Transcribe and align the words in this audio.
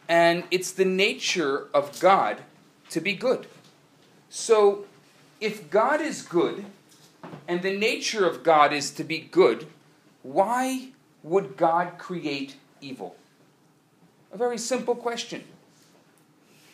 And 0.08 0.44
it's 0.50 0.72
the 0.72 0.84
nature 0.84 1.68
of 1.72 1.98
God 1.98 2.42
to 2.90 3.00
be 3.00 3.14
good. 3.14 3.46
So, 4.28 4.84
if 5.40 5.70
God 5.70 6.00
is 6.00 6.22
good, 6.22 6.64
and 7.48 7.62
the 7.62 7.76
nature 7.76 8.26
of 8.26 8.42
God 8.42 8.72
is 8.72 8.90
to 8.92 9.04
be 9.04 9.18
good, 9.18 9.66
why 10.22 10.88
would 11.22 11.56
God 11.56 11.98
create 11.98 12.56
evil? 12.80 13.16
A 14.32 14.36
very 14.36 14.58
simple 14.58 14.94
question. 14.94 15.44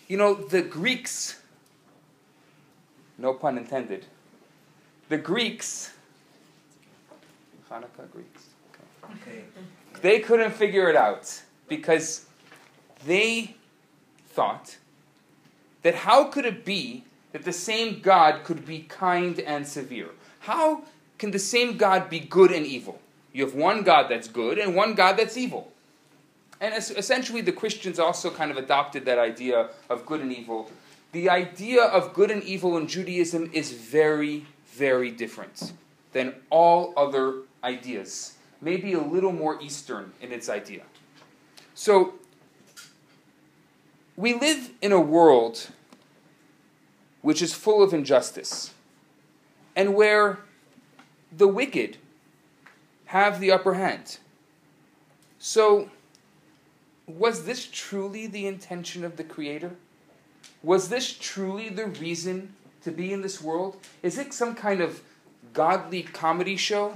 You 0.07 0.17
know, 0.17 0.35
the 0.35 0.63
Greeks, 0.63 1.41
no 3.19 3.35
pun 3.35 3.59
intended, 3.59 4.07
the 5.09 5.19
Greeks, 5.19 5.93
Hanukkah 7.71 8.11
Greeks, 8.11 8.45
okay. 9.05 9.45
they 10.01 10.21
couldn't 10.21 10.53
figure 10.53 10.89
it 10.89 10.97
out 10.97 11.43
because 11.69 12.27
they 13.07 13.55
thought 14.29 14.79
that 15.83 15.95
how 15.95 16.25
could 16.25 16.47
it 16.47 16.65
be 16.65 17.05
that 17.33 17.45
the 17.45 17.53
same 17.53 18.01
God 18.01 18.45
could 18.45 18.65
be 18.65 18.81
kind 18.81 19.39
and 19.41 19.67
severe? 19.67 20.11
How 20.49 20.81
can 21.19 21.31
the 21.31 21.39
same 21.39 21.77
God 21.77 22.09
be 22.09 22.21
good 22.21 22.53
and 22.53 22.65
evil? 22.65 22.99
You 23.35 23.45
have 23.45 23.55
one 23.55 23.83
God 23.83 24.07
that's 24.09 24.29
good 24.29 24.59
and 24.59 24.75
one 24.75 24.95
God 24.95 25.19
that's 25.19 25.37
evil. 25.37 25.71
And 26.59 26.73
essentially, 26.75 27.43
the 27.43 27.53
Christians 27.53 27.99
also 27.99 28.31
kind 28.31 28.51
of 28.51 28.57
adopted 28.57 29.05
that 29.05 29.19
idea 29.19 29.69
of 29.91 30.07
good 30.07 30.23
and 30.23 30.33
evil. 30.33 30.71
The 31.13 31.29
idea 31.29 31.85
of 31.85 32.15
good 32.15 32.31
and 32.31 32.43
evil 32.43 32.79
in 32.79 32.89
Judaism 32.89 33.51
is 33.53 33.73
very, 33.73 34.47
very 34.73 35.11
different 35.11 35.75
than 36.15 36.35
all 36.49 36.95
other 36.97 37.43
ideas. 37.62 38.39
Maybe 38.62 38.95
a 38.95 39.03
little 39.03 39.33
more 39.33 39.61
Eastern 39.61 40.12
in 40.23 40.33
its 40.33 40.49
idea. 40.49 40.85
So, 41.75 42.15
we 44.17 44.33
live 44.33 44.71
in 44.81 44.93
a 44.93 45.01
world 45.01 45.69
which 47.21 47.43
is 47.43 47.53
full 47.53 47.83
of 47.83 47.93
injustice 47.93 48.73
and 49.79 49.95
where 49.95 50.41
the 51.31 51.47
wicked 51.47 51.98
have 53.07 53.39
the 53.39 53.53
upper 53.53 53.75
hand. 53.75 54.19
So, 55.39 55.89
was 57.07 57.45
this 57.45 57.69
truly 57.71 58.27
the 58.27 58.49
intention 58.49 59.05
of 59.05 59.17
the 59.17 59.23
Creator? 59.23 59.77
Was 60.65 60.89
this 60.89 61.12
truly 61.12 61.69
the 61.69 61.87
reason 61.87 62.55
to 62.83 62.91
be 62.91 63.12
in 63.12 63.22
this 63.22 63.41
world? 63.41 63.77
Is 64.03 64.19
it 64.19 64.34
some 64.34 64.56
kind 64.56 64.81
of 64.81 65.00
godly 65.53 66.03
comedy 66.03 66.56
show? 66.56 66.95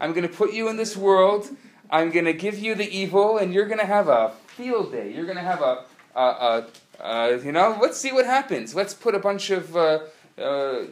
I'm 0.00 0.12
going 0.12 0.26
to 0.26 0.32
put 0.32 0.52
you 0.52 0.68
in 0.68 0.76
this 0.76 0.96
world. 0.96 1.48
I'm 1.90 2.10
going 2.12 2.26
to 2.26 2.32
give 2.32 2.60
you 2.60 2.76
the 2.76 2.88
evil, 2.88 3.38
and 3.38 3.52
you're 3.52 3.66
going 3.66 3.80
to 3.80 3.86
have 3.86 4.08
a 4.08 4.34
field 4.46 4.92
day. 4.92 5.12
You're 5.12 5.24
going 5.24 5.36
to 5.36 5.42
have 5.42 5.62
a, 5.62 5.84
a, 6.14 6.20
a, 6.20 6.66
a, 7.00 7.44
you 7.44 7.50
know, 7.50 7.76
let's 7.82 7.98
see 7.98 8.12
what 8.12 8.24
happens. 8.24 8.72
Let's 8.72 8.94
put 8.94 9.16
a 9.16 9.18
bunch 9.18 9.50
of 9.50 9.76
uh, 9.76 9.98
uh, 10.38 10.84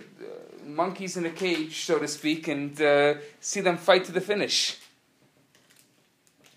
monkeys 0.66 1.16
in 1.16 1.26
a 1.26 1.30
cage, 1.30 1.84
so 1.84 1.98
to 1.98 2.08
speak, 2.08 2.48
and 2.48 2.80
uh, 2.80 3.14
see 3.40 3.60
them 3.60 3.76
fight 3.76 4.04
to 4.04 4.12
the 4.12 4.20
finish. 4.20 4.78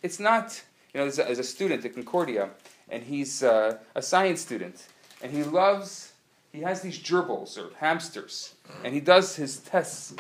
It's 0.04 0.20
not, 0.20 0.64
you 0.94 1.00
know, 1.00 1.10
there's 1.10 1.40
a, 1.40 1.42
a 1.42 1.44
student 1.44 1.84
at 1.86 1.94
Concordia, 1.94 2.50
and 2.90 3.04
he's 3.04 3.44
uh, 3.44 3.78
a 3.96 4.02
science 4.02 4.42
student, 4.42 4.88
and 5.22 5.32
he 5.32 5.44
loves, 5.44 6.14
he 6.52 6.62
has 6.62 6.82
these 6.82 7.00
gerbils 7.00 7.58
or 7.58 7.76
hamsters, 7.78 8.56
and 8.84 8.94
he 8.94 9.00
does 9.00 9.36
his 9.36 9.58
tests 9.60 10.14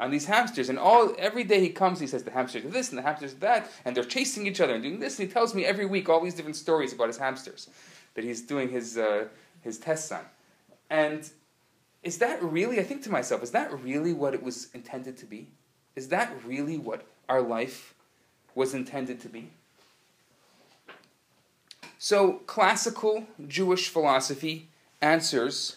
on 0.00 0.10
these 0.10 0.26
hamsters. 0.26 0.68
And 0.68 0.78
all 0.78 1.14
every 1.18 1.44
day 1.44 1.60
he 1.60 1.68
comes, 1.68 2.00
he 2.00 2.06
says 2.06 2.22
the 2.22 2.30
hamsters 2.30 2.64
are 2.64 2.70
this 2.70 2.90
and 2.90 2.98
the 2.98 3.02
hamsters 3.02 3.32
are 3.34 3.40
that, 3.40 3.70
and 3.84 3.96
they're 3.96 4.04
chasing 4.04 4.46
each 4.46 4.60
other 4.60 4.74
and 4.74 4.82
doing 4.82 5.00
this. 5.00 5.18
And 5.18 5.28
he 5.28 5.32
tells 5.32 5.54
me 5.54 5.64
every 5.64 5.86
week 5.86 6.08
all 6.08 6.20
these 6.20 6.34
different 6.34 6.56
stories 6.56 6.92
about 6.92 7.08
his 7.08 7.18
hamsters 7.18 7.68
that 8.14 8.24
he's 8.24 8.42
doing 8.42 8.68
his 8.68 8.98
uh, 8.98 9.26
his 9.62 9.78
tests 9.78 10.12
on. 10.12 10.24
And 10.90 11.28
is 12.02 12.18
that 12.18 12.42
really, 12.42 12.80
I 12.80 12.82
think 12.82 13.02
to 13.04 13.10
myself, 13.10 13.42
is 13.42 13.52
that 13.52 13.72
really 13.82 14.12
what 14.12 14.34
it 14.34 14.42
was 14.42 14.68
intended 14.74 15.16
to 15.18 15.26
be? 15.26 15.48
Is 15.94 16.08
that 16.08 16.32
really 16.44 16.76
what 16.76 17.06
our 17.28 17.40
life 17.40 17.94
was 18.54 18.74
intended 18.74 19.20
to 19.20 19.28
be? 19.28 19.50
So, 21.98 22.40
classical 22.46 23.26
Jewish 23.46 23.88
philosophy 23.88 24.68
answers 25.00 25.76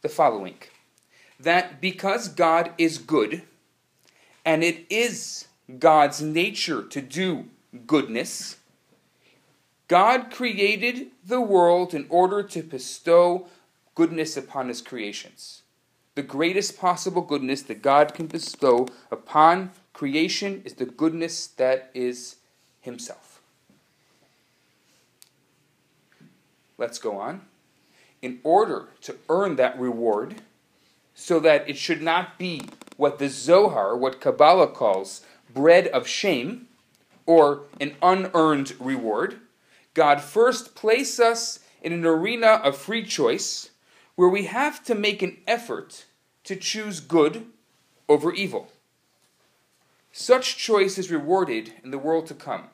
the 0.00 0.08
following 0.08 0.56
that 1.38 1.82
because 1.82 2.28
God 2.28 2.72
is 2.78 2.96
good, 2.96 3.42
and 4.42 4.64
it 4.64 4.86
is 4.88 5.48
God's 5.78 6.22
nature 6.22 6.82
to 6.84 7.02
do 7.02 7.50
goodness, 7.86 8.56
God 9.88 10.30
created 10.30 11.08
the 11.22 11.42
world 11.42 11.92
in 11.92 12.06
order 12.08 12.42
to 12.42 12.62
bestow 12.62 13.48
goodness 13.94 14.38
upon 14.38 14.68
his 14.68 14.80
creations 14.80 15.62
the 16.16 16.22
greatest 16.22 16.78
possible 16.78 17.20
goodness 17.20 17.62
that 17.62 17.82
God 17.82 18.14
can 18.14 18.26
bestow 18.26 18.88
upon 19.12 19.70
creation 19.92 20.62
is 20.64 20.74
the 20.74 20.86
goodness 20.86 21.46
that 21.46 21.90
is 21.94 22.36
Himself. 22.80 23.40
Let's 26.78 26.98
go 26.98 27.18
on. 27.18 27.42
In 28.22 28.40
order 28.42 28.88
to 29.02 29.16
earn 29.28 29.56
that 29.56 29.78
reward, 29.78 30.36
so 31.14 31.38
that 31.40 31.68
it 31.68 31.76
should 31.76 32.02
not 32.02 32.38
be 32.38 32.62
what 32.96 33.18
the 33.18 33.28
Zohar, 33.28 33.96
what 33.96 34.20
Kabbalah 34.20 34.68
calls 34.68 35.22
bread 35.52 35.86
of 35.88 36.06
shame, 36.06 36.66
or 37.26 37.62
an 37.78 37.94
unearned 38.02 38.74
reward, 38.80 39.40
God 39.92 40.22
first 40.22 40.74
placed 40.74 41.20
us 41.20 41.60
in 41.82 41.92
an 41.92 42.06
arena 42.06 42.60
of 42.64 42.76
free 42.76 43.04
choice 43.04 43.70
where 44.14 44.28
we 44.28 44.46
have 44.46 44.82
to 44.84 44.94
make 44.94 45.22
an 45.22 45.36
effort 45.46 46.05
to 46.46 46.54
choose 46.56 47.00
good 47.00 47.44
over 48.08 48.32
evil. 48.32 48.68
Such 50.12 50.56
choice 50.56 50.96
is 50.96 51.10
rewarded 51.10 51.72
in 51.82 51.90
the 51.90 51.98
world 51.98 52.26
to 52.28 52.34
come, 52.34 52.70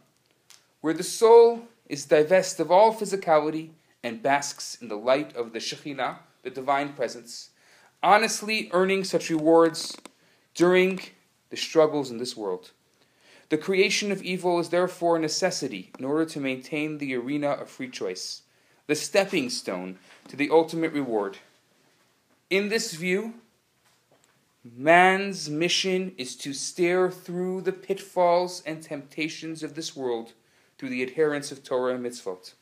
where 0.82 0.94
the 0.94 1.02
soul 1.02 1.62
is 1.88 2.04
divested 2.04 2.60
of 2.66 2.70
all 2.70 2.94
physicality 2.94 3.70
and 4.04 4.22
basks 4.22 4.76
in 4.80 4.88
the 4.88 4.96
light 4.96 5.34
of 5.34 5.52
the 5.52 5.58
Shekhinah, 5.58 6.18
the 6.42 6.50
divine 6.50 6.92
presence, 6.92 7.48
honestly 8.02 8.70
earning 8.72 9.04
such 9.04 9.30
rewards 9.30 9.96
during 10.54 11.00
the 11.48 11.56
struggles 11.56 12.10
in 12.10 12.18
this 12.18 12.36
world. 12.36 12.72
The 13.48 13.58
creation 13.58 14.12
of 14.12 14.22
evil 14.22 14.60
is 14.60 14.68
therefore 14.68 15.16
a 15.16 15.20
necessity 15.20 15.90
in 15.98 16.04
order 16.04 16.26
to 16.26 16.40
maintain 16.40 16.98
the 16.98 17.14
arena 17.16 17.48
of 17.48 17.70
free 17.70 17.88
choice, 17.88 18.42
the 18.86 18.94
stepping 18.94 19.48
stone 19.48 19.98
to 20.28 20.36
the 20.36 20.50
ultimate 20.50 20.92
reward. 20.92 21.38
In 22.50 22.68
this 22.68 22.92
view, 22.92 23.34
man's 24.64 25.50
mission 25.50 26.12
is 26.16 26.36
to 26.36 26.52
stare 26.52 27.10
through 27.10 27.62
the 27.62 27.72
pitfalls 27.72 28.62
and 28.64 28.82
temptations 28.82 29.62
of 29.62 29.74
this 29.74 29.96
world 29.96 30.32
through 30.78 30.90
the 30.90 31.02
adherence 31.02 31.50
of 31.50 31.64
Torah 31.64 31.94
and 31.94 32.04
mitzvot. 32.04 32.54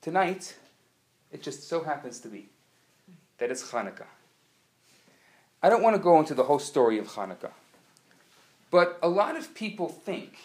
Tonight, 0.00 0.56
it 1.30 1.42
just 1.42 1.68
so 1.68 1.82
happens 1.84 2.18
to 2.20 2.28
be 2.28 2.48
that 3.38 3.50
it's 3.50 3.70
Hanukkah. 3.70 4.06
I 5.62 5.68
don't 5.68 5.82
want 5.82 5.94
to 5.94 6.02
go 6.02 6.18
into 6.18 6.34
the 6.34 6.44
whole 6.44 6.58
story 6.58 6.98
of 6.98 7.08
Hanukkah, 7.08 7.52
but 8.70 8.98
a 9.02 9.08
lot 9.08 9.36
of 9.36 9.54
people 9.54 9.88
think 9.88 10.38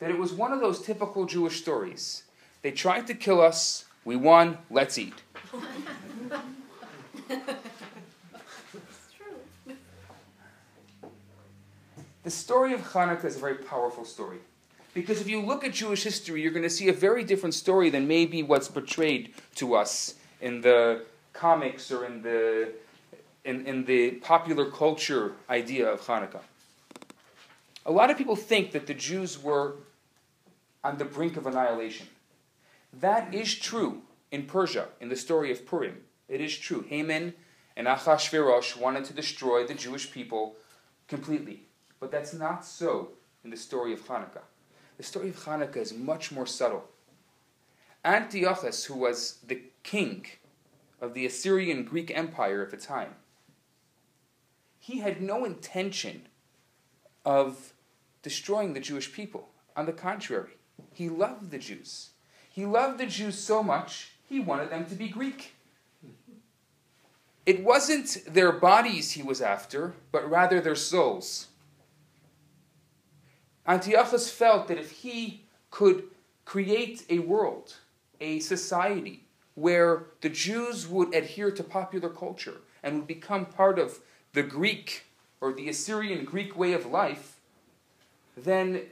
that 0.00 0.10
it 0.10 0.18
was 0.18 0.32
one 0.32 0.52
of 0.52 0.60
those 0.60 0.82
typical 0.82 1.24
Jewish 1.24 1.60
stories. 1.60 2.24
They 2.62 2.70
tried 2.70 3.06
to 3.06 3.14
kill 3.14 3.40
us, 3.40 3.86
we 4.04 4.16
won, 4.16 4.58
let's 4.70 4.98
eat. 4.98 5.14
The 12.28 12.32
story 12.32 12.74
of 12.74 12.82
Hanukkah 12.82 13.24
is 13.24 13.36
a 13.36 13.38
very 13.38 13.54
powerful 13.54 14.04
story. 14.04 14.36
Because 14.92 15.18
if 15.18 15.28
you 15.28 15.40
look 15.40 15.64
at 15.64 15.72
Jewish 15.72 16.02
history, 16.02 16.42
you're 16.42 16.52
going 16.52 16.62
to 16.62 16.68
see 16.68 16.88
a 16.88 16.92
very 16.92 17.24
different 17.24 17.54
story 17.54 17.88
than 17.88 18.06
maybe 18.06 18.42
what's 18.42 18.68
portrayed 18.68 19.32
to 19.54 19.74
us 19.74 20.14
in 20.42 20.60
the 20.60 21.06
comics 21.32 21.90
or 21.90 22.04
in 22.04 22.20
the, 22.20 22.72
in, 23.46 23.64
in 23.66 23.84
the 23.86 24.10
popular 24.10 24.70
culture 24.70 25.36
idea 25.48 25.88
of 25.90 26.02
Hanukkah. 26.02 26.42
A 27.86 27.92
lot 27.92 28.10
of 28.10 28.18
people 28.18 28.36
think 28.36 28.72
that 28.72 28.86
the 28.86 28.92
Jews 28.92 29.42
were 29.42 29.76
on 30.84 30.98
the 30.98 31.06
brink 31.06 31.38
of 31.38 31.46
annihilation. 31.46 32.08
That 33.00 33.32
is 33.32 33.54
true 33.54 34.02
in 34.30 34.42
Persia, 34.44 34.88
in 35.00 35.08
the 35.08 35.16
story 35.16 35.50
of 35.50 35.64
Purim. 35.64 35.96
It 36.28 36.40
is 36.40 36.56
true. 36.56 36.84
Haman 36.88 37.34
and 37.76 37.86
Achashverosh 37.86 38.76
wanted 38.76 39.04
to 39.06 39.14
destroy 39.14 39.66
the 39.66 39.74
Jewish 39.74 40.10
people 40.10 40.56
completely. 41.06 41.62
But 42.00 42.10
that's 42.10 42.34
not 42.34 42.64
so 42.64 43.10
in 43.44 43.50
the 43.50 43.56
story 43.56 43.92
of 43.92 44.06
Hanukkah. 44.06 44.42
The 44.96 45.02
story 45.02 45.30
of 45.30 45.36
Hanukkah 45.44 45.76
is 45.76 45.94
much 45.94 46.30
more 46.30 46.46
subtle. 46.46 46.84
Antiochus, 48.04 48.84
who 48.84 48.94
was 48.94 49.38
the 49.46 49.62
king 49.82 50.26
of 51.00 51.14
the 51.14 51.26
Assyrian 51.26 51.84
Greek 51.84 52.10
Empire 52.16 52.62
at 52.62 52.70
the 52.70 52.76
time, 52.76 53.14
he 54.78 54.98
had 54.98 55.20
no 55.20 55.44
intention 55.44 56.22
of 57.24 57.74
destroying 58.22 58.72
the 58.72 58.80
Jewish 58.80 59.12
people. 59.12 59.48
On 59.76 59.86
the 59.86 59.92
contrary, 59.92 60.56
he 60.92 61.08
loved 61.08 61.50
the 61.50 61.58
Jews. 61.58 62.10
He 62.50 62.64
loved 62.66 62.98
the 62.98 63.06
Jews 63.06 63.38
so 63.38 63.62
much, 63.62 64.12
he 64.28 64.40
wanted 64.40 64.70
them 64.70 64.86
to 64.86 64.94
be 64.94 65.08
Greek. 65.08 65.54
It 67.48 67.64
wasn't 67.64 68.26
their 68.26 68.52
bodies 68.52 69.12
he 69.12 69.22
was 69.22 69.40
after, 69.40 69.94
but 70.12 70.30
rather 70.30 70.60
their 70.60 70.74
souls. 70.74 71.46
Antiochus 73.66 74.30
felt 74.30 74.68
that 74.68 74.76
if 74.76 74.90
he 74.90 75.44
could 75.70 76.04
create 76.44 77.06
a 77.08 77.20
world, 77.20 77.76
a 78.20 78.40
society, 78.40 79.24
where 79.54 80.08
the 80.20 80.28
Jews 80.28 80.86
would 80.86 81.14
adhere 81.14 81.50
to 81.52 81.62
popular 81.62 82.10
culture 82.10 82.58
and 82.82 82.96
would 82.96 83.06
become 83.06 83.46
part 83.46 83.78
of 83.78 84.00
the 84.34 84.42
Greek 84.42 85.06
or 85.40 85.54
the 85.54 85.70
Assyrian 85.70 86.26
Greek 86.26 86.54
way 86.54 86.74
of 86.74 86.84
life, 86.84 87.40
then 88.36 88.82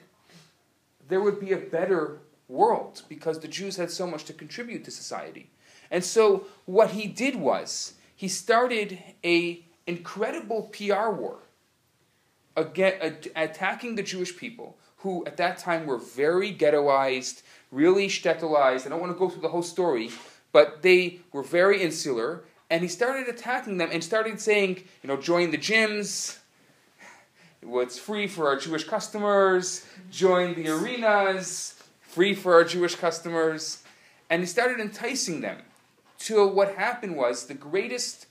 there 1.08 1.20
would 1.20 1.38
be 1.38 1.53
a 1.53 1.58
better 1.58 2.20
world 2.49 3.03
because 3.06 3.41
the 3.41 3.49
Jews 3.49 3.76
had 3.76 3.91
so 3.91 4.06
much 4.06 4.25
to 4.25 4.32
contribute 4.32 4.82
to 4.87 4.91
society. 4.91 5.50
And 5.91 6.03
so 6.03 6.47
what 6.64 6.93
he 6.93 7.06
did 7.06 7.37
was 7.37 7.93
he 8.16 8.28
started 8.28 8.98
a 9.22 9.62
incredible 9.86 10.62
PR 10.72 11.10
war 11.10 11.38
again, 12.56 13.18
attacking 13.36 13.94
the 13.94 14.02
Jewish 14.02 14.36
people 14.36 14.76
who 14.98 15.24
at 15.26 15.36
that 15.36 15.58
time 15.58 15.86
were 15.86 15.98
very 15.98 16.52
ghettoized, 16.52 17.42
really 17.70 18.08
shtetlized. 18.08 18.86
I 18.86 18.88
don't 18.88 19.00
want 19.00 19.12
to 19.12 19.18
go 19.18 19.28
through 19.28 19.42
the 19.42 19.48
whole 19.48 19.62
story, 19.62 20.10
but 20.50 20.82
they 20.82 21.20
were 21.32 21.42
very 21.42 21.82
insular. 21.82 22.44
And 22.70 22.82
he 22.82 22.88
started 22.88 23.28
attacking 23.28 23.76
them 23.76 23.90
and 23.92 24.02
started 24.02 24.40
saying, 24.40 24.82
you 25.02 25.08
know, 25.08 25.19
join 25.19 25.50
the 25.50 25.58
gyms, 25.58 26.38
what's 27.62 27.98
free 27.98 28.26
for 28.26 28.48
our 28.48 28.56
Jewish 28.56 28.84
customers, 28.84 29.86
join 30.10 30.54
the 30.54 30.69
arenas, 30.70 31.80
free 32.00 32.34
for 32.34 32.54
our 32.54 32.64
Jewish 32.64 32.96
customers. 32.96 33.84
And 34.30 34.42
he 34.42 34.46
started 34.46 34.80
enticing 34.80 35.42
them 35.42 35.58
to 36.18 36.46
what 36.46 36.74
happened 36.74 37.16
was 37.16 37.46
the 37.46 37.54
greatest 37.54 38.26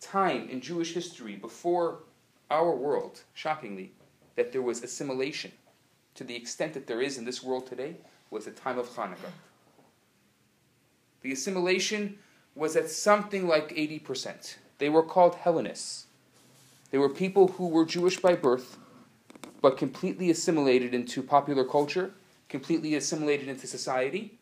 time 0.00 0.48
in 0.48 0.60
Jewish 0.60 0.94
history 0.94 1.36
before 1.36 2.00
our 2.50 2.74
world, 2.74 3.22
shockingly, 3.34 3.92
that 4.36 4.52
there 4.52 4.62
was 4.62 4.82
assimilation 4.82 5.52
to 6.14 6.24
the 6.24 6.36
extent 6.36 6.74
that 6.74 6.86
there 6.86 7.00
is 7.00 7.18
in 7.18 7.24
this 7.24 7.42
world 7.42 7.66
today 7.66 7.96
was 8.30 8.44
the 8.44 8.50
time 8.50 8.78
of 8.78 8.88
Hanukkah. 8.88 9.32
The 11.22 11.32
assimilation 11.32 12.18
was 12.54 12.76
at 12.76 12.90
something 12.90 13.46
like 13.46 13.70
80%. 13.70 14.56
They 14.78 14.88
were 14.88 15.02
called 15.02 15.36
Hellenists. 15.36 16.06
They 16.90 16.98
were 16.98 17.08
people 17.08 17.48
who 17.48 17.68
were 17.68 17.84
Jewish 17.84 18.18
by 18.18 18.34
birth, 18.34 18.78
but 19.62 19.78
completely 19.78 20.30
assimilated 20.30 20.92
into 20.92 21.22
popular 21.22 21.64
culture, 21.64 22.12
completely 22.48 22.94
assimilated 22.96 23.48
into 23.48 23.66
society. 23.66 24.38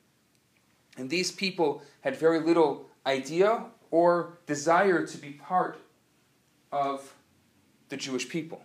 And 1.00 1.10
these 1.10 1.32
people 1.32 1.82
had 2.02 2.14
very 2.16 2.40
little 2.40 2.86
idea 3.06 3.64
or 3.90 4.38
desire 4.46 5.06
to 5.06 5.18
be 5.18 5.30
part 5.30 5.78
of 6.70 7.14
the 7.88 7.96
Jewish 7.96 8.28
people. 8.28 8.62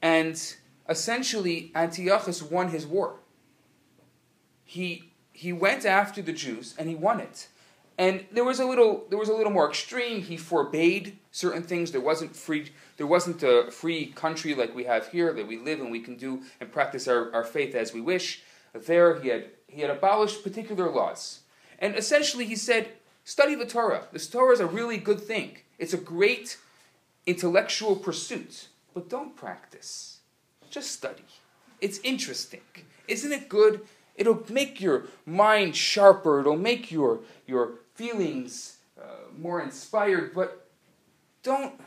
And 0.00 0.40
essentially, 0.88 1.72
Antiochus 1.74 2.42
won 2.42 2.70
his 2.70 2.86
war. 2.86 3.16
He, 4.64 5.12
he 5.32 5.52
went 5.52 5.84
after 5.84 6.22
the 6.22 6.32
Jews 6.32 6.74
and 6.78 6.88
he 6.88 6.94
won 6.94 7.20
it. 7.20 7.48
And 7.98 8.24
there 8.32 8.44
was 8.44 8.60
a 8.60 8.64
little 8.64 9.04
there 9.10 9.18
was 9.18 9.28
a 9.28 9.34
little 9.34 9.52
more 9.52 9.68
extreme. 9.68 10.22
He 10.22 10.38
forbade 10.38 11.18
certain 11.32 11.62
things. 11.62 11.92
There 11.92 12.00
wasn't 12.00 12.34
free 12.34 12.72
there 12.96 13.06
wasn't 13.06 13.42
a 13.42 13.70
free 13.70 14.06
country 14.06 14.54
like 14.54 14.74
we 14.74 14.84
have 14.84 15.08
here 15.08 15.34
that 15.34 15.46
we 15.46 15.58
live 15.58 15.80
and 15.80 15.90
we 15.90 16.00
can 16.00 16.16
do 16.16 16.40
and 16.60 16.72
practice 16.72 17.06
our, 17.06 17.30
our 17.34 17.44
faith 17.44 17.74
as 17.74 17.92
we 17.92 18.00
wish. 18.00 18.42
There 18.72 19.20
he 19.20 19.28
had 19.28 19.50
he 19.70 19.80
had 19.80 19.90
abolished 19.90 20.42
particular 20.42 20.90
laws. 20.90 21.40
And 21.78 21.96
essentially 21.96 22.46
he 22.46 22.56
said, 22.56 22.88
study 23.24 23.54
the 23.54 23.66
Torah. 23.66 24.06
The 24.12 24.18
Torah 24.18 24.52
is 24.52 24.60
a 24.60 24.66
really 24.66 24.98
good 24.98 25.20
thing. 25.20 25.58
It's 25.78 25.94
a 25.94 25.98
great 25.98 26.58
intellectual 27.26 27.96
pursuit, 27.96 28.68
but 28.94 29.08
don't 29.08 29.36
practice. 29.36 30.18
Just 30.70 30.92
study. 30.92 31.24
It's 31.80 31.98
interesting. 32.04 32.60
Isn't 33.08 33.32
it 33.32 33.48
good? 33.48 33.80
It'll 34.16 34.44
make 34.50 34.80
your 34.80 35.04
mind 35.24 35.74
sharper. 35.74 36.40
It'll 36.40 36.56
make 36.56 36.90
your, 36.90 37.20
your 37.46 37.72
feelings 37.94 38.76
uh, 39.00 39.04
more 39.38 39.62
inspired, 39.62 40.34
but 40.34 40.66
don't 41.42 41.80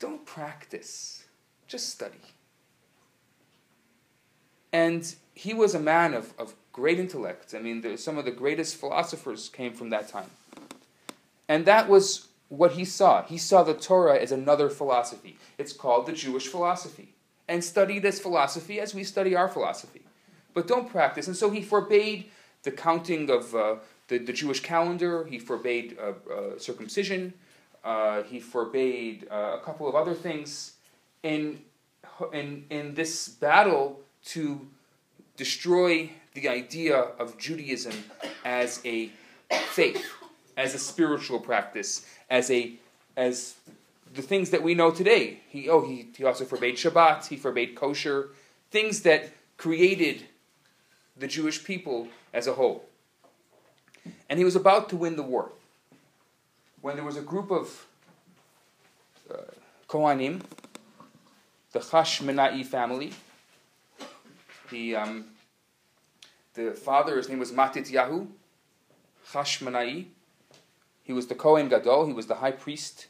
don't 0.00 0.26
practice. 0.26 1.24
Just 1.66 1.88
study. 1.88 2.20
And 4.74 5.14
he 5.34 5.54
was 5.54 5.72
a 5.76 5.78
man 5.78 6.14
of, 6.14 6.34
of 6.36 6.52
great 6.72 6.98
intellect. 6.98 7.54
I 7.54 7.60
mean, 7.60 7.96
some 7.96 8.18
of 8.18 8.24
the 8.24 8.32
greatest 8.32 8.74
philosophers 8.74 9.48
came 9.48 9.72
from 9.72 9.90
that 9.90 10.08
time. 10.08 10.30
And 11.48 11.64
that 11.64 11.88
was 11.88 12.26
what 12.48 12.72
he 12.72 12.84
saw. 12.84 13.22
He 13.22 13.38
saw 13.38 13.62
the 13.62 13.74
Torah 13.74 14.18
as 14.18 14.32
another 14.32 14.68
philosophy. 14.68 15.38
It's 15.58 15.72
called 15.72 16.06
the 16.06 16.12
Jewish 16.12 16.48
philosophy. 16.48 17.10
And 17.46 17.62
study 17.62 18.00
this 18.00 18.18
philosophy 18.18 18.80
as 18.80 18.96
we 18.96 19.04
study 19.04 19.36
our 19.36 19.46
philosophy. 19.46 20.02
But 20.54 20.66
don't 20.66 20.90
practice. 20.90 21.28
And 21.28 21.36
so 21.36 21.50
he 21.50 21.62
forbade 21.62 22.24
the 22.64 22.72
counting 22.72 23.30
of 23.30 23.54
uh, 23.54 23.76
the, 24.08 24.18
the 24.18 24.32
Jewish 24.32 24.58
calendar, 24.58 25.24
he 25.24 25.38
forbade 25.38 25.96
uh, 26.00 26.32
uh, 26.32 26.58
circumcision, 26.58 27.32
uh, 27.84 28.24
he 28.24 28.40
forbade 28.40 29.28
uh, 29.30 29.56
a 29.56 29.60
couple 29.64 29.88
of 29.88 29.94
other 29.94 30.14
things 30.14 30.72
in, 31.22 31.60
in, 32.32 32.64
in 32.70 32.94
this 32.94 33.28
battle 33.28 34.00
to 34.26 34.66
destroy 35.36 36.10
the 36.34 36.48
idea 36.48 36.96
of 36.96 37.38
Judaism 37.38 37.94
as 38.44 38.80
a 38.84 39.10
faith, 39.50 40.04
as 40.56 40.74
a 40.74 40.78
spiritual 40.78 41.40
practice, 41.40 42.06
as 42.30 42.50
a 42.50 42.74
as 43.16 43.54
the 44.14 44.22
things 44.22 44.50
that 44.50 44.62
we 44.62 44.74
know 44.74 44.90
today. 44.90 45.40
He 45.48 45.68
oh 45.68 45.86
he, 45.86 46.08
he 46.16 46.24
also 46.24 46.44
forbade 46.44 46.76
Shabbat, 46.76 47.26
he 47.26 47.36
forbade 47.36 47.74
kosher, 47.74 48.30
things 48.70 49.02
that 49.02 49.32
created 49.56 50.24
the 51.16 51.28
Jewish 51.28 51.62
people 51.64 52.08
as 52.32 52.46
a 52.46 52.54
whole. 52.54 52.84
And 54.28 54.38
he 54.38 54.44
was 54.44 54.56
about 54.56 54.88
to 54.90 54.96
win 54.96 55.16
the 55.16 55.22
war 55.22 55.52
when 56.80 56.96
there 56.96 57.04
was 57.04 57.16
a 57.16 57.22
group 57.22 57.50
of 57.50 57.86
uh, 59.30 59.36
Kohanim, 59.88 60.42
the 61.72 61.78
Hashmonai 61.78 62.66
family. 62.66 63.12
The, 64.74 64.96
um, 64.96 65.26
the 66.54 66.72
father, 66.72 67.16
his 67.16 67.28
name 67.28 67.38
was 67.38 67.52
Matityahu, 67.52 68.26
Hashmonai. 69.30 70.06
He 71.04 71.12
was 71.12 71.28
the 71.28 71.36
Kohen 71.36 71.68
Gadol, 71.68 72.06
he 72.06 72.12
was 72.12 72.26
the 72.26 72.34
high 72.34 72.50
priest. 72.50 73.06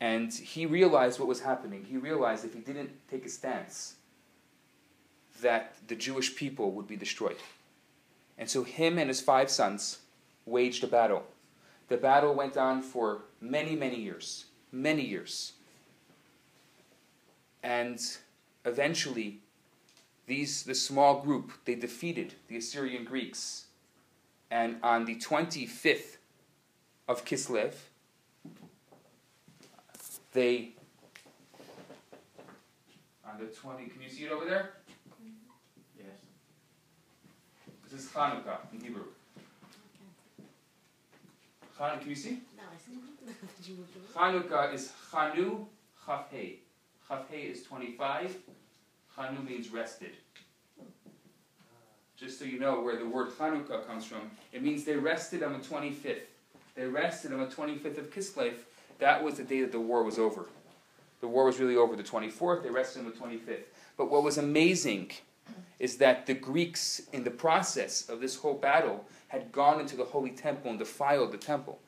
And 0.00 0.32
he 0.32 0.64
realized 0.64 1.18
what 1.18 1.26
was 1.26 1.40
happening. 1.40 1.84
He 1.84 1.96
realized 1.96 2.44
if 2.44 2.54
he 2.54 2.60
didn't 2.60 2.90
take 3.10 3.26
a 3.26 3.28
stance, 3.28 3.96
that 5.42 5.74
the 5.88 5.96
Jewish 5.96 6.36
people 6.36 6.70
would 6.70 6.86
be 6.86 6.96
destroyed. 6.96 7.38
And 8.38 8.48
so 8.48 8.62
him 8.62 8.98
and 8.98 9.08
his 9.08 9.20
five 9.20 9.50
sons 9.50 9.98
waged 10.44 10.84
a 10.84 10.86
battle. 10.86 11.24
The 11.88 11.96
battle 11.96 12.34
went 12.34 12.56
on 12.56 12.82
for 12.82 13.22
many, 13.40 13.74
many 13.74 14.00
years. 14.00 14.44
Many 14.70 15.02
years. 15.02 15.54
And 17.64 17.98
eventually, 18.64 19.40
these, 20.26 20.64
the 20.64 20.74
small 20.74 21.20
group, 21.20 21.52
they 21.64 21.74
defeated 21.74 22.34
the 22.48 22.56
Assyrian 22.56 23.04
Greeks. 23.04 23.66
And 24.50 24.76
on 24.82 25.04
the 25.04 25.16
25th 25.16 26.16
of 27.08 27.24
Kislev, 27.24 27.74
they 30.32 30.76
On 33.36 33.44
the 33.44 33.52
20, 33.52 33.86
can 33.86 34.02
you 34.02 34.08
see 34.08 34.24
it 34.24 34.32
over 34.32 34.44
there? 34.46 34.70
Yes. 35.98 36.06
This 37.84 38.04
is 38.04 38.10
Hanukkah 38.10 38.58
in 38.72 38.80
Hebrew. 38.80 39.02
Chan, 41.76 41.98
can 41.98 42.08
you 42.08 42.14
see? 42.14 42.38
No, 42.56 42.62
I 42.72 42.78
see? 42.78 43.74
Hanukkah 44.14 44.72
is 44.72 44.92
Chanu 45.10 45.66
Chafhei. 46.06 46.58
Chafhei 47.10 47.50
is 47.52 47.62
25. 47.64 48.36
Chanu 49.16 49.46
means 49.46 49.70
rested. 49.70 50.12
Just 52.16 52.38
so 52.38 52.44
you 52.44 52.58
know 52.58 52.80
where 52.80 52.96
the 52.96 53.06
word 53.06 53.30
Hanukkah 53.38 53.86
comes 53.86 54.04
from, 54.04 54.30
it 54.52 54.62
means 54.62 54.84
they 54.84 54.96
rested 54.96 55.42
on 55.42 55.52
the 55.52 55.58
25th. 55.58 56.20
They 56.74 56.86
rested 56.86 57.32
on 57.32 57.40
the 57.40 57.46
25th 57.46 57.98
of 57.98 58.10
Kislev. 58.10 58.54
That 58.98 59.22
was 59.22 59.34
the 59.34 59.44
day 59.44 59.60
that 59.60 59.72
the 59.72 59.80
war 59.80 60.02
was 60.02 60.18
over. 60.18 60.46
The 61.20 61.28
war 61.28 61.44
was 61.44 61.58
really 61.58 61.76
over 61.76 61.96
the 61.96 62.02
24th. 62.02 62.62
They 62.62 62.70
rested 62.70 63.00
on 63.00 63.06
the 63.06 63.12
25th. 63.12 63.64
But 63.96 64.10
what 64.10 64.22
was 64.22 64.38
amazing 64.38 65.12
is 65.78 65.98
that 65.98 66.26
the 66.26 66.34
Greeks, 66.34 67.02
in 67.12 67.24
the 67.24 67.30
process 67.30 68.08
of 68.08 68.20
this 68.20 68.36
whole 68.36 68.54
battle, 68.54 69.04
had 69.28 69.52
gone 69.52 69.80
into 69.80 69.96
the 69.96 70.04
holy 70.04 70.30
temple 70.30 70.70
and 70.70 70.78
defiled 70.78 71.32
the 71.32 71.38
temple. 71.38 71.78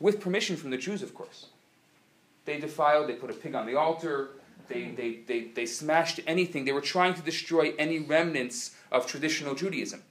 With 0.00 0.20
permission 0.20 0.56
from 0.56 0.70
the 0.70 0.76
Jews, 0.76 1.02
of 1.02 1.14
course. 1.14 1.46
They 2.44 2.58
defiled, 2.58 3.08
they 3.08 3.14
put 3.14 3.30
a 3.30 3.34
pig 3.34 3.54
on 3.54 3.66
the 3.66 3.76
altar, 3.76 4.30
they, 4.68 4.90
they, 4.90 5.20
they, 5.26 5.48
they 5.54 5.66
smashed 5.66 6.20
anything. 6.26 6.64
They 6.64 6.72
were 6.72 6.80
trying 6.80 7.14
to 7.14 7.22
destroy 7.22 7.74
any 7.78 7.98
remnants 7.98 8.74
of 8.90 9.06
traditional 9.06 9.54
Judaism. 9.54 10.02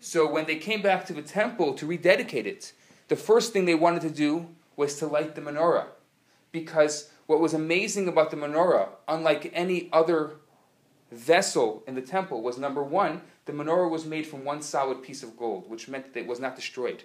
So 0.00 0.30
when 0.30 0.46
they 0.46 0.56
came 0.56 0.82
back 0.82 1.06
to 1.06 1.12
the 1.12 1.22
temple 1.22 1.74
to 1.74 1.86
rededicate 1.86 2.46
it, 2.46 2.72
the 3.08 3.16
first 3.16 3.52
thing 3.52 3.64
they 3.64 3.74
wanted 3.74 4.02
to 4.02 4.10
do 4.10 4.48
was 4.76 4.96
to 4.98 5.06
light 5.06 5.34
the 5.34 5.40
menorah. 5.40 5.86
Because 6.50 7.10
what 7.26 7.40
was 7.40 7.54
amazing 7.54 8.08
about 8.08 8.30
the 8.30 8.36
menorah, 8.36 8.88
unlike 9.06 9.50
any 9.54 9.88
other 9.92 10.32
vessel 11.10 11.84
in 11.86 11.94
the 11.94 12.02
temple, 12.02 12.42
was 12.42 12.58
number 12.58 12.82
one, 12.82 13.22
the 13.44 13.52
menorah 13.52 13.90
was 13.90 14.04
made 14.04 14.26
from 14.26 14.44
one 14.44 14.62
solid 14.62 15.02
piece 15.02 15.22
of 15.22 15.36
gold, 15.36 15.68
which 15.70 15.88
meant 15.88 16.12
that 16.12 16.20
it 16.20 16.26
was 16.26 16.40
not 16.40 16.56
destroyed. 16.56 17.04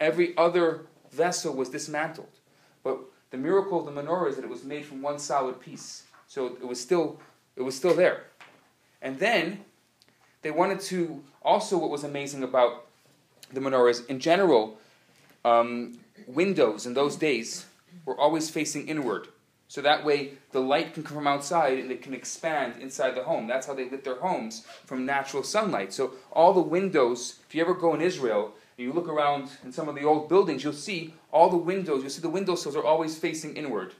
Every 0.00 0.36
other 0.36 0.86
vessel 1.10 1.54
was 1.54 1.68
dismantled. 1.68 2.38
But 2.82 3.00
the 3.30 3.36
miracle 3.36 3.86
of 3.86 3.94
the 3.94 4.02
menorah 4.02 4.28
is 4.30 4.36
that 4.36 4.44
it 4.44 4.50
was 4.50 4.64
made 4.64 4.84
from 4.84 5.02
one 5.02 5.18
solid 5.18 5.60
piece. 5.60 6.04
So 6.26 6.46
it 6.46 6.66
was 6.66 6.80
still 6.80 7.20
it 7.56 7.62
was 7.62 7.76
still 7.76 7.94
there. 7.94 8.24
And 9.02 9.18
then 9.18 9.64
they 10.42 10.50
wanted 10.50 10.80
to 10.80 11.22
also 11.42 11.76
what 11.78 11.90
was 11.90 12.04
amazing 12.04 12.42
about 12.42 12.86
the 13.52 13.60
menorah 13.60 13.90
is 13.90 14.04
in 14.06 14.20
general, 14.20 14.78
um, 15.44 15.98
windows 16.26 16.86
in 16.86 16.94
those 16.94 17.16
days 17.16 17.66
were 18.04 18.18
always 18.18 18.50
facing 18.50 18.88
inward. 18.88 19.28
So 19.68 19.82
that 19.82 20.04
way 20.04 20.32
the 20.52 20.60
light 20.60 20.94
can 20.94 21.02
come 21.02 21.16
from 21.16 21.26
outside 21.26 21.78
and 21.78 21.90
it 21.90 22.02
can 22.02 22.14
expand 22.14 22.80
inside 22.80 23.14
the 23.14 23.24
home. 23.24 23.46
That's 23.46 23.66
how 23.66 23.74
they 23.74 23.88
lit 23.88 24.02
their 24.02 24.20
homes 24.20 24.66
from 24.86 25.04
natural 25.04 25.42
sunlight. 25.42 25.92
So 25.92 26.12
all 26.32 26.54
the 26.54 26.60
windows, 26.60 27.40
if 27.46 27.54
you 27.54 27.60
ever 27.60 27.74
go 27.74 27.94
in 27.94 28.00
Israel, 28.00 28.54
you 28.78 28.92
look 28.92 29.08
around 29.08 29.50
in 29.64 29.72
some 29.72 29.88
of 29.88 29.94
the 29.94 30.04
old 30.04 30.28
buildings, 30.28 30.62
you'll 30.62 30.72
see 30.72 31.14
all 31.32 31.50
the 31.50 31.56
windows, 31.56 32.02
you'll 32.02 32.10
see 32.10 32.22
the 32.22 32.28
windowsills 32.28 32.76
are 32.76 32.84
always 32.84 33.18
facing 33.18 33.56
inward. 33.56 33.94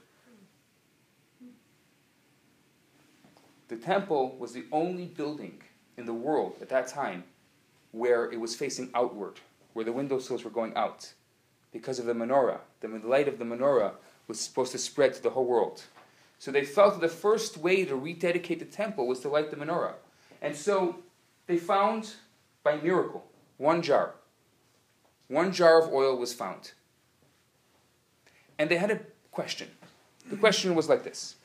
The 3.67 3.75
temple 3.75 4.35
was 4.39 4.53
the 4.53 4.63
only 4.71 5.05
building 5.05 5.61
in 5.97 6.05
the 6.05 6.13
world 6.13 6.55
at 6.61 6.69
that 6.69 6.87
time 6.87 7.23
where 7.91 8.31
it 8.31 8.39
was 8.39 8.55
facing 8.55 8.89
outward, 8.95 9.39
where 9.73 9.85
the 9.85 9.91
windowsills 9.91 10.43
were 10.43 10.49
going 10.49 10.75
out 10.75 11.13
because 11.71 11.99
of 11.99 12.05
the 12.05 12.13
menorah. 12.13 12.59
The 12.81 12.87
light 12.87 13.27
of 13.27 13.37
the 13.37 13.45
menorah 13.45 13.91
was 14.27 14.39
supposed 14.39 14.71
to 14.71 14.77
spread 14.77 15.13
to 15.15 15.21
the 15.21 15.29
whole 15.31 15.45
world. 15.45 15.83
So 16.39 16.51
they 16.51 16.63
felt 16.63 16.93
that 16.93 17.01
the 17.01 17.13
first 17.13 17.57
way 17.57 17.83
to 17.83 17.95
rededicate 17.95 18.59
the 18.59 18.65
temple 18.65 19.07
was 19.07 19.19
to 19.21 19.29
light 19.29 19.51
the 19.51 19.57
menorah. 19.57 19.95
And 20.41 20.55
so 20.55 20.95
they 21.47 21.57
found, 21.57 22.13
by 22.63 22.77
miracle, 22.77 23.25
one 23.57 23.81
jar. 23.81 24.13
One 25.29 25.53
jar 25.53 25.81
of 25.81 25.93
oil 25.93 26.17
was 26.17 26.33
found. 26.33 26.71
And 28.57 28.69
they 28.69 28.77
had 28.77 28.91
a 28.91 28.99
question. 29.31 29.69
The 30.29 30.35
question 30.35 30.75
was 30.75 30.89
like 30.89 31.03
this 31.03 31.35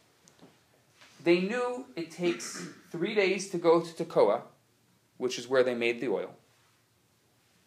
They 1.22 1.40
knew 1.40 1.86
it 1.94 2.10
takes 2.10 2.66
three 2.90 3.14
days 3.14 3.50
to 3.50 3.58
go 3.58 3.80
to 3.80 4.04
Tekoa, 4.04 4.42
which 5.18 5.38
is 5.38 5.46
where 5.46 5.62
they 5.62 5.74
made 5.74 6.00
the 6.00 6.08
oil. 6.08 6.34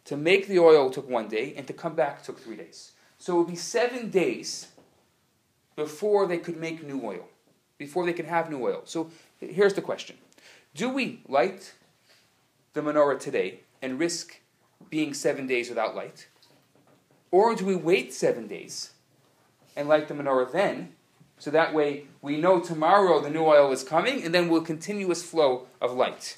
To 0.06 0.18
make 0.18 0.48
the 0.48 0.60
oil 0.60 0.90
took 0.90 1.10
one 1.10 1.28
day, 1.28 1.54
and 1.56 1.68
to 1.68 1.74
come 1.74 1.96
back 1.96 2.24
took 2.24 2.40
three 2.40 2.56
days. 2.56 2.94
So 3.20 3.36
it 3.36 3.38
would 3.40 3.48
be 3.48 3.56
seven 3.56 4.10
days 4.10 4.68
before 5.76 6.26
they 6.28 6.38
could 6.38 6.58
make 6.58 6.86
new 6.86 7.02
oil, 7.04 7.28
before 7.78 8.06
they 8.06 8.14
could 8.14 8.26
have 8.26 8.50
new 8.50 8.64
oil. 8.64 8.82
So 8.86 9.12
here's 9.40 9.76
the 9.76 9.82
question 9.82 10.18
Do 10.74 10.90
we 10.90 11.22
light 11.28 11.74
the 12.74 12.82
menorah 12.82 13.20
today 13.20 13.62
and 13.82 14.00
risk 14.00 14.40
being 14.90 15.14
seven 15.14 15.48
days 15.48 15.70
without 15.70 15.96
light? 15.96 16.28
Or 17.32 17.56
do 17.56 17.66
we 17.66 17.76
wait 17.76 18.14
seven 18.14 18.48
days 18.48 18.92
and 19.76 19.88
light 19.88 20.08
the 20.08 20.14
menorah 20.14 20.52
then? 20.52 20.94
So 21.40 21.52
that 21.52 21.74
way 21.74 22.06
we 22.22 22.38
know 22.38 22.60
tomorrow 22.60 23.22
the 23.22 23.30
new 23.30 23.44
oil 23.44 23.72
is 23.72 23.84
coming 23.84 24.24
and 24.24 24.34
then 24.34 24.50
we'll 24.50 24.62
continuous 24.62 25.24
flow 25.24 25.68
of 25.82 25.94
light. 25.94 26.38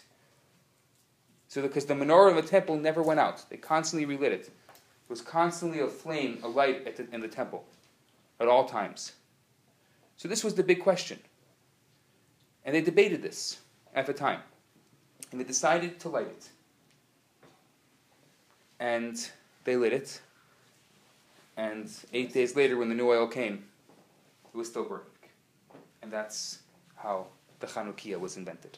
So 1.48 1.62
because 1.62 1.86
the 1.86 1.94
menorah 1.94 2.38
of 2.38 2.44
the 2.44 2.50
temple 2.50 2.78
never 2.78 3.02
went 3.02 3.20
out, 3.20 3.46
they 3.50 3.58
constantly 3.58 4.06
relit 4.06 4.34
it. 4.34 4.48
It 4.48 5.10
was 5.10 5.22
constantly 5.22 5.80
a 5.80 5.88
flame, 5.88 6.40
a 6.44 6.48
light 6.48 6.98
the, 6.98 7.08
in 7.14 7.22
the 7.22 7.28
temple 7.28 7.66
at 8.40 8.48
all 8.48 8.66
times. 8.66 9.14
So 10.18 10.28
this 10.28 10.44
was 10.44 10.54
the 10.54 10.64
big 10.64 10.84
question. 10.84 11.20
And 12.66 12.76
they 12.76 12.82
debated 12.82 13.24
this 13.24 13.60
at 13.96 14.06
the 14.06 14.14
time. 14.14 14.42
And 15.32 15.40
they 15.40 15.46
decided 15.46 16.00
to 16.02 16.10
light 16.10 16.28
it. 16.28 16.50
And 18.80 19.30
they 19.64 19.76
lit 19.76 19.94
it. 19.94 20.22
And 21.58 21.90
eight 22.14 22.34
days 22.34 22.56
later, 22.56 22.78
when 22.78 22.90
the 22.90 22.96
new 22.96 23.10
oil 23.10 23.28
came, 23.28 23.66
it 24.54 24.58
was 24.58 24.68
still 24.68 24.86
burning. 24.86 25.06
And 26.02 26.12
that's 26.12 26.60
how 26.96 27.28
the 27.60 27.68
Chanukiah 27.68 28.20
was 28.20 28.38
invented. 28.38 28.78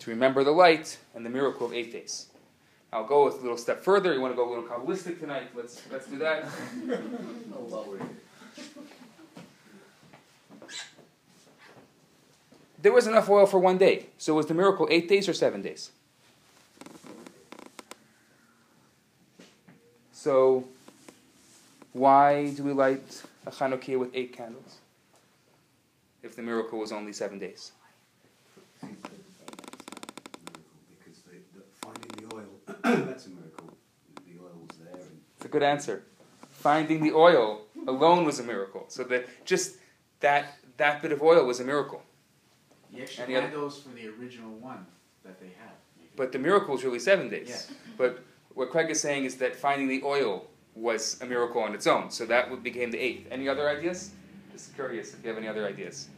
To 0.00 0.10
remember 0.10 0.42
the 0.42 0.50
light 0.50 0.98
and 1.14 1.24
the 1.24 1.30
miracle 1.30 1.66
of 1.66 1.72
eight 1.72 1.92
days. 1.92 2.26
I'll 2.92 3.06
go 3.06 3.28
a 3.28 3.30
little 3.30 3.56
step 3.56 3.84
further. 3.84 4.12
You 4.12 4.20
want 4.20 4.32
to 4.32 4.36
go 4.36 4.48
a 4.48 4.50
little 4.50 4.64
Kabbalistic 4.64 5.20
tonight? 5.20 5.50
Let's, 5.54 5.80
let's 5.90 6.06
do 6.06 6.18
that. 6.18 6.46
Oh, 7.54 7.96
there 12.82 12.92
was 12.92 13.06
enough 13.06 13.28
oil 13.28 13.46
for 13.46 13.58
one 13.58 13.78
day. 13.78 14.06
So 14.18 14.34
was 14.34 14.46
the 14.46 14.54
miracle 14.54 14.88
eight 14.90 15.08
days 15.08 15.28
or 15.28 15.34
seven 15.34 15.62
days? 15.62 15.90
So 20.20 20.64
why 21.94 22.50
do 22.50 22.62
we 22.62 22.74
light 22.74 23.22
a 23.46 23.50
Chanukiah 23.50 23.98
with 23.98 24.10
eight 24.12 24.36
candles 24.36 24.76
if 26.22 26.36
the 26.36 26.42
miracle 26.42 26.78
was 26.78 26.92
only 26.92 27.14
seven 27.14 27.38
days? 27.38 27.72
Because 28.82 28.98
the, 31.24 31.36
the, 31.54 31.62
finding 31.80 32.10
the 32.18 32.36
oil, 32.36 32.50
that's 33.06 33.28
a 33.28 33.30
miracle. 33.30 33.74
The 34.26 34.38
oil 34.42 34.66
was 34.68 34.76
there. 34.76 35.00
And 35.00 35.20
It's 35.36 35.46
a 35.46 35.48
good 35.48 35.62
answer. 35.62 36.02
Finding 36.50 37.02
the 37.02 37.12
oil 37.12 37.62
alone 37.88 38.26
was 38.26 38.40
a 38.40 38.44
miracle. 38.44 38.84
So 38.88 39.04
that 39.04 39.26
just 39.46 39.76
that 40.20 40.58
that 40.76 41.00
bit 41.00 41.12
of 41.12 41.22
oil 41.22 41.46
was 41.46 41.60
a 41.60 41.64
miracle. 41.64 42.02
You 42.92 43.04
actually 43.04 43.36
Any 43.36 43.46
had 43.46 43.54
those 43.54 43.78
for 43.78 43.88
the 43.88 44.08
original 44.08 44.50
one 44.50 44.84
that 45.24 45.40
they 45.40 45.46
had. 45.46 45.72
But 46.14 46.32
the 46.32 46.38
miracle 46.38 46.74
is 46.74 46.84
really 46.84 46.98
seven 46.98 47.30
days. 47.30 47.48
Yeah. 47.48 47.76
But 47.96 48.22
what 48.60 48.68
Craig 48.68 48.90
is 48.90 49.00
saying 49.00 49.24
is 49.24 49.36
that 49.36 49.56
finding 49.56 49.88
the 49.88 50.02
oil 50.04 50.44
was 50.74 51.18
a 51.22 51.24
miracle 51.24 51.62
on 51.62 51.74
its 51.74 51.86
own. 51.86 52.10
So 52.10 52.26
that 52.26 52.62
became 52.62 52.90
the 52.90 52.98
eighth. 52.98 53.26
Any 53.30 53.48
other 53.48 53.66
ideas? 53.66 54.10
Just 54.52 54.74
curious 54.74 55.14
if 55.14 55.24
you 55.24 55.30
have 55.30 55.38
any 55.38 55.48
other 55.48 55.66
ideas. 55.66 56.10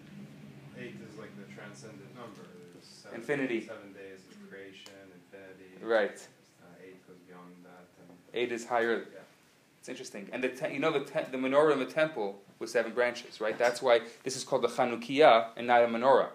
Eight 0.76 0.96
is 1.08 1.16
like 1.20 1.30
the 1.37 1.54
transcendent 1.54 2.12
number. 2.16 2.49
Seven, 2.82 3.20
Infinity. 3.20 3.61
Seven 3.64 3.92
days 3.92 4.22
of 4.28 4.50
creation, 4.50 4.90
infinity. 5.14 5.84
Right. 5.84 6.16
Uh, 6.61 6.84
eight 6.84 7.06
goes 7.06 7.16
beyond 7.28 7.46
that. 7.62 8.37
Eight 8.37 8.50
is 8.50 8.66
higher. 8.66 9.06
Yeah. 9.14 9.20
It's 9.78 9.88
interesting. 9.88 10.28
And 10.32 10.42
the 10.42 10.49
te- 10.49 10.72
you 10.72 10.80
know 10.80 10.90
the 10.90 11.04
te- 11.04 11.30
the 11.30 11.38
menorah 11.38 11.75
in 11.75 11.78
the 11.78 11.87
temple 11.87 12.42
was 12.58 12.72
seven 12.72 12.92
branches, 12.92 13.40
right? 13.40 13.56
That's 13.56 13.80
why 13.80 14.00
this 14.25 14.34
is 14.34 14.42
called 14.42 14.62
the 14.62 14.68
Chanukiah 14.68 15.50
and 15.56 15.68
not 15.68 15.84
a 15.84 15.87
menorah. 15.87 16.30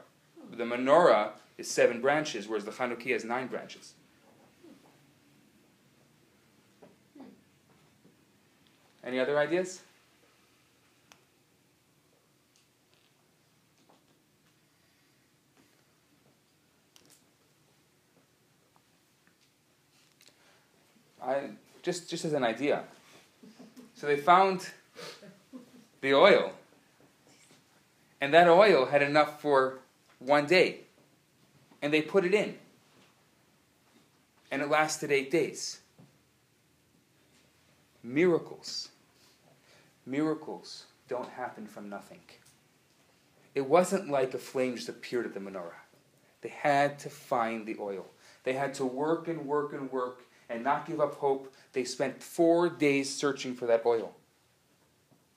The 0.56 0.64
menorah 0.64 1.32
is 1.58 1.70
seven 1.70 2.00
branches, 2.00 2.48
whereas 2.48 2.64
the 2.64 2.72
Chanukiah 2.72 3.18
is 3.18 3.26
nine 3.26 3.48
branches. 3.48 3.94
Any 9.08 9.22
other 9.22 9.40
ideas? 9.40 9.80
I 21.24 21.52
just 21.84 22.10
just 22.10 22.26
as 22.26 22.34
an 22.34 22.44
idea. 22.44 22.84
So 23.96 24.08
they 24.08 24.18
found 24.18 24.70
the 26.02 26.14
oil, 26.14 26.52
And 28.20 28.34
that 28.34 28.50
oil 28.50 28.88
had 28.88 29.02
enough 29.02 29.42
for 29.42 29.80
one 30.20 30.48
day. 30.48 30.82
And 31.82 31.94
they 31.94 32.02
put 32.02 32.26
it 32.26 32.34
in. 32.34 32.58
And 34.52 34.62
it 34.62 34.70
lasted 34.70 35.14
eight 35.14 35.32
days. 35.32 35.80
Miracles. 38.04 38.90
Miracles 40.08 40.86
don't 41.10 41.28
happen 41.28 41.68
from 41.68 41.90
nothing. 41.90 42.22
It 43.54 43.68
wasn't 43.68 44.10
like 44.10 44.34
a 44.34 44.38
flame 44.38 44.76
just 44.76 44.88
appeared 44.88 45.26
at 45.26 45.34
the 45.34 45.42
menorah. 45.42 45.84
They 46.42 46.50
had 46.50 46.98
to 47.00 47.10
find 47.10 47.66
the 47.66 47.76
oil. 47.78 48.06
They 48.46 48.54
had 48.54 48.74
to 48.76 48.86
work 48.86 49.28
and 49.28 49.46
work 49.46 49.74
and 49.74 49.92
work 49.92 50.22
and 50.50 50.64
not 50.64 50.86
give 50.86 51.02
up 51.02 51.16
hope. 51.16 51.54
They 51.74 51.84
spent 51.84 52.24
four 52.24 52.70
days 52.70 53.14
searching 53.14 53.54
for 53.54 53.66
that 53.66 53.86
oil. 53.86 54.16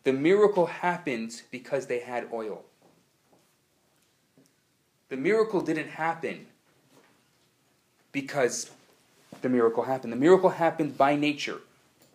The 0.05 0.13
miracle 0.13 0.67
happened 0.67 1.43
because 1.51 1.87
they 1.87 1.99
had 1.99 2.29
oil. 2.33 2.63
The 5.09 5.17
miracle 5.17 5.63
didn't 5.63 5.89
happen 5.89 6.47
because 8.13 8.71
the 9.43 9.49
miracle 9.49 9.83
happened. 9.83 10.13
The 10.13 10.17
miracle 10.17 10.51
happened 10.51 10.97
by 10.97 11.17
nature. 11.17 11.59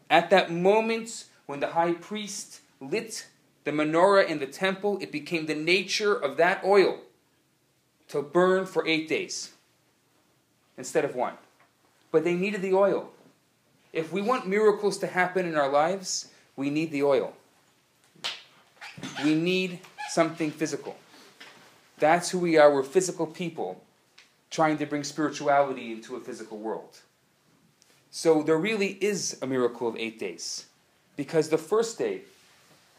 At 0.09 0.29
that 0.29 0.51
moment 0.51 1.25
when 1.45 1.59
the 1.59 1.67
high 1.67 1.93
priest 1.93 2.61
lit 2.79 3.27
the 3.63 3.71
menorah 3.71 4.27
in 4.27 4.39
the 4.39 4.47
temple, 4.47 4.97
it 5.01 5.11
became 5.11 5.45
the 5.45 5.55
nature 5.55 6.13
of 6.13 6.37
that 6.37 6.63
oil 6.63 6.99
to 8.07 8.21
burn 8.21 8.65
for 8.65 8.87
eight 8.87 9.07
days 9.07 9.51
instead 10.77 11.03
of 11.03 11.15
one. 11.15 11.33
But 12.11 12.23
they 12.23 12.35
needed 12.35 12.61
the 12.61 12.73
oil. 12.73 13.09
If 13.91 14.11
we 14.11 14.21
want 14.21 14.47
miracles 14.47 14.97
to 14.99 15.07
happen 15.07 15.45
in 15.45 15.55
our 15.55 15.69
lives, 15.69 16.29
we 16.55 16.69
need 16.69 16.91
the 16.91 17.03
oil. 17.03 17.33
We 19.23 19.35
need 19.35 19.79
something 20.09 20.51
physical. 20.51 20.97
That's 21.97 22.29
who 22.29 22.39
we 22.39 22.57
are. 22.57 22.73
We're 22.73 22.83
physical 22.83 23.25
people 23.25 23.81
trying 24.49 24.77
to 24.77 24.85
bring 24.85 25.03
spirituality 25.03 25.91
into 25.91 26.15
a 26.15 26.19
physical 26.19 26.57
world. 26.57 26.99
So 28.11 28.43
there 28.43 28.57
really 28.57 28.97
is 29.01 29.37
a 29.41 29.47
miracle 29.47 29.87
of 29.87 29.97
eight 29.97 30.19
days. 30.19 30.67
Because 31.15 31.49
the 31.49 31.57
first 31.57 31.97
day, 31.97 32.21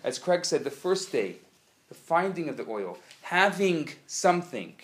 as 0.03 0.19
Craig 0.19 0.45
said, 0.45 0.65
the 0.65 0.71
first 0.71 1.13
day, 1.13 1.37
the 1.89 1.95
finding 1.95 2.49
of 2.49 2.57
the 2.57 2.67
oil, 2.69 2.99
having 3.23 3.91
something, 4.07 4.75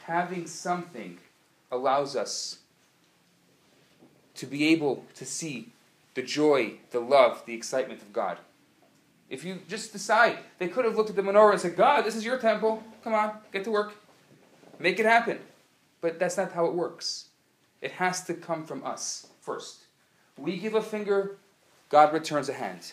having 0.00 0.46
something 0.46 1.18
allows 1.70 2.16
us 2.16 2.58
to 4.34 4.46
be 4.46 4.68
able 4.68 5.04
to 5.14 5.24
see 5.24 5.72
the 6.14 6.22
joy, 6.22 6.72
the 6.90 7.00
love, 7.00 7.42
the 7.46 7.54
excitement 7.54 8.02
of 8.02 8.12
God. 8.12 8.38
If 9.30 9.44
you 9.44 9.60
just 9.68 9.92
decide, 9.92 10.38
they 10.58 10.68
could 10.68 10.84
have 10.84 10.96
looked 10.96 11.10
at 11.10 11.16
the 11.16 11.22
menorah 11.22 11.52
and 11.52 11.60
said, 11.60 11.76
God, 11.76 12.04
this 12.04 12.16
is 12.16 12.24
your 12.24 12.38
temple. 12.38 12.82
Come 13.04 13.14
on, 13.14 13.32
get 13.52 13.64
to 13.64 13.70
work. 13.70 13.94
Make 14.78 14.98
it 14.98 15.06
happen. 15.06 15.38
But 16.00 16.18
that's 16.18 16.36
not 16.36 16.52
how 16.52 16.66
it 16.66 16.74
works. 16.74 17.27
It 17.80 17.92
has 17.92 18.24
to 18.24 18.34
come 18.34 18.64
from 18.64 18.84
us 18.84 19.28
first. 19.40 19.84
We 20.36 20.56
give 20.56 20.74
a 20.74 20.82
finger, 20.82 21.36
God 21.88 22.12
returns 22.12 22.48
a 22.48 22.52
hand. 22.52 22.92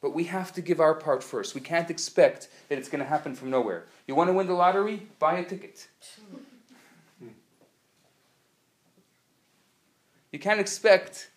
But 0.00 0.14
we 0.14 0.24
have 0.24 0.52
to 0.54 0.60
give 0.60 0.80
our 0.80 0.94
part 0.94 1.22
first. 1.22 1.54
We 1.54 1.60
can't 1.60 1.88
expect 1.88 2.48
that 2.68 2.76
it's 2.76 2.88
going 2.88 3.02
to 3.02 3.08
happen 3.08 3.34
from 3.36 3.50
nowhere. 3.50 3.84
You 4.08 4.16
want 4.16 4.28
to 4.28 4.34
win 4.34 4.48
the 4.48 4.54
lottery? 4.54 5.06
Buy 5.20 5.38
a 5.38 5.44
ticket. 5.44 5.86
You 10.32 10.38
can't 10.38 10.58
expect 10.58 11.30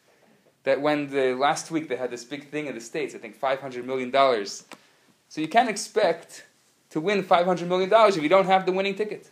that 0.63 0.81
when 0.81 1.09
the 1.09 1.35
last 1.35 1.69
week 1.69 1.89
they 1.89 1.95
had 1.95 2.09
this 2.09 2.23
big 2.23 2.49
thing 2.49 2.65
in 2.65 2.73
the 2.73 2.81
States, 2.81 3.13
I 3.13 3.19
think 3.19 3.39
$500 3.39 3.85
million. 3.85 4.11
So 5.29 5.41
you 5.41 5.47
can't 5.47 5.69
expect 5.69 6.45
to 6.89 6.99
win 6.99 7.23
$500 7.23 7.67
million 7.67 7.91
if 7.93 8.23
you 8.23 8.29
don't 8.29 8.45
have 8.45 8.65
the 8.65 8.71
winning 8.71 8.95
ticket. 8.95 9.29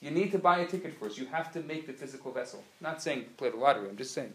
You 0.00 0.10
need 0.10 0.32
to 0.32 0.38
buy 0.38 0.60
a 0.60 0.66
ticket 0.66 0.98
first. 0.98 1.18
You 1.18 1.26
have 1.26 1.52
to 1.52 1.60
make 1.60 1.86
the 1.86 1.92
physical 1.92 2.32
vessel. 2.32 2.64
not 2.80 3.02
saying 3.02 3.26
play 3.36 3.50
the 3.50 3.56
lottery, 3.56 3.88
I'm 3.88 3.96
just 3.96 4.14
saying. 4.14 4.32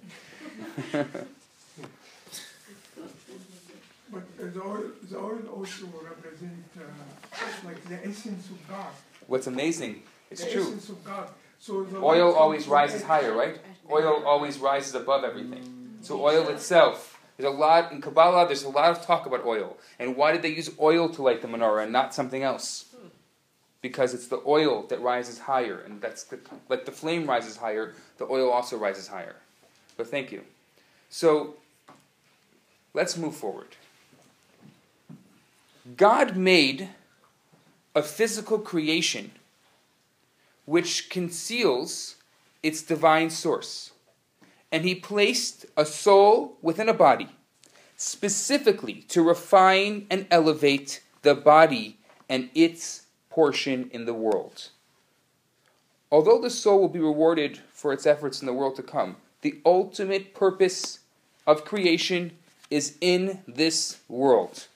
But 4.11 4.53
the 4.53 4.61
oil, 4.61 4.83
the 5.09 5.17
oil 5.17 5.41
also 5.53 5.87
represents 5.87 6.77
uh, 6.77 7.45
like 7.65 7.83
the 7.85 7.95
essence 8.07 8.49
of 8.49 8.67
God. 8.67 8.87
What's 9.27 9.47
amazing, 9.47 10.03
it's 10.29 10.43
the 10.43 10.51
true. 10.51 10.61
essence 10.61 10.89
of 10.89 11.03
God. 11.03 11.29
So 11.59 11.83
the 11.83 11.97
Oil 11.97 12.33
always 12.35 12.67
rises 12.67 13.01
higher, 13.01 13.33
right? 13.33 13.59
Oil 13.91 14.23
always 14.25 14.59
rises 14.59 14.93
above 14.93 15.23
everything. 15.23 15.97
So 16.01 16.23
oil 16.23 16.47
itself, 16.49 17.19
there's 17.37 17.51
a 17.51 17.57
lot 17.57 17.91
in 17.91 18.01
Kabbalah. 18.01 18.45
There's 18.45 18.63
a 18.63 18.69
lot 18.69 18.91
of 18.91 19.03
talk 19.03 19.25
about 19.25 19.43
oil, 19.45 19.75
and 19.97 20.15
why 20.15 20.31
did 20.31 20.43
they 20.43 20.49
use 20.49 20.69
oil 20.79 21.09
to 21.09 21.21
light 21.23 21.41
the 21.41 21.47
menorah 21.47 21.83
and 21.83 21.91
not 21.91 22.13
something 22.13 22.43
else? 22.43 22.84
Because 23.85 24.15
it's 24.15 24.25
the 24.25 24.41
oil 24.47 24.87
that 24.89 24.99
rises 24.99 25.37
higher, 25.37 25.81
and 25.85 26.01
that's 26.01 26.23
the, 26.23 26.39
like 26.69 26.85
the 26.85 26.91
flame 26.91 27.27
rises 27.27 27.55
higher, 27.55 27.93
the 28.17 28.25
oil 28.25 28.49
also 28.49 28.77
rises 28.77 29.07
higher. 29.07 29.35
But 29.95 30.07
thank 30.07 30.31
you. 30.31 30.41
So 31.11 31.57
let's 32.95 33.15
move 33.15 33.35
forward. 33.35 33.75
God 35.95 36.35
made 36.35 36.89
a 37.93 38.01
physical 38.01 38.57
creation 38.57 39.29
which 40.65 41.11
conceals 41.11 42.15
its 42.63 42.81
divine 42.81 43.29
source. 43.29 43.91
And 44.71 44.83
he 44.83 44.95
placed 44.95 45.67
a 45.77 45.85
soul 45.85 46.57
within 46.63 46.89
a 46.89 46.93
body, 46.95 47.29
specifically 47.97 49.05
to 49.09 49.21
refine 49.21 50.07
and 50.09 50.25
elevate 50.31 51.03
the 51.21 51.35
body 51.35 51.99
and 52.27 52.49
its 52.55 53.04
portion 53.35 53.89
in 53.91 54.05
the 54.05 54.13
world. 54.13 54.69
Although 56.09 56.39
the 56.39 56.49
soul 56.49 56.79
will 56.79 56.87
be 56.87 56.99
rewarded 56.99 57.59
for 57.73 57.91
its 57.91 58.05
efforts 58.05 58.39
in 58.39 58.45
the 58.47 58.53
world 58.53 58.77
to 58.77 58.83
come, 58.83 59.17
the 59.41 59.59
ultimate 59.65 60.33
purpose 60.33 60.99
of 61.45 61.65
creation 61.65 62.31
is 62.71 62.95
in 63.01 63.43
this 63.45 63.99
world. 64.07 64.67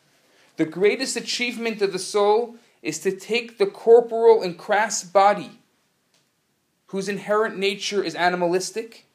The 0.57 0.65
greatest 0.65 1.15
achievement 1.15 1.81
of 1.81 1.93
the 1.93 1.99
soul 1.99 2.57
is 2.81 2.99
to 2.99 3.15
take 3.15 3.57
the 3.57 3.65
corporal 3.65 4.43
and 4.43 4.57
crass 4.57 5.05
body 5.05 5.59
whose 6.87 7.07
inherent 7.07 7.57
nature 7.57 8.03
is 8.03 8.15
animalistic, 8.15 9.05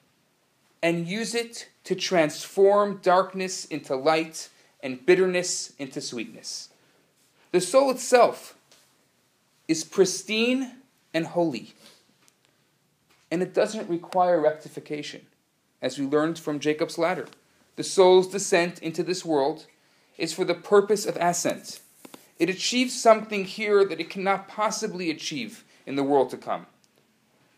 and 0.80 1.08
use 1.08 1.34
it 1.34 1.68
to 1.82 1.94
transform 1.94 3.00
darkness 3.02 3.64
into 3.64 3.96
light 3.96 4.48
and 4.80 5.04
bitterness 5.04 5.72
into 5.78 6.00
sweetness. 6.00 6.68
The 7.50 7.60
soul 7.60 7.90
itself 7.90 8.56
is 9.68 9.84
pristine 9.84 10.72
and 11.12 11.26
holy, 11.26 11.74
and 13.30 13.42
it 13.42 13.54
doesn't 13.54 13.88
require 13.88 14.40
rectification, 14.40 15.26
as 15.80 15.98
we 15.98 16.06
learned 16.06 16.38
from 16.38 16.58
Jacob's 16.60 16.98
ladder. 16.98 17.26
The 17.76 17.84
soul's 17.84 18.28
descent 18.28 18.78
into 18.80 19.02
this 19.02 19.24
world 19.24 19.66
is 20.18 20.32
for 20.32 20.44
the 20.44 20.54
purpose 20.54 21.06
of 21.06 21.16
ascent. 21.16 21.80
It 22.38 22.50
achieves 22.50 23.00
something 23.00 23.44
here 23.44 23.84
that 23.84 24.00
it 24.00 24.10
cannot 24.10 24.48
possibly 24.48 25.10
achieve 25.10 25.64
in 25.86 25.96
the 25.96 26.04
world 26.04 26.30
to 26.30 26.36
come. 26.36 26.66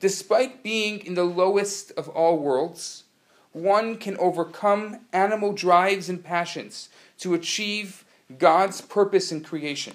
Despite 0.01 0.63
being 0.63 1.05
in 1.05 1.15
the 1.15 1.25
lowest 1.25 1.91
of 1.93 2.09
all 2.11 2.39
worlds, 2.39 3.05
one 3.53 3.97
can 3.97 4.19
overcome 4.19 5.01
animal 5.13 5.53
drives 5.55 6.09
and 6.09 6.23
passions 6.23 6.91
to 7.19 7.33
achieve 7.33 8.05
God's 8.39 8.81
purpose 8.81 9.33
in 9.33 9.43
creation. 9.43 9.95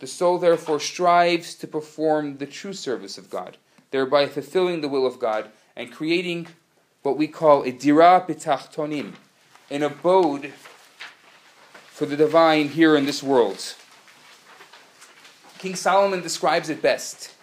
The 0.00 0.06
soul 0.06 0.38
therefore 0.38 0.80
strives 0.80 1.54
to 1.56 1.68
perform 1.68 2.38
the 2.38 2.46
true 2.46 2.72
service 2.72 3.18
of 3.18 3.30
God, 3.30 3.58
thereby 3.90 4.26
fulfilling 4.26 4.80
the 4.80 4.88
will 4.88 5.06
of 5.06 5.18
God 5.18 5.50
and 5.76 5.92
creating 5.92 6.48
what 7.02 7.18
we 7.18 7.28
call 7.28 7.62
a 7.62 7.70
dira 7.70 8.24
b'tachtonim, 8.26 9.12
an 9.70 9.82
abode 9.82 10.52
for 11.90 12.06
the 12.06 12.16
divine 12.16 12.68
here 12.68 12.96
in 12.96 13.04
this 13.04 13.22
world. 13.22 13.74
King 15.58 15.74
Solomon 15.74 16.22
describes 16.22 16.70
it 16.70 16.80
best. 16.80 17.34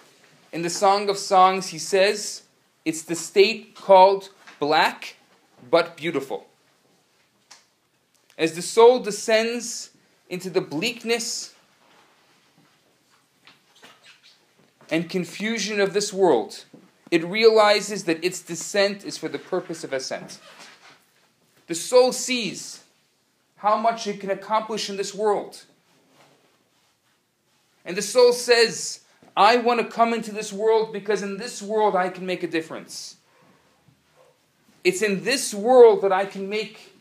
In 0.51 0.63
the 0.63 0.69
Song 0.69 1.09
of 1.09 1.17
Songs, 1.17 1.67
he 1.67 1.77
says, 1.77 2.41
it's 2.85 3.03
the 3.03 3.15
state 3.15 3.75
called 3.75 4.29
black 4.59 5.17
but 5.69 5.95
beautiful. 5.95 6.47
As 8.35 8.53
the 8.53 8.63
soul 8.63 8.99
descends 8.99 9.91
into 10.29 10.49
the 10.49 10.61
bleakness 10.61 11.53
and 14.89 15.09
confusion 15.09 15.79
of 15.79 15.93
this 15.93 16.13
world, 16.13 16.65
it 17.11 17.23
realizes 17.23 18.05
that 18.05 18.23
its 18.23 18.41
descent 18.41 19.05
is 19.05 19.17
for 19.17 19.27
the 19.27 19.39
purpose 19.39 19.83
of 19.83 19.93
ascent. 19.93 20.39
The 21.67 21.75
soul 21.75 22.13
sees 22.13 22.83
how 23.57 23.77
much 23.77 24.07
it 24.07 24.19
can 24.19 24.29
accomplish 24.29 24.89
in 24.89 24.97
this 24.97 25.13
world. 25.13 25.63
And 27.85 27.95
the 27.95 28.01
soul 28.01 28.33
says, 28.33 29.01
I 29.35 29.57
want 29.57 29.79
to 29.79 29.87
come 29.87 30.13
into 30.13 30.31
this 30.31 30.51
world 30.51 30.91
because 30.91 31.21
in 31.21 31.37
this 31.37 31.61
world 31.61 31.95
I 31.95 32.09
can 32.09 32.25
make 32.25 32.43
a 32.43 32.47
difference. 32.47 33.17
It's 34.83 35.01
in 35.01 35.23
this 35.23 35.53
world 35.53 36.01
that 36.01 36.11
I 36.11 36.25
can 36.25 36.49
make 36.49 36.93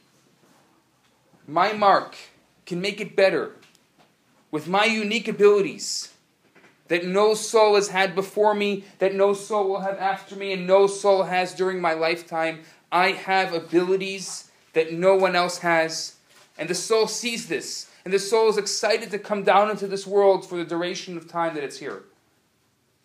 my 1.46 1.72
mark, 1.72 2.16
can 2.64 2.80
make 2.80 3.00
it 3.00 3.14
better 3.14 3.52
with 4.50 4.66
my 4.66 4.84
unique 4.84 5.28
abilities 5.28 6.12
that 6.88 7.04
no 7.04 7.34
soul 7.34 7.74
has 7.74 7.88
had 7.88 8.14
before 8.14 8.54
me, 8.54 8.84
that 8.98 9.14
no 9.14 9.34
soul 9.34 9.68
will 9.68 9.80
have 9.80 9.98
after 9.98 10.36
me, 10.36 10.52
and 10.52 10.66
no 10.66 10.86
soul 10.86 11.24
has 11.24 11.54
during 11.54 11.80
my 11.80 11.92
lifetime. 11.92 12.60
I 12.92 13.12
have 13.12 13.52
abilities 13.52 14.50
that 14.72 14.92
no 14.92 15.16
one 15.16 15.34
else 15.34 15.58
has. 15.58 16.16
And 16.58 16.68
the 16.68 16.74
soul 16.74 17.06
sees 17.06 17.48
this, 17.48 17.90
and 18.04 18.14
the 18.14 18.18
soul 18.18 18.48
is 18.48 18.56
excited 18.56 19.10
to 19.10 19.18
come 19.18 19.42
down 19.42 19.70
into 19.70 19.86
this 19.86 20.06
world 20.06 20.48
for 20.48 20.56
the 20.56 20.64
duration 20.64 21.16
of 21.16 21.28
time 21.28 21.54
that 21.54 21.64
it's 21.64 21.78
here. 21.78 22.04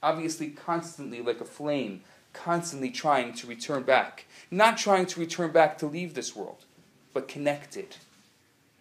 Obviously, 0.04 0.50
constantly 0.50 1.22
like 1.22 1.42
a 1.42 1.46
flame, 1.46 2.02
constantly 2.34 2.90
trying 2.90 3.34
to 3.34 3.48
return 3.48 3.84
back. 3.84 4.26
Not 4.50 4.78
trying 4.78 5.06
to 5.08 5.20
return 5.20 5.52
back 5.52 5.78
to 5.80 5.86
leave 5.86 6.14
this 6.14 6.36
world, 6.36 6.66
but 7.14 7.28
connected. 7.28 7.98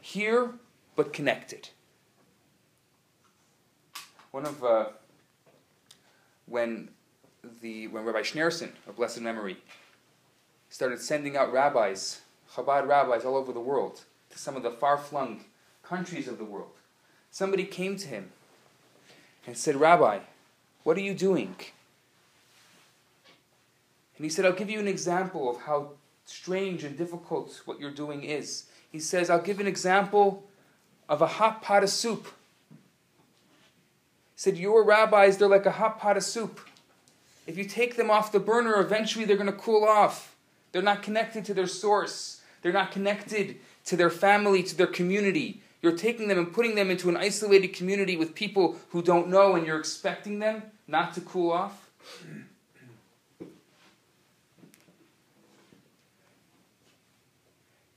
Here, 0.01 0.53
but 0.95 1.13
connected. 1.13 1.71
One 4.31 4.47
of 4.47 4.63
uh, 4.63 4.87
when 6.47 6.91
the 7.63 7.89
when 7.89 8.05
Rabbi 8.05 8.21
Schneerson, 8.21 8.71
of 8.87 8.97
blessed 8.97 9.21
memory, 9.21 9.57
started 10.69 11.01
sending 11.01 11.37
out 11.37 11.53
rabbis, 11.53 12.21
Chabad 12.55 12.87
rabbis 12.87 13.25
all 13.25 13.37
over 13.37 13.53
the 13.53 13.61
world, 13.61 14.03
to 14.31 14.39
some 14.39 14.57
of 14.57 14.63
the 14.63 14.71
far-flung 14.71 15.45
countries 15.83 16.29
of 16.29 16.39
the 16.39 16.45
world. 16.45 16.71
Somebody 17.31 17.65
came 17.65 17.97
to 17.97 18.07
him 18.07 18.31
and 19.47 19.57
said, 19.57 19.77
Rabbi, 19.77 20.21
what 20.85 20.97
are 20.97 21.01
you 21.01 21.15
doing? 21.15 21.55
And 24.17 24.25
he 24.25 24.29
said, 24.29 24.45
I'll 24.45 24.53
give 24.53 24.71
you 24.71 24.79
an 24.79 24.89
example 24.89 25.49
of 25.49 25.63
how 25.63 25.93
strange 26.25 26.85
and 26.85 26.97
difficult 26.97 27.63
what 27.65 27.81
you're 27.81 27.91
doing 27.91 28.23
is. 28.23 28.67
He 28.93 29.01
says, 29.01 29.31
I'll 29.31 29.41
give 29.41 29.61
an 29.61 29.67
example 29.67 30.45
of 31.09 31.23
a 31.23 31.27
hot 31.27 31.63
pot 31.63 31.83
of 31.83 31.91
soup 31.91 32.29
said, 34.41 34.57
Your 34.57 34.83
rabbis, 34.83 35.37
they're 35.37 35.49
like 35.49 35.67
a 35.67 35.73
hot 35.73 36.01
pot 36.01 36.17
of 36.17 36.23
soup. 36.23 36.61
If 37.47 37.59
you 37.59 37.65
take 37.65 37.97
them 37.97 38.11
off 38.11 38.33
the 38.33 38.41
burner, 38.41 38.81
eventually 38.81 39.27
they're 39.27 39.37
going 39.37 39.53
to 39.53 39.53
cool 39.53 39.85
off. 39.85 40.35
They're 40.73 40.81
not 40.81 41.03
connected 41.03 41.45
to 41.45 41.53
their 41.53 41.67
source, 41.67 42.41
they're 42.63 42.73
not 42.73 42.91
connected 42.91 43.57
to 43.85 43.99
their 43.99 44.09
family, 44.09 44.63
to 44.63 44.75
their 44.75 44.87
community. 44.87 45.61
You're 45.83 45.95
taking 45.95 46.29
them 46.29 46.39
and 46.39 46.51
putting 46.51 46.75
them 46.75 46.91
into 46.91 47.11
an 47.11 47.19
isolated 47.19 47.75
community 47.75 48.17
with 48.17 48.35
people 48.35 48.77
who 48.93 49.03
don't 49.03 49.29
know, 49.29 49.57
and 49.57 49.67
you're 49.67 49.79
expecting 49.79 50.39
them 50.39 50.63
not 50.89 51.13
to 51.15 51.21
cool 51.21 51.53
off. 51.53 51.91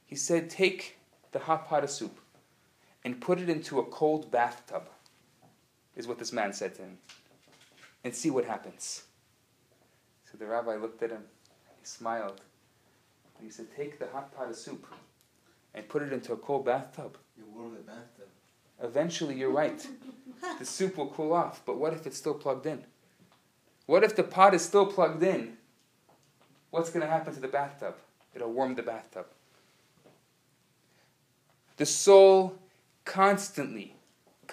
He 0.05 0.17
said, 0.17 0.49
Take 0.49 0.97
the 1.31 1.39
hot 1.39 1.69
pot 1.69 1.85
of 1.85 1.89
soup 1.89 2.19
and 3.05 3.21
put 3.21 3.39
it 3.39 3.47
into 3.47 3.79
a 3.79 3.85
cold 3.85 4.29
bathtub 4.29 4.89
is 5.95 6.07
what 6.07 6.19
this 6.19 6.33
man 6.33 6.53
said 6.53 6.75
to 6.75 6.81
him. 6.81 6.97
And 8.03 8.13
see 8.13 8.29
what 8.29 8.45
happens. 8.45 9.03
So 10.29 10.37
the 10.37 10.45
rabbi 10.45 10.75
looked 10.75 11.01
at 11.03 11.11
him, 11.11 11.17
and 11.17 11.77
he 11.79 11.85
smiled, 11.85 12.41
and 13.37 13.45
he 13.45 13.51
said, 13.51 13.67
Take 13.75 13.99
the 13.99 14.07
hot 14.07 14.35
pot 14.35 14.49
of 14.49 14.55
soup 14.55 14.85
and 15.73 15.87
put 15.87 16.01
it 16.01 16.11
into 16.11 16.33
a 16.33 16.37
cold 16.37 16.65
bathtub. 16.65 17.17
You 17.37 17.45
warm 17.53 17.73
the 17.75 17.81
bathtub. 17.81 18.27
Eventually, 18.81 19.35
you're 19.35 19.51
right. 19.51 19.85
the 20.59 20.65
soup 20.65 20.97
will 20.97 21.07
cool 21.07 21.33
off, 21.33 21.61
but 21.65 21.77
what 21.77 21.93
if 21.93 22.05
it's 22.05 22.17
still 22.17 22.33
plugged 22.33 22.65
in? 22.65 22.83
What 23.85 24.03
if 24.03 24.15
the 24.15 24.23
pot 24.23 24.53
is 24.53 24.63
still 24.63 24.85
plugged 24.85 25.23
in? 25.23 25.57
What's 26.71 26.89
going 26.89 27.05
to 27.05 27.11
happen 27.11 27.33
to 27.33 27.39
the 27.39 27.47
bathtub? 27.47 27.95
It'll 28.33 28.51
warm 28.51 28.75
the 28.75 28.83
bathtub. 28.83 29.27
The 31.77 31.85
soul 31.85 32.55
constantly 33.05 33.92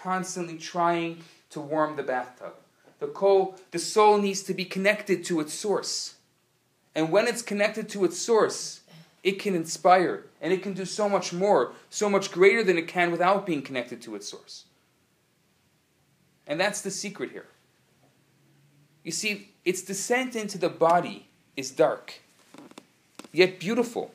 constantly 0.03 0.57
trying 0.57 1.23
to 1.51 1.61
warm 1.61 1.97
the 1.97 2.03
bathtub. 2.03 2.55
The, 2.99 3.07
coal, 3.09 3.57
the 3.71 3.79
soul 3.79 4.19
needs 4.19 4.43
to 4.45 4.55
be 4.55 4.65
connected 4.65 5.25
to 5.25 5.41
its 5.41 5.55
source. 5.55 6.15
And 6.95 7.11
when 7.11 7.27
it's 7.27 7.43
connected 7.43 7.89
to 7.91 8.05
its 8.05 8.19
source, 8.19 8.81
it 9.23 9.39
can 9.39 9.55
inspire 9.55 10.25
and 10.41 10.53
it 10.53 10.63
can 10.63 10.75
do 10.75 10.85
so 10.85 11.09
much 11.09 11.33
more, 11.33 11.73
so 11.89 12.09
much 12.09 12.31
greater 12.31 12.63
than 12.65 12.79
it 12.79 12.89
can 12.89 13.11
without 13.11 13.47
being 13.47 13.63
connected 13.63 14.01
to 14.03 14.15
its 14.15 14.29
source. 14.29 14.65
And 16.47 16.59
that's 16.59 16.81
the 16.81 16.91
secret 16.91 17.31
here. 17.31 17.47
You 19.05 19.13
see, 19.13 19.51
its 19.65 19.83
descent 19.83 20.37
into 20.37 20.59
the 20.59 20.69
body 20.69 21.27
is 21.57 21.71
dark, 21.71 22.21
yet 23.33 23.61
beautiful 23.61 24.13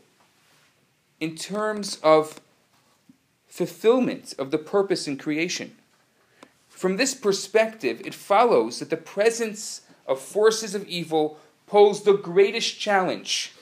in 1.20 1.36
terms 1.36 1.98
of 2.04 2.40
fulfillment 3.56 4.34
of 4.38 4.52
the 4.52 4.58
purpose 4.58 5.08
in 5.08 5.18
creation. 5.18 5.74
From 6.68 6.98
this 6.98 7.14
perspective, 7.14 8.02
it 8.04 8.14
follows 8.14 8.80
that 8.80 8.90
the 8.90 8.98
presence 8.98 9.84
of 10.06 10.20
forces 10.20 10.76
of 10.76 10.86
evil 10.90 11.40
pose 11.66 12.04
the 12.04 12.18
greatest 12.18 12.78
challenge 12.78 13.54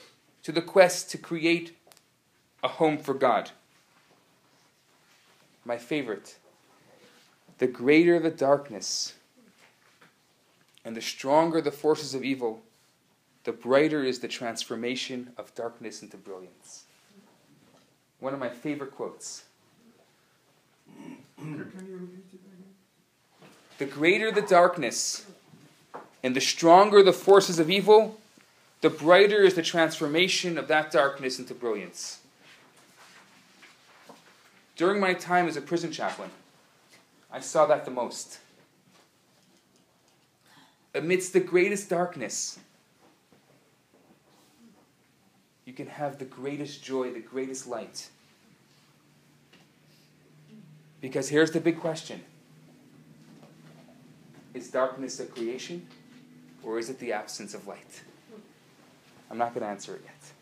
to 0.42 0.50
the 0.50 0.60
quest 0.60 1.12
to 1.12 1.16
create 1.16 1.76
a 2.60 2.66
home 2.66 2.98
for 2.98 3.14
God. 3.14 3.52
My 5.64 5.78
favorite 5.78 6.38
the 7.58 7.68
greater 7.68 8.18
the 8.18 8.32
darkness 8.32 9.14
and 10.84 10.96
the 10.96 11.00
stronger 11.00 11.60
the 11.60 11.70
forces 11.70 12.14
of 12.14 12.24
evil, 12.24 12.64
the 13.44 13.52
brighter 13.52 14.02
is 14.02 14.18
the 14.18 14.26
transformation 14.26 15.32
of 15.38 15.54
darkness 15.54 16.02
into 16.02 16.16
brilliance. 16.16 16.82
One 18.18 18.34
of 18.34 18.40
my 18.40 18.48
favorite 18.48 18.90
quotes. 18.90 19.44
Can 20.86 20.96
you 20.96 20.96
repeat 20.96 21.00
it 21.00 21.26
again? 21.26 21.33
The 23.78 23.86
greater 23.86 24.30
the 24.30 24.42
darkness 24.42 25.26
and 26.22 26.34
the 26.34 26.40
stronger 26.40 27.02
the 27.02 27.12
forces 27.12 27.58
of 27.58 27.70
evil, 27.70 28.20
the 28.80 28.90
brighter 28.90 29.42
is 29.42 29.54
the 29.54 29.62
transformation 29.62 30.58
of 30.58 30.68
that 30.68 30.90
darkness 30.90 31.38
into 31.38 31.54
brilliance. 31.54 32.20
During 34.76 35.00
my 35.00 35.14
time 35.14 35.46
as 35.46 35.56
a 35.56 35.60
prison 35.60 35.92
chaplain, 35.92 36.30
I 37.30 37.40
saw 37.40 37.66
that 37.66 37.84
the 37.84 37.90
most. 37.90 38.38
Amidst 40.94 41.32
the 41.32 41.40
greatest 41.40 41.90
darkness, 41.90 42.58
you 45.64 45.72
can 45.72 45.88
have 45.88 46.18
the 46.18 46.24
greatest 46.24 46.82
joy, 46.84 47.12
the 47.12 47.20
greatest 47.20 47.66
light. 47.66 48.08
Because 51.04 51.28
here's 51.28 51.50
the 51.50 51.60
big 51.60 51.80
question 51.80 52.22
Is 54.54 54.70
darkness 54.70 55.20
a 55.20 55.26
creation, 55.26 55.86
or 56.62 56.78
is 56.78 56.88
it 56.88 56.98
the 56.98 57.12
absence 57.12 57.52
of 57.52 57.66
light? 57.66 58.00
I'm 59.30 59.36
not 59.36 59.52
going 59.52 59.66
to 59.66 59.68
answer 59.68 59.96
it 59.96 60.00
yet. 60.02 60.32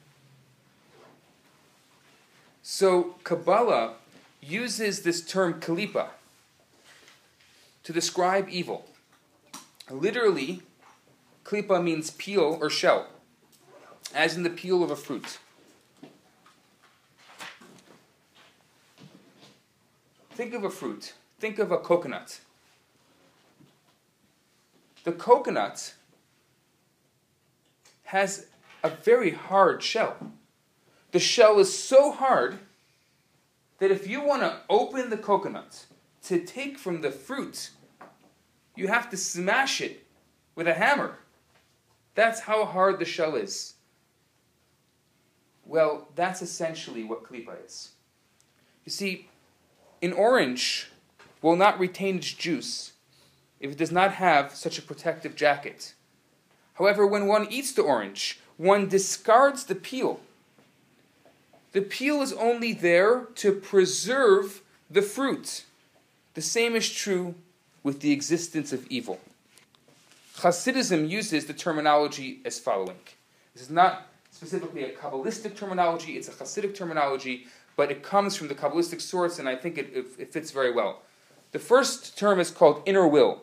So, 2.62 3.16
Kabbalah 3.24 3.94
uses 4.40 5.02
this 5.02 5.20
term 5.26 5.54
kalipa 5.60 6.10
to 7.82 7.92
describe 7.92 8.48
evil. 8.48 8.86
Literally, 9.90 10.62
klipa 11.44 11.82
means 11.82 12.12
peel 12.12 12.56
or 12.60 12.70
shell, 12.70 13.08
as 14.14 14.36
in 14.36 14.44
the 14.44 14.50
peel 14.50 14.84
of 14.84 14.92
a 14.92 14.96
fruit. 14.96 15.40
Think 20.42 20.54
of 20.54 20.64
a 20.64 20.70
fruit. 20.70 21.12
Think 21.38 21.60
of 21.60 21.70
a 21.70 21.78
coconut. 21.78 22.40
The 25.04 25.12
coconut 25.12 25.94
has 28.06 28.46
a 28.82 28.90
very 28.90 29.30
hard 29.30 29.84
shell. 29.84 30.16
The 31.12 31.20
shell 31.20 31.60
is 31.60 31.72
so 31.72 32.10
hard 32.10 32.58
that 33.78 33.92
if 33.92 34.08
you 34.08 34.20
want 34.20 34.42
to 34.42 34.62
open 34.68 35.10
the 35.10 35.16
coconut 35.16 35.86
to 36.24 36.40
take 36.40 36.76
from 36.76 37.02
the 37.02 37.12
fruit, 37.12 37.70
you 38.74 38.88
have 38.88 39.10
to 39.10 39.16
smash 39.16 39.80
it 39.80 40.04
with 40.56 40.66
a 40.66 40.74
hammer. 40.74 41.18
That's 42.16 42.40
how 42.40 42.64
hard 42.64 42.98
the 42.98 43.04
shell 43.04 43.36
is. 43.36 43.74
Well, 45.64 46.08
that's 46.16 46.42
essentially 46.42 47.04
what 47.04 47.22
klipa 47.22 47.64
is. 47.64 47.92
You 48.84 48.90
see, 48.90 49.28
an 50.02 50.12
orange 50.12 50.88
will 51.40 51.56
not 51.56 51.78
retain 51.78 52.16
its 52.16 52.32
juice 52.32 52.92
if 53.60 53.72
it 53.72 53.78
does 53.78 53.92
not 53.92 54.14
have 54.14 54.54
such 54.54 54.78
a 54.78 54.82
protective 54.82 55.36
jacket. 55.36 55.94
However, 56.74 57.06
when 57.06 57.26
one 57.26 57.46
eats 57.50 57.72
the 57.72 57.82
orange, 57.82 58.40
one 58.56 58.88
discards 58.88 59.64
the 59.64 59.76
peel. 59.76 60.20
The 61.72 61.82
peel 61.82 62.20
is 62.20 62.32
only 62.32 62.72
there 62.72 63.26
to 63.36 63.52
preserve 63.52 64.62
the 64.90 65.02
fruit. 65.02 65.64
The 66.34 66.42
same 66.42 66.74
is 66.74 66.90
true 66.90 67.34
with 67.82 68.00
the 68.00 68.12
existence 68.12 68.72
of 68.72 68.86
evil. 68.88 69.20
Hasidism 70.36 71.08
uses 71.08 71.46
the 71.46 71.54
terminology 71.54 72.40
as 72.44 72.58
following. 72.58 72.98
This 73.54 73.62
is 73.64 73.70
not 73.70 74.08
specifically 74.30 74.84
a 74.84 74.92
Kabbalistic 74.92 75.56
terminology, 75.56 76.16
it's 76.16 76.28
a 76.28 76.32
Hasidic 76.32 76.74
terminology, 76.74 77.46
but 77.76 77.90
it 77.90 78.02
comes 78.02 78.36
from 78.36 78.48
the 78.48 78.54
Kabbalistic 78.54 79.00
source, 79.00 79.38
and 79.38 79.48
I 79.48 79.56
think 79.56 79.78
it, 79.78 79.90
it, 79.94 80.06
it 80.18 80.32
fits 80.32 80.50
very 80.50 80.72
well. 80.72 81.02
The 81.52 81.58
first 81.58 82.18
term 82.18 82.40
is 82.40 82.50
called 82.50 82.82
inner 82.86 83.06
will, 83.06 83.42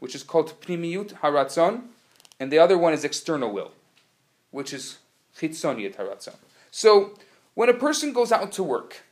which 0.00 0.14
is 0.14 0.22
called 0.22 0.60
Pnimiyut 0.60 1.20
Haratzon, 1.20 1.82
and 2.40 2.50
the 2.50 2.58
other 2.58 2.76
one 2.76 2.92
is 2.92 3.04
external 3.04 3.52
will, 3.52 3.72
which 4.50 4.72
is 4.72 4.98
Chitzoniyut 5.36 5.96
Haratzon. 5.96 6.36
So, 6.70 7.14
when 7.54 7.68
a 7.68 7.74
person 7.74 8.12
goes 8.12 8.32
out 8.32 8.50
to 8.52 8.62
work, 8.62 9.02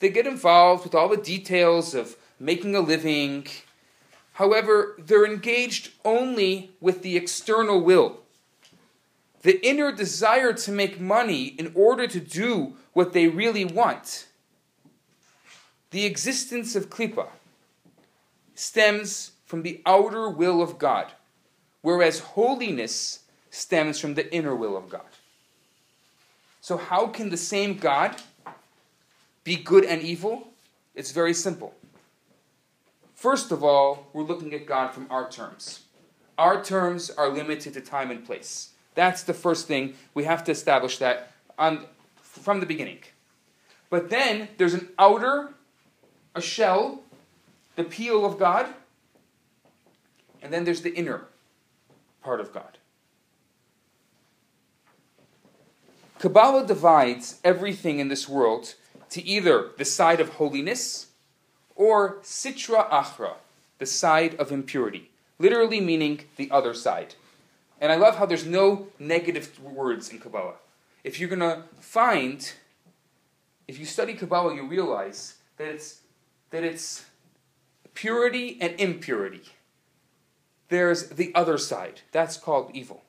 they 0.00 0.08
get 0.08 0.26
involved 0.26 0.84
with 0.84 0.94
all 0.94 1.08
the 1.08 1.16
details 1.16 1.94
of 1.94 2.16
making 2.40 2.74
a 2.74 2.80
living. 2.80 3.46
However, 4.32 4.96
they're 4.98 5.24
engaged 5.24 5.92
only 6.04 6.72
with 6.80 7.02
the 7.02 7.16
external 7.16 7.80
will. 7.80 8.20
The 9.42 9.64
inner 9.66 9.92
desire 9.92 10.52
to 10.52 10.72
make 10.72 11.00
money 11.00 11.46
in 11.46 11.72
order 11.74 12.06
to 12.06 12.20
do 12.20 12.74
what 12.92 13.12
they 13.12 13.28
really 13.28 13.64
want. 13.64 14.26
The 15.90 16.04
existence 16.04 16.74
of 16.74 16.90
klipa 16.90 17.28
stems 18.54 19.32
from 19.44 19.62
the 19.62 19.80
outer 19.84 20.28
will 20.28 20.62
of 20.62 20.78
God, 20.78 21.12
whereas 21.82 22.20
holiness 22.20 23.20
stems 23.50 23.98
from 23.98 24.14
the 24.14 24.32
inner 24.34 24.56
will 24.56 24.76
of 24.76 24.88
God. 24.88 25.02
So, 26.60 26.76
how 26.76 27.08
can 27.08 27.30
the 27.30 27.36
same 27.36 27.76
God 27.76 28.16
be 29.44 29.56
good 29.56 29.84
and 29.84 30.00
evil? 30.00 30.48
It's 30.94 31.12
very 31.12 31.34
simple. 31.34 31.74
First 33.14 33.52
of 33.52 33.62
all, 33.62 34.06
we're 34.12 34.22
looking 34.22 34.54
at 34.54 34.66
God 34.66 34.92
from 34.92 35.06
our 35.10 35.28
terms. 35.28 35.80
Our 36.38 36.62
terms 36.64 37.10
are 37.10 37.28
limited 37.28 37.74
to 37.74 37.80
time 37.80 38.10
and 38.10 38.24
place. 38.24 38.70
That's 38.94 39.22
the 39.22 39.34
first 39.34 39.68
thing. 39.68 39.94
We 40.14 40.24
have 40.24 40.44
to 40.44 40.52
establish 40.52 40.98
that 40.98 41.32
on, 41.58 41.86
from 42.40 42.60
the 42.60 42.66
beginning. 42.66 42.98
But 43.90 44.10
then 44.10 44.48
there's 44.56 44.74
an 44.74 44.88
outer, 44.98 45.50
a 46.34 46.40
shell, 46.40 47.02
the 47.76 47.84
peel 47.84 48.24
of 48.24 48.38
God, 48.38 48.66
and 50.40 50.52
then 50.52 50.64
there's 50.64 50.82
the 50.82 50.94
inner 50.94 51.26
part 52.22 52.40
of 52.40 52.52
God. 52.52 52.78
Kabbalah 56.18 56.66
divides 56.66 57.40
everything 57.44 57.98
in 57.98 58.08
this 58.08 58.28
world 58.28 58.74
to 59.10 59.22
either 59.22 59.70
the 59.76 59.84
side 59.84 60.20
of 60.20 60.30
holiness 60.30 61.08
or 61.74 62.18
sitra 62.22 62.88
achra, 62.90 63.34
the 63.78 63.86
side 63.86 64.34
of 64.36 64.52
impurity, 64.52 65.10
literally 65.38 65.80
meaning 65.80 66.20
the 66.36 66.50
other 66.50 66.74
side. 66.74 67.14
And 67.80 67.90
I 67.90 67.96
love 67.96 68.16
how 68.16 68.26
there's 68.26 68.46
no 68.46 68.86
negative 68.98 69.60
words 69.60 70.10
in 70.10 70.18
Kabbalah. 70.20 70.54
If 71.04 71.18
you're 71.18 71.28
going 71.28 71.40
to 71.40 71.64
find, 71.80 72.52
if 73.66 73.78
you 73.78 73.86
study 73.86 74.14
Kabbalah, 74.14 74.54
you 74.54 74.66
realize 74.66 75.36
that 75.56 75.68
it's, 75.68 76.00
that 76.50 76.62
it's 76.64 77.04
purity 77.94 78.58
and 78.60 78.78
impurity. 78.80 79.42
There's 80.68 81.10
the 81.10 81.34
other 81.34 81.58
side. 81.58 82.02
That's 82.12 82.36
called 82.36 82.70
evil. 82.72 83.02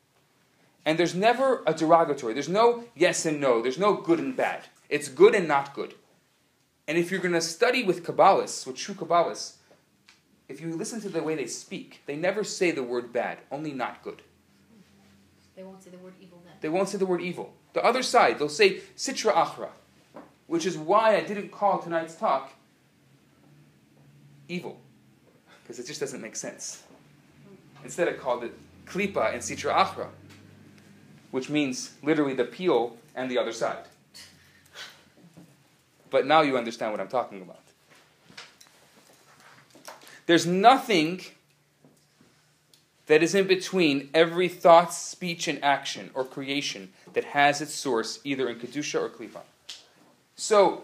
And 0.86 0.98
there's 0.98 1.16
never 1.16 1.64
a 1.66 1.74
derogatory. 1.74 2.34
There's 2.34 2.50
no 2.50 2.86
yes 2.96 3.26
and 3.26 3.40
no. 3.40 3.62
There's 3.62 3.78
no 3.78 3.94
good 3.94 4.20
and 4.20 4.36
bad. 4.36 4.66
It's 4.90 5.08
good 5.08 5.34
and 5.34 5.48
not 5.48 5.74
good. 5.74 5.94
And 6.88 6.98
if 6.98 7.10
you're 7.10 7.22
going 7.22 7.34
to 7.34 7.42
study 7.42 7.84
with 7.84 8.04
Kabbalists, 8.04 8.68
with 8.68 8.76
true 8.76 8.96
Kabbalists, 8.96 9.54
if 10.50 10.60
you 10.60 10.76
listen 10.76 11.00
to 11.02 11.10
the 11.10 11.24
way 11.24 11.36
they 11.36 11.48
speak, 11.48 12.02
they 12.06 12.18
never 12.18 12.44
say 12.44 12.72
the 12.72 12.84
word 12.84 13.14
bad, 13.14 13.38
only 13.50 13.72
not 13.72 14.04
good. 14.04 14.22
They 15.56 15.64
won't 15.64 15.82
say 15.82 15.92
the 15.92 15.98
word 16.00 16.16
evil 16.20 16.42
then. 16.44 16.54
They 16.60 16.70
won't 16.70 16.90
say 16.90 16.98
the 16.98 17.06
word 17.06 17.22
evil. 17.22 17.54
The 17.74 17.84
other 17.84 18.04
side, 18.04 18.40
they'll 18.40 18.50
say 18.50 18.82
sitra 18.96 19.34
achra, 19.34 19.70
which 20.48 20.66
is 20.66 20.78
why 20.78 21.16
I 21.16 21.22
didn't 21.22 21.52
call 21.52 21.80
tonight's 21.80 22.16
talk 22.16 22.54
evil, 24.48 24.80
because 25.64 25.80
it 25.80 25.88
just 25.88 26.00
doesn't 26.00 26.22
make 26.22 26.36
sense. 26.36 26.84
Instead, 27.84 28.08
I 28.08 28.14
called 28.14 28.44
it 28.44 28.54
klipa 28.86 29.34
and 29.34 29.42
sitra 29.42 29.74
achra, 29.74 30.08
which 31.32 31.50
means 31.50 31.94
literally 32.04 32.36
the 32.36 32.46
peel 32.46 32.98
and 33.16 33.30
the 33.30 33.38
other 33.38 33.52
side. 33.52 33.86
But 36.12 36.28
now 36.28 36.42
you 36.42 36.58
understand 36.58 36.92
what 36.92 37.02
I'm 37.02 37.08
talking 37.08 37.42
about. 37.42 37.60
There's 40.28 40.46
nothing 40.46 41.22
that 43.08 43.24
is 43.24 43.36
in 43.36 43.48
between 43.48 44.10
every 44.14 44.48
thought, 44.48 44.94
speech, 44.94 45.48
and 45.48 45.62
action 45.64 46.12
or 46.14 46.24
creation 46.24 46.94
that 47.14 47.26
has 47.26 47.62
its 47.62 47.74
source 47.74 48.20
either 48.24 48.50
in 48.50 48.60
Kedusha 48.60 49.02
or 49.02 49.10
Klipa. 49.10 49.42
So, 50.36 50.84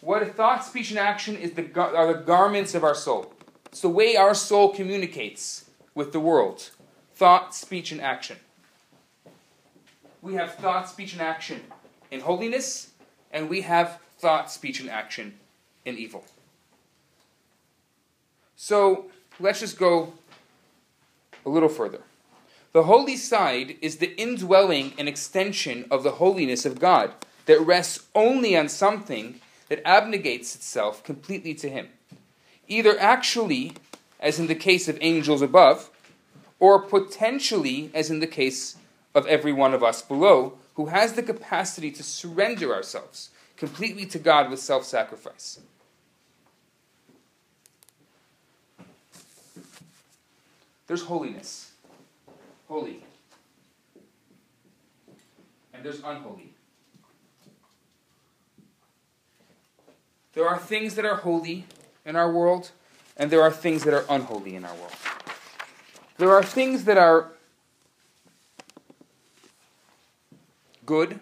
what 0.00 0.22
a 0.22 0.26
thought, 0.26 0.64
speech, 0.64 0.90
and 0.90 0.98
action 0.98 1.36
is 1.36 1.52
the, 1.52 1.68
are 1.80 2.12
the 2.12 2.20
garments 2.20 2.74
of 2.74 2.84
our 2.84 2.94
soul. 2.94 3.32
It's 3.66 3.80
the 3.80 3.88
way 3.88 4.16
our 4.16 4.34
soul 4.34 4.72
communicates 4.72 5.68
with 5.94 6.12
the 6.12 6.20
world. 6.20 6.70
Thought, 7.14 7.54
speech, 7.54 7.90
and 7.90 8.00
action. 8.00 8.36
We 10.22 10.34
have 10.34 10.54
thought, 10.54 10.88
speech, 10.88 11.12
and 11.12 11.22
action 11.22 11.62
in 12.10 12.20
holiness, 12.20 12.92
and 13.32 13.48
we 13.48 13.62
have 13.62 14.00
thought, 14.18 14.50
speech, 14.50 14.80
and 14.80 14.88
action 14.88 15.34
in 15.84 15.98
evil. 15.98 16.24
So, 18.56 19.06
let's 19.40 19.60
just 19.60 19.78
go 19.78 20.12
a 21.44 21.48
little 21.48 21.68
further. 21.68 22.00
The 22.72 22.84
holy 22.84 23.16
side 23.16 23.76
is 23.80 23.96
the 23.96 24.14
indwelling 24.20 24.92
and 24.98 25.08
extension 25.08 25.86
of 25.90 26.02
the 26.02 26.12
holiness 26.12 26.66
of 26.66 26.80
God 26.80 27.12
that 27.46 27.60
rests 27.60 28.06
only 28.14 28.56
on 28.56 28.68
something 28.68 29.40
that 29.68 29.82
abnegates 29.84 30.54
itself 30.54 31.02
completely 31.02 31.54
to 31.54 31.70
Him. 31.70 31.88
Either 32.66 32.98
actually, 32.98 33.72
as 34.20 34.38
in 34.38 34.46
the 34.46 34.54
case 34.54 34.88
of 34.88 34.98
angels 35.00 35.40
above, 35.40 35.90
or 36.60 36.82
potentially, 36.82 37.90
as 37.94 38.10
in 38.10 38.20
the 38.20 38.26
case 38.26 38.76
of 39.14 39.26
every 39.26 39.52
one 39.52 39.72
of 39.72 39.82
us 39.82 40.02
below, 40.02 40.58
who 40.74 40.86
has 40.86 41.14
the 41.14 41.22
capacity 41.22 41.90
to 41.90 42.02
surrender 42.02 42.74
ourselves 42.74 43.30
completely 43.56 44.06
to 44.06 44.18
God 44.18 44.50
with 44.50 44.60
self 44.60 44.84
sacrifice. 44.84 45.58
There's 50.86 51.02
holiness. 51.02 51.67
Holy. 52.68 53.02
And 55.72 55.82
there's 55.82 56.00
unholy. 56.04 56.52
There 60.34 60.46
are 60.46 60.58
things 60.58 60.94
that 60.96 61.04
are 61.04 61.16
holy 61.16 61.64
in 62.04 62.14
our 62.14 62.30
world, 62.30 62.70
and 63.16 63.30
there 63.30 63.42
are 63.42 63.50
things 63.50 63.84
that 63.84 63.94
are 63.94 64.04
unholy 64.08 64.54
in 64.54 64.64
our 64.64 64.74
world. 64.74 64.92
There 66.18 66.30
are 66.30 66.42
things 66.42 66.84
that 66.84 66.98
are 66.98 67.32
good, 70.84 71.18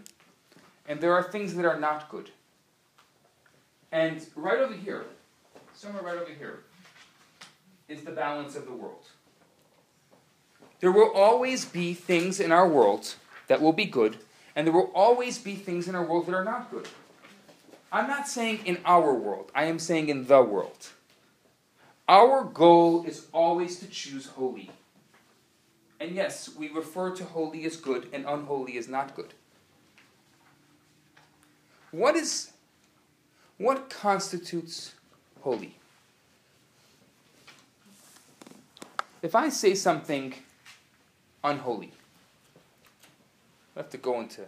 and 0.88 1.00
there 1.00 1.14
are 1.14 1.22
things 1.22 1.54
that 1.54 1.64
are 1.64 1.78
not 1.78 2.08
good. 2.10 2.30
And 3.92 4.26
right 4.34 4.58
over 4.58 4.74
here, 4.74 5.06
somewhere 5.74 6.02
right 6.02 6.16
over 6.16 6.32
here, 6.32 6.64
is 7.88 8.02
the 8.02 8.10
balance 8.10 8.56
of 8.56 8.66
the 8.66 8.72
world. 8.72 9.06
There 10.80 10.92
will 10.92 11.10
always 11.14 11.64
be 11.64 11.94
things 11.94 12.38
in 12.38 12.52
our 12.52 12.68
world 12.68 13.14
that 13.48 13.60
will 13.62 13.72
be 13.72 13.86
good, 13.86 14.18
and 14.54 14.66
there 14.66 14.74
will 14.74 14.90
always 14.94 15.38
be 15.38 15.54
things 15.54 15.88
in 15.88 15.94
our 15.94 16.04
world 16.04 16.26
that 16.26 16.34
are 16.34 16.44
not 16.44 16.70
good. 16.70 16.88
I'm 17.90 18.08
not 18.08 18.28
saying 18.28 18.60
in 18.64 18.78
our 18.84 19.14
world, 19.14 19.50
I 19.54 19.64
am 19.64 19.78
saying 19.78 20.08
in 20.08 20.26
the 20.26 20.42
world. 20.42 20.90
Our 22.08 22.44
goal 22.44 23.04
is 23.04 23.26
always 23.32 23.78
to 23.80 23.86
choose 23.86 24.26
holy. 24.26 24.70
And 25.98 26.14
yes, 26.14 26.50
we 26.54 26.68
refer 26.68 27.10
to 27.16 27.24
holy 27.24 27.64
as 27.64 27.76
good 27.76 28.08
and 28.12 28.26
unholy 28.26 28.76
as 28.76 28.86
not 28.86 29.16
good. 29.16 29.32
What 31.90 32.14
is 32.16 32.50
what 33.56 33.88
constitutes 33.88 34.94
holy? 35.40 35.78
If 39.22 39.34
I 39.34 39.48
say 39.48 39.74
something 39.74 40.34
unholy, 41.42 41.92
I 43.74 43.80
have 43.80 43.90
to 43.90 43.98
go 43.98 44.20
into 44.20 44.42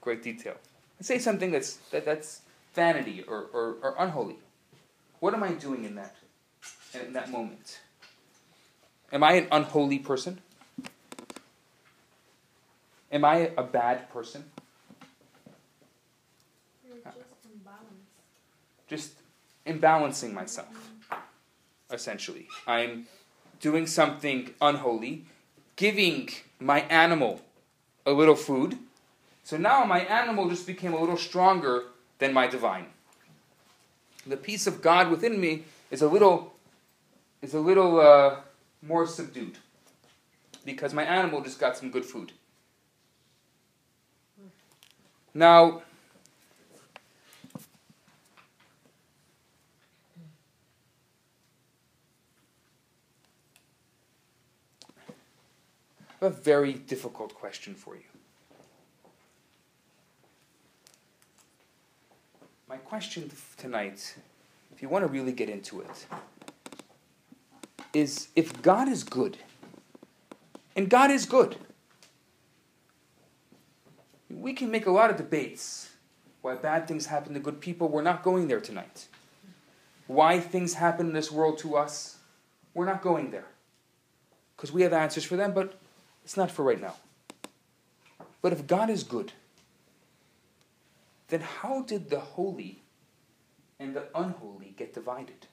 great 0.00 0.22
detail. 0.22 0.56
I 1.00 1.02
say 1.02 1.18
something 1.18 1.50
that's 1.50 1.76
that, 1.90 2.04
that's 2.04 2.42
vanity 2.74 3.24
or, 3.26 3.46
or, 3.52 3.76
or 3.82 3.94
unholy. 3.98 4.36
What 5.20 5.34
am 5.34 5.42
I 5.42 5.52
doing 5.52 5.84
in 5.84 5.94
that 5.96 6.16
in 6.94 7.12
that 7.14 7.30
moment? 7.30 7.80
Am 9.12 9.22
I 9.22 9.32
an 9.32 9.48
unholy 9.52 9.98
person? 9.98 10.40
Am 13.12 13.24
I 13.24 13.52
a 13.56 13.62
bad 13.62 14.10
person? 14.10 14.44
You're 16.84 16.96
just 16.96 17.16
imbalanced. 17.46 18.88
Just 18.88 19.12
imbalancing 19.66 20.32
myself, 20.32 20.90
essentially. 21.92 22.48
I'm 22.66 23.06
doing 23.60 23.86
something 23.86 24.50
unholy, 24.60 25.26
giving 25.76 26.28
my 26.60 26.80
animal 26.82 27.40
a 28.06 28.12
little 28.12 28.36
food, 28.36 28.78
So 29.46 29.58
now 29.58 29.84
my 29.84 30.00
animal 30.00 30.48
just 30.48 30.66
became 30.66 30.94
a 30.94 31.00
little 31.00 31.18
stronger 31.18 31.84
than 32.18 32.32
my 32.32 32.46
divine. 32.46 32.86
The 34.26 34.38
peace 34.38 34.66
of 34.66 34.80
God 34.80 35.10
within 35.10 35.38
me 35.38 35.64
is 35.90 36.00
a 36.00 36.08
little 36.08 36.54
is 37.42 37.52
a 37.52 37.60
little 37.60 38.00
uh, 38.00 38.36
more 38.80 39.06
subdued 39.06 39.58
because 40.64 40.94
my 40.94 41.04
animal 41.04 41.42
just 41.42 41.60
got 41.60 41.76
some 41.76 41.90
good 41.90 42.06
food. 42.06 42.32
Now, 45.34 45.82
a 56.24 56.30
very 56.30 56.72
difficult 56.72 57.34
question 57.34 57.74
for 57.74 57.94
you. 57.94 58.02
My 62.68 62.76
question 62.76 63.30
tonight, 63.56 64.16
if 64.74 64.82
you 64.82 64.88
want 64.88 65.04
to 65.04 65.08
really 65.08 65.32
get 65.32 65.48
into 65.48 65.80
it, 65.80 66.06
is 67.92 68.28
if 68.34 68.60
God 68.62 68.88
is 68.88 69.04
good, 69.04 69.38
and 70.74 70.90
God 70.90 71.10
is 71.10 71.26
good, 71.26 71.56
we 74.28 74.52
can 74.52 74.70
make 74.70 74.86
a 74.86 74.90
lot 74.90 75.10
of 75.10 75.16
debates 75.16 75.90
why 76.42 76.54
bad 76.56 76.88
things 76.88 77.06
happen 77.06 77.32
to 77.34 77.40
good 77.40 77.60
people. 77.60 77.88
We're 77.88 78.02
not 78.02 78.22
going 78.22 78.48
there 78.48 78.60
tonight. 78.60 79.06
Why 80.06 80.40
things 80.40 80.74
happen 80.74 81.06
in 81.06 81.12
this 81.12 81.30
world 81.30 81.58
to 81.58 81.76
us, 81.76 82.18
we're 82.74 82.84
not 82.84 83.00
going 83.00 83.30
there. 83.30 83.46
Because 84.56 84.72
we 84.72 84.82
have 84.82 84.92
answers 84.92 85.24
for 85.24 85.36
them, 85.36 85.52
but 85.52 85.80
it's 86.24 86.36
not 86.36 86.50
for 86.50 86.64
right 86.64 86.80
now. 86.80 86.94
But 88.42 88.52
if 88.52 88.66
God 88.66 88.90
is 88.90 89.04
good, 89.04 89.32
then 91.28 91.40
how 91.40 91.82
did 91.82 92.10
the 92.10 92.20
holy 92.20 92.82
and 93.78 93.94
the 93.94 94.04
unholy 94.14 94.74
get 94.76 94.92
divided? 94.94 95.46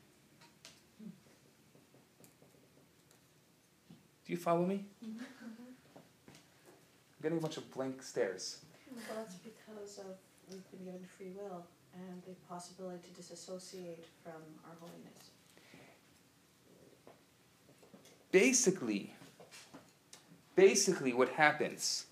Do 4.26 4.34
you 4.34 4.38
follow 4.38 4.66
me? 4.66 4.86
Mm-hmm. 5.06 5.20
I'm 6.00 7.22
getting 7.22 7.38
a 7.38 7.42
bunch 7.42 7.58
of 7.58 7.70
blank 7.72 8.02
stares. 8.02 8.58
Well, 8.94 9.04
that's 9.18 9.36
because 9.36 10.00
of 10.00 10.16
we've 10.50 10.72
been 10.72 10.86
given 10.86 11.06
free 11.18 11.32
will 11.36 11.66
and 11.94 12.22
the 12.28 12.34
possibility 12.50 13.08
to 13.10 13.14
disassociate 13.16 14.06
from 14.24 14.42
our 14.66 14.76
holiness. 14.80 15.32
Basically, 18.32 19.14
basically 20.56 21.14
what 21.14 21.30
happens, 21.30 22.06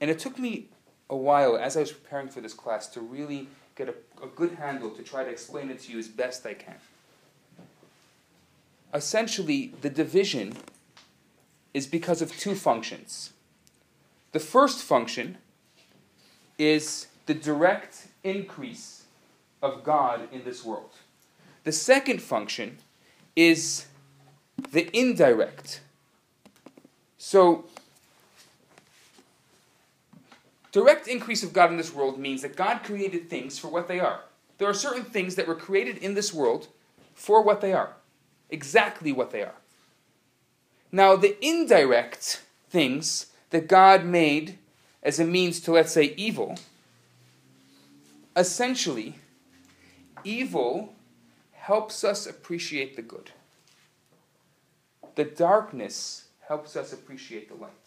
and 0.00 0.10
it 0.10 0.18
took 0.18 0.38
me 0.38 0.68
a 1.08 1.16
while 1.16 1.56
as 1.56 1.76
I 1.76 1.80
was 1.80 1.92
preparing 1.92 2.28
for 2.28 2.40
this 2.40 2.54
class 2.54 2.86
to 2.88 3.00
really 3.00 3.48
get 3.76 3.88
a, 3.88 3.94
a 4.22 4.26
good 4.26 4.52
handle 4.52 4.90
to 4.90 5.02
try 5.02 5.24
to 5.24 5.30
explain 5.30 5.70
it 5.70 5.80
to 5.82 5.92
you 5.92 5.98
as 5.98 6.08
best 6.08 6.44
I 6.46 6.54
can. 6.54 6.76
Essentially, 8.92 9.72
the 9.82 9.90
division 9.90 10.54
is 11.74 11.86
because 11.86 12.22
of 12.22 12.36
two 12.38 12.54
functions. 12.54 13.32
The 14.32 14.40
first 14.40 14.82
function 14.82 15.38
is 16.58 17.06
the 17.26 17.34
direct 17.34 18.08
increase 18.24 19.04
of 19.62 19.84
God 19.84 20.28
in 20.32 20.44
this 20.44 20.64
world. 20.64 20.92
The 21.64 21.72
second 21.72 22.22
function 22.22 22.78
is 23.34 23.86
the 24.72 24.88
indirect. 24.96 25.80
So, 27.18 27.64
direct 30.76 31.08
increase 31.08 31.42
of 31.42 31.54
God 31.54 31.70
in 31.70 31.78
this 31.78 31.94
world 31.94 32.18
means 32.18 32.42
that 32.42 32.54
God 32.54 32.82
created 32.82 33.30
things 33.30 33.58
for 33.58 33.68
what 33.68 33.88
they 33.88 33.98
are. 33.98 34.20
There 34.58 34.68
are 34.68 34.74
certain 34.74 35.04
things 35.04 35.34
that 35.36 35.48
were 35.48 35.54
created 35.54 35.96
in 35.96 36.12
this 36.12 36.34
world 36.34 36.68
for 37.14 37.40
what 37.40 37.62
they 37.62 37.72
are, 37.72 37.94
exactly 38.50 39.10
what 39.10 39.30
they 39.30 39.42
are. 39.42 39.54
Now, 40.92 41.16
the 41.16 41.42
indirect 41.42 42.42
things 42.68 43.28
that 43.48 43.68
God 43.68 44.04
made 44.04 44.58
as 45.02 45.18
a 45.18 45.24
means 45.24 45.60
to, 45.60 45.72
let's 45.72 45.92
say, 45.92 46.12
evil, 46.14 46.58
essentially, 48.36 49.14
evil 50.24 50.94
helps 51.52 52.04
us 52.04 52.26
appreciate 52.26 52.96
the 52.96 53.02
good. 53.02 53.30
The 55.14 55.24
darkness 55.24 56.28
helps 56.46 56.76
us 56.76 56.92
appreciate 56.92 57.48
the 57.48 57.54
light. 57.54 57.85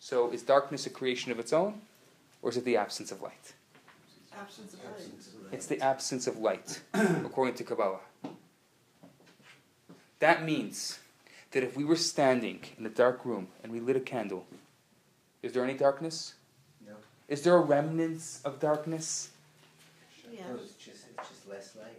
So, 0.00 0.30
is 0.30 0.42
darkness 0.42 0.86
a 0.86 0.90
creation 0.90 1.30
of 1.30 1.38
its 1.38 1.52
own, 1.52 1.82
or 2.40 2.48
is 2.50 2.56
it 2.56 2.64
the 2.64 2.78
absence 2.78 3.12
of 3.12 3.20
light? 3.20 3.52
Absence 4.34 4.72
of 4.72 4.82
light. 4.82 5.52
It's 5.52 5.66
the 5.66 5.78
absence 5.80 6.26
of 6.26 6.38
light, 6.38 6.80
according 6.94 7.54
to 7.56 7.64
Kabbalah. 7.64 8.00
That 10.18 10.42
means 10.42 11.00
that 11.50 11.62
if 11.62 11.76
we 11.76 11.84
were 11.84 11.96
standing 11.96 12.60
in 12.78 12.86
a 12.86 12.88
dark 12.88 13.26
room 13.26 13.48
and 13.62 13.70
we 13.70 13.78
lit 13.78 13.94
a 13.94 14.00
candle, 14.00 14.46
is 15.42 15.52
there 15.52 15.62
any 15.62 15.74
darkness? 15.74 16.34
No. 16.86 16.94
Is 17.28 17.42
there 17.42 17.56
a 17.56 17.60
remnants 17.60 18.40
of 18.42 18.58
darkness? 18.58 19.30
Yeah. 20.32 20.48
No, 20.48 20.54
it's 20.54 20.74
just 20.74 21.04
it's 21.10 21.28
just 21.28 21.48
less 21.48 21.76
light. 21.76 21.98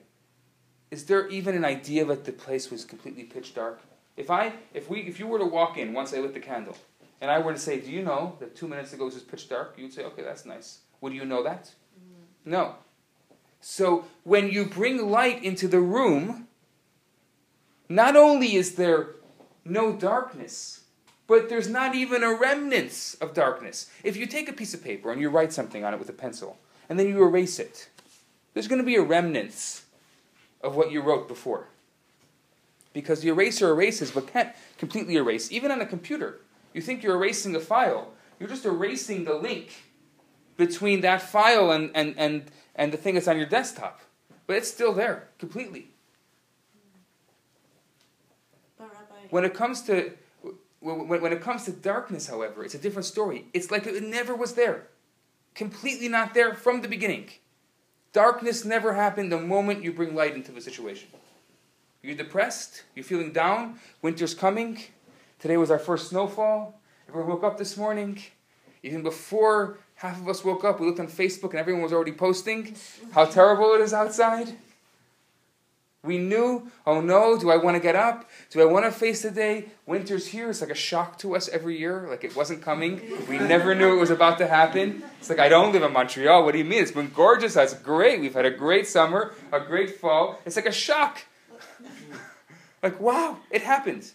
Is 0.89 1.05
there 1.05 1.27
even 1.29 1.55
an 1.55 1.65
idea 1.65 2.03
that 2.05 2.25
the 2.25 2.31
place 2.31 2.71
was 2.71 2.83
completely 2.83 3.23
pitch 3.23 3.53
dark? 3.53 3.79
If 4.17 4.31
I, 4.31 4.53
if 4.73 4.89
we, 4.89 5.01
if 5.01 5.19
you 5.19 5.27
were 5.27 5.39
to 5.39 5.45
walk 5.45 5.77
in 5.77 5.93
once 5.93 6.13
I 6.13 6.17
lit 6.17 6.33
the 6.33 6.39
candle, 6.39 6.75
and 7.21 7.31
I 7.31 7.39
were 7.39 7.53
to 7.53 7.59
say, 7.59 7.79
"Do 7.79 7.91
you 7.91 8.03
know 8.03 8.35
that 8.39 8.55
two 8.55 8.67
minutes 8.67 8.91
ago 8.93 9.07
it 9.07 9.13
was 9.13 9.23
pitch 9.23 9.47
dark?" 9.47 9.75
You'd 9.77 9.93
say, 9.93 10.03
"Okay, 10.03 10.23
that's 10.23 10.45
nice." 10.45 10.79
Would 10.99 11.13
you 11.13 11.25
know 11.25 11.43
that? 11.43 11.65
Mm-hmm. 11.65 12.51
No. 12.51 12.75
So 13.61 14.05
when 14.23 14.49
you 14.49 14.65
bring 14.65 15.09
light 15.09 15.43
into 15.43 15.67
the 15.67 15.79
room, 15.79 16.47
not 17.87 18.15
only 18.15 18.55
is 18.55 18.75
there 18.75 19.09
no 19.63 19.93
darkness, 19.93 20.81
but 21.27 21.47
there's 21.47 21.69
not 21.69 21.95
even 21.95 22.23
a 22.23 22.33
remnants 22.33 23.13
of 23.15 23.33
darkness. 23.33 23.89
If 24.03 24.17
you 24.17 24.25
take 24.25 24.49
a 24.49 24.53
piece 24.53 24.73
of 24.73 24.83
paper 24.83 25.11
and 25.11 25.21
you 25.21 25.29
write 25.29 25.53
something 25.53 25.83
on 25.85 25.93
it 25.93 25.99
with 25.99 26.09
a 26.09 26.13
pencil, 26.13 26.57
and 26.89 26.99
then 26.99 27.07
you 27.07 27.23
erase 27.23 27.59
it, 27.59 27.89
there's 28.53 28.67
going 28.67 28.81
to 28.81 28.85
be 28.85 28.95
a 28.95 29.01
remnants 29.01 29.85
of 30.61 30.75
what 30.75 30.91
you 30.91 31.01
wrote 31.01 31.27
before. 31.27 31.67
Because 32.93 33.21
the 33.21 33.29
eraser 33.29 33.69
erases 33.69 34.11
but 34.11 34.27
can't 34.27 34.49
completely 34.77 35.15
erase. 35.15 35.51
Even 35.51 35.71
on 35.71 35.79
a 35.79 35.85
computer, 35.85 36.41
you 36.73 36.81
think 36.81 37.03
you're 37.03 37.15
erasing 37.15 37.55
a 37.55 37.59
file, 37.59 38.13
you're 38.39 38.49
just 38.49 38.65
erasing 38.65 39.25
the 39.25 39.35
link 39.35 39.83
between 40.57 41.01
that 41.01 41.21
file 41.21 41.71
and, 41.71 41.91
and, 41.95 42.15
and, 42.17 42.51
and 42.75 42.91
the 42.91 42.97
thing 42.97 43.15
that's 43.15 43.27
on 43.27 43.37
your 43.37 43.47
desktop. 43.47 44.01
But 44.47 44.57
it's 44.57 44.69
still 44.69 44.93
there 44.93 45.29
completely. 45.39 45.89
When 49.29 49.45
it 49.45 49.53
comes 49.53 49.81
to 49.83 50.11
when, 50.81 51.07
when 51.07 51.21
when 51.21 51.31
it 51.31 51.41
comes 51.41 51.63
to 51.65 51.71
darkness, 51.71 52.27
however, 52.27 52.65
it's 52.65 52.75
a 52.75 52.79
different 52.79 53.05
story. 53.05 53.45
It's 53.53 53.71
like 53.71 53.85
it 53.87 54.03
never 54.03 54.35
was 54.35 54.55
there, 54.55 54.87
completely 55.55 56.09
not 56.09 56.33
there 56.33 56.53
from 56.53 56.81
the 56.81 56.87
beginning. 56.87 57.29
Darkness 58.13 58.65
never 58.65 58.93
happened 58.93 59.31
the 59.31 59.39
moment 59.39 59.83
you 59.83 59.93
bring 59.93 60.15
light 60.15 60.35
into 60.35 60.51
the 60.51 60.59
situation. 60.59 61.07
You're 62.01 62.15
depressed. 62.15 62.83
You're 62.95 63.05
feeling 63.05 63.31
down. 63.31 63.79
Winter's 64.01 64.33
coming. 64.33 64.79
Today 65.41 65.57
was 65.57 65.71
our 65.71 65.79
first 65.79 66.09
snowfall. 66.09 66.79
Everyone 67.09 67.31
woke 67.31 67.43
up 67.43 67.57
this 67.57 67.75
morning. 67.75 68.21
Even 68.83 69.01
before 69.01 69.79
half 69.95 70.21
of 70.21 70.29
us 70.29 70.45
woke 70.45 70.63
up, 70.63 70.79
we 70.79 70.85
looked 70.85 70.99
on 70.99 71.07
Facebook 71.07 71.49
and 71.49 71.55
everyone 71.59 71.81
was 71.81 71.91
already 71.91 72.11
posting 72.11 72.75
how 73.13 73.25
terrible 73.25 73.73
it 73.73 73.81
is 73.81 73.91
outside. 73.91 74.53
We 76.03 76.19
knew, 76.19 76.69
oh 76.85 77.01
no, 77.01 77.39
do 77.39 77.49
I 77.49 77.57
want 77.57 77.75
to 77.75 77.81
get 77.81 77.95
up? 77.95 78.29
Do 78.51 78.61
I 78.61 78.65
want 78.65 78.85
to 78.85 78.91
face 78.91 79.23
the 79.23 79.31
day? 79.31 79.65
Winter's 79.87 80.27
here. 80.27 80.51
It's 80.51 80.61
like 80.61 80.69
a 80.69 80.75
shock 80.75 81.17
to 81.19 81.35
us 81.35 81.49
every 81.49 81.75
year. 81.75 82.05
Like 82.07 82.23
it 82.23 82.35
wasn't 82.35 82.61
coming. 82.61 83.01
We 83.27 83.39
never 83.39 83.73
knew 83.73 83.95
it 83.95 83.99
was 83.99 84.11
about 84.11 84.37
to 84.39 84.47
happen. 84.47 85.01
It's 85.19 85.29
like, 85.29 85.39
I 85.39 85.49
don't 85.49 85.73
live 85.73 85.81
in 85.81 85.91
Montreal. 85.91 86.45
What 86.45 86.51
do 86.51 86.59
you 86.59 86.65
mean? 86.65 86.83
It's 86.83 86.91
been 86.91 87.09
gorgeous. 87.09 87.55
That's 87.55 87.73
great. 87.73 88.21
We've 88.21 88.33
had 88.33 88.45
a 88.45 88.51
great 88.51 88.85
summer, 88.85 89.33
a 89.51 89.59
great 89.59 89.99
fall. 89.99 90.39
It's 90.45 90.55
like 90.55 90.67
a 90.67 90.71
shock. 90.71 91.23
like, 92.83 93.01
wow, 93.01 93.37
it 93.49 93.63
happened. 93.63 94.11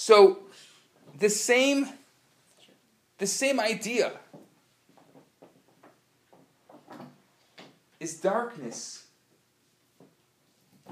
So, 0.00 0.38
the 1.18 1.28
same, 1.28 1.88
the 3.18 3.26
same 3.26 3.58
idea 3.58 4.12
is 7.98 8.14
darkness 8.14 9.06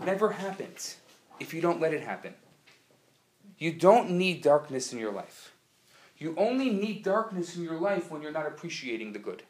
never 0.05 0.33
happens 0.33 0.97
if 1.39 1.55
you 1.55 1.61
don't 1.61 1.81
let 1.81 1.95
it 1.95 2.03
happen. 2.03 2.35
You 3.59 3.71
don't 3.71 4.11
need 4.11 4.43
darkness 4.43 4.93
in 4.93 4.99
your 4.99 5.13
life. 5.13 5.53
You 6.19 6.35
only 6.37 6.71
need 6.71 7.05
darkness 7.05 7.57
in 7.57 7.63
your 7.63 7.79
life 7.79 8.11
when 8.11 8.23
you're 8.23 8.33
not 8.33 8.49
appreciating 8.49 9.13
the 9.13 9.21
good. 9.21 9.45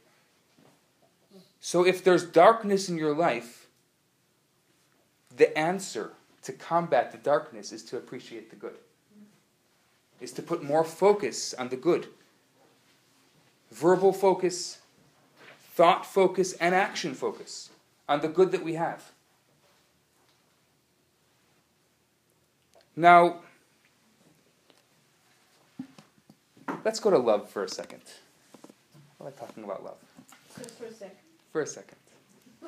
So 1.60 1.82
if 1.82 2.04
there's 2.04 2.26
darkness 2.26 2.90
in 2.90 2.98
your 2.98 3.16
life, 3.16 3.68
the 5.34 5.58
answer 5.58 6.12
to 6.42 6.52
combat 6.52 7.10
the 7.10 7.16
darkness 7.16 7.72
is 7.72 7.82
to 7.84 7.96
appreciate 7.96 8.50
the 8.50 8.56
good. 8.56 8.76
Is 10.20 10.32
to 10.32 10.42
put 10.42 10.62
more 10.62 10.84
focus 10.84 11.54
on 11.54 11.68
the 11.68 11.76
good. 11.76 12.08
verbal 13.70 14.12
focus, 14.12 14.78
thought 15.74 16.06
focus, 16.06 16.54
and 16.54 16.74
action 16.74 17.14
focus 17.14 17.70
on 18.08 18.20
the 18.20 18.28
good 18.28 18.52
that 18.52 18.62
we 18.64 18.74
have. 18.74 19.12
Now, 22.94 23.40
let's 26.84 26.98
go 27.00 27.10
to 27.10 27.18
love 27.18 27.50
for 27.50 27.64
a 27.64 27.68
second. 27.68 28.00
I 29.20 29.24
like 29.24 29.38
talking 29.38 29.64
about 29.64 29.84
love. 29.84 29.98
Just 30.56 30.78
for 30.78 30.86
a 30.86 30.92
second. 30.92 31.16
For 31.52 31.60
a 31.60 31.66
second. 31.66 31.96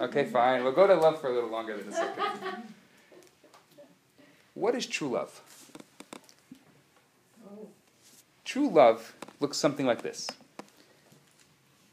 Okay, 0.01 0.25
fine. 0.27 0.63
We'll 0.63 0.73
go 0.73 0.87
to 0.87 0.95
love 0.95 1.21
for 1.21 1.29
a 1.29 1.35
little 1.35 1.51
longer 1.51 1.77
than 1.77 1.89
a 1.89 1.93
second. 1.93 2.25
What 4.55 4.75
is 4.75 4.87
true 4.87 5.11
love? 5.11 5.41
True 8.49 8.71
love 8.71 9.15
looks 9.41 9.59
something 9.59 9.85
like 9.85 10.01
this. 10.01 10.27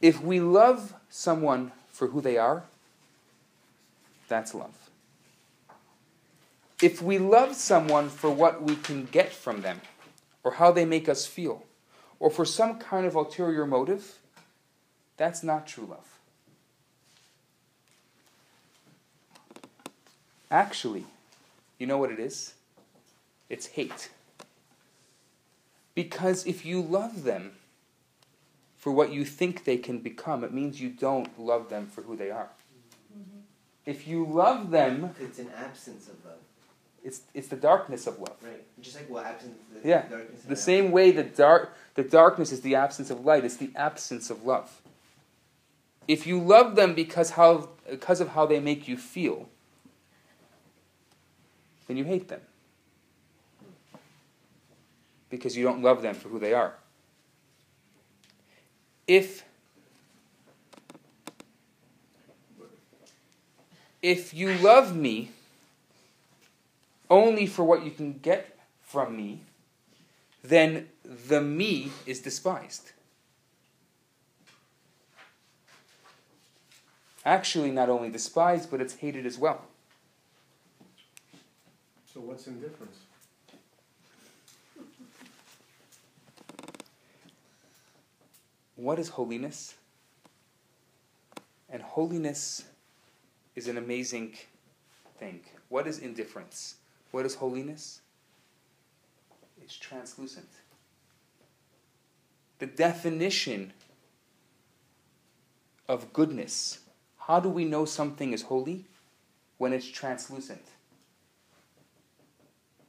If 0.01 0.21
we 0.21 0.39
love 0.39 0.93
someone 1.09 1.73
for 1.91 2.07
who 2.07 2.21
they 2.21 2.37
are, 2.37 2.63
that's 4.29 4.55
love. 4.55 4.89
If 6.81 7.01
we 7.01 7.17
love 7.17 7.55
someone 7.55 8.07
for 8.07 8.29
what 8.29 8.63
we 8.63 8.77
can 8.77 9.03
get 9.03 9.33
from 9.33 9.63
them, 9.63 9.81
or 10.45 10.53
how 10.53 10.71
they 10.71 10.85
make 10.85 11.09
us 11.09 11.25
feel, 11.25 11.65
or 12.21 12.29
for 12.29 12.45
some 12.45 12.79
kind 12.79 13.05
of 13.05 13.15
ulterior 13.15 13.65
motive, 13.65 14.19
that's 15.17 15.43
not 15.43 15.67
true 15.67 15.85
love. 15.85 16.07
Actually, 20.49 21.03
you 21.77 21.85
know 21.85 21.97
what 21.97 22.11
it 22.11 22.19
is? 22.19 22.53
It's 23.49 23.65
hate. 23.65 24.09
Because 25.95 26.45
if 26.45 26.65
you 26.65 26.81
love 26.81 27.23
them 27.23 27.53
for 28.77 28.91
what 28.91 29.11
you 29.11 29.25
think 29.25 29.63
they 29.63 29.77
can 29.77 29.99
become, 29.99 30.43
it 30.43 30.53
means 30.53 30.79
you 30.79 30.89
don't 30.89 31.39
love 31.39 31.69
them 31.69 31.87
for 31.87 32.01
who 32.03 32.15
they 32.15 32.29
are. 32.29 32.49
Mm-hmm. 33.17 33.39
If 33.85 34.07
you 34.07 34.25
love 34.25 34.69
them, 34.71 35.11
It's 35.19 35.39
an 35.39 35.49
absence 35.57 36.07
of 36.09 36.23
love, 36.25 36.37
it's, 37.03 37.21
it's 37.33 37.47
the 37.47 37.55
darkness 37.55 38.07
of 38.07 38.19
love. 38.19 38.35
right? 38.43 38.63
Just 38.81 38.97
like 38.97 39.09
what 39.09 39.25
absence, 39.25 39.55
the 39.81 39.87
Yeah, 39.87 40.01
darkness. 40.07 40.41
The 40.43 40.55
same 40.55 40.91
way 40.91 41.11
the 41.11 41.23
dark 41.23 41.73
the 41.95 42.03
darkness 42.03 42.51
is 42.51 42.59
the 42.61 42.75
absence 42.75 43.09
of 43.09 43.23
light, 43.23 43.45
it's 43.45 43.55
the 43.55 43.71
absence 43.75 44.29
of 44.29 44.43
love. 44.43 44.81
If 46.09 46.27
you 46.27 46.39
love 46.41 46.75
them 46.75 46.93
because 46.93 47.31
how 47.31 47.69
because 47.89 48.19
of 48.19 48.29
how 48.29 48.45
they 48.45 48.59
make 48.59 48.87
you 48.87 48.97
feel, 48.97 49.47
then 51.87 51.95
you 51.97 52.03
hate 52.03 52.27
them. 52.27 52.41
Because 55.29 55.57
you 55.57 55.63
don't 55.63 55.81
love 55.81 56.01
them 56.01 56.15
for 56.15 56.29
who 56.29 56.39
they 56.39 56.53
are. 56.53 56.75
If 59.07 59.43
if 64.01 64.33
you 64.33 64.53
love 64.59 64.95
me 64.95 65.31
only 67.09 67.47
for 67.47 67.63
what 67.63 67.83
you 67.83 67.91
can 67.91 68.19
get 68.19 68.57
from 68.81 69.15
me, 69.17 69.41
then 70.43 70.87
the 71.03 71.41
me 71.41 71.91
is 72.05 72.19
despised. 72.19 72.91
Actually, 77.25 77.71
not 77.71 77.89
only 77.89 78.09
despised, 78.09 78.69
but 78.69 78.79
it's 78.79 78.95
hated 78.95 79.25
as 79.25 79.39
well. 79.39 79.63
So 82.13 82.19
what's 82.19 82.45
indifference? 82.45 83.04
What 88.75 88.99
is 88.99 89.09
holiness? 89.09 89.75
And 91.69 91.81
holiness 91.81 92.63
is 93.55 93.67
an 93.67 93.77
amazing 93.77 94.35
thing. 95.17 95.41
What 95.69 95.87
is 95.87 95.99
indifference? 95.99 96.75
What 97.11 97.25
is 97.25 97.35
holiness? 97.35 98.01
It's 99.61 99.75
translucent. 99.75 100.49
The 102.59 102.67
definition 102.67 103.73
of 105.87 106.13
goodness. 106.13 106.79
How 107.17 107.39
do 107.39 107.49
we 107.49 107.65
know 107.65 107.85
something 107.85 108.33
is 108.33 108.43
holy? 108.43 108.85
When 109.57 109.71
it's 109.71 109.87
translucent, 109.87 110.65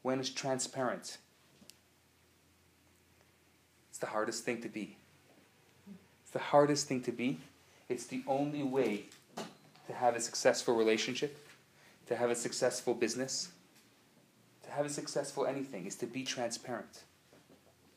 when 0.02 0.18
it's 0.18 0.30
transparent. 0.30 1.18
It's 3.88 3.98
the 3.98 4.08
hardest 4.08 4.44
thing 4.44 4.60
to 4.62 4.68
be. 4.68 4.96
It's 6.26 6.32
the 6.32 6.40
hardest 6.40 6.88
thing 6.88 7.02
to 7.02 7.12
be. 7.12 7.38
It's 7.88 8.06
the 8.06 8.24
only 8.26 8.64
way 8.64 9.04
to 9.86 9.92
have 9.94 10.16
a 10.16 10.20
successful 10.20 10.74
relationship, 10.74 11.38
to 12.08 12.16
have 12.16 12.30
a 12.30 12.34
successful 12.34 12.94
business, 12.94 13.50
to 14.64 14.70
have 14.72 14.84
a 14.84 14.88
successful 14.88 15.46
anything, 15.46 15.86
is 15.86 15.94
to 15.94 16.06
be 16.06 16.24
transparent. 16.24 17.04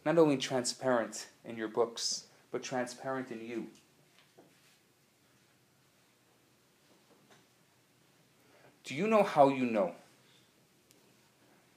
Not 0.06 0.20
only 0.20 0.38
transparent 0.38 1.26
in 1.44 1.58
your 1.58 1.70
books, 1.70 2.26
but 2.52 2.62
transparent 2.62 3.32
in 3.32 3.44
you. 3.44 3.66
Do 8.84 8.94
you 8.94 9.08
know 9.08 9.24
how 9.24 9.50
you 9.50 9.66
know? 9.66 9.96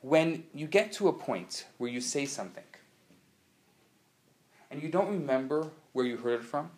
When 0.03 0.45
you 0.53 0.67
get 0.67 0.93
to 0.93 1.09
a 1.09 1.15
point 1.15 1.65
where 1.79 1.89
you 1.89 2.03
say 2.03 2.27
something 2.27 2.65
and 4.71 4.83
you 4.83 4.91
don't 4.91 5.09
remember 5.09 5.71
where 5.93 6.07
you 6.07 6.17
heard 6.17 6.41
it 6.41 6.45
from, 6.45 6.71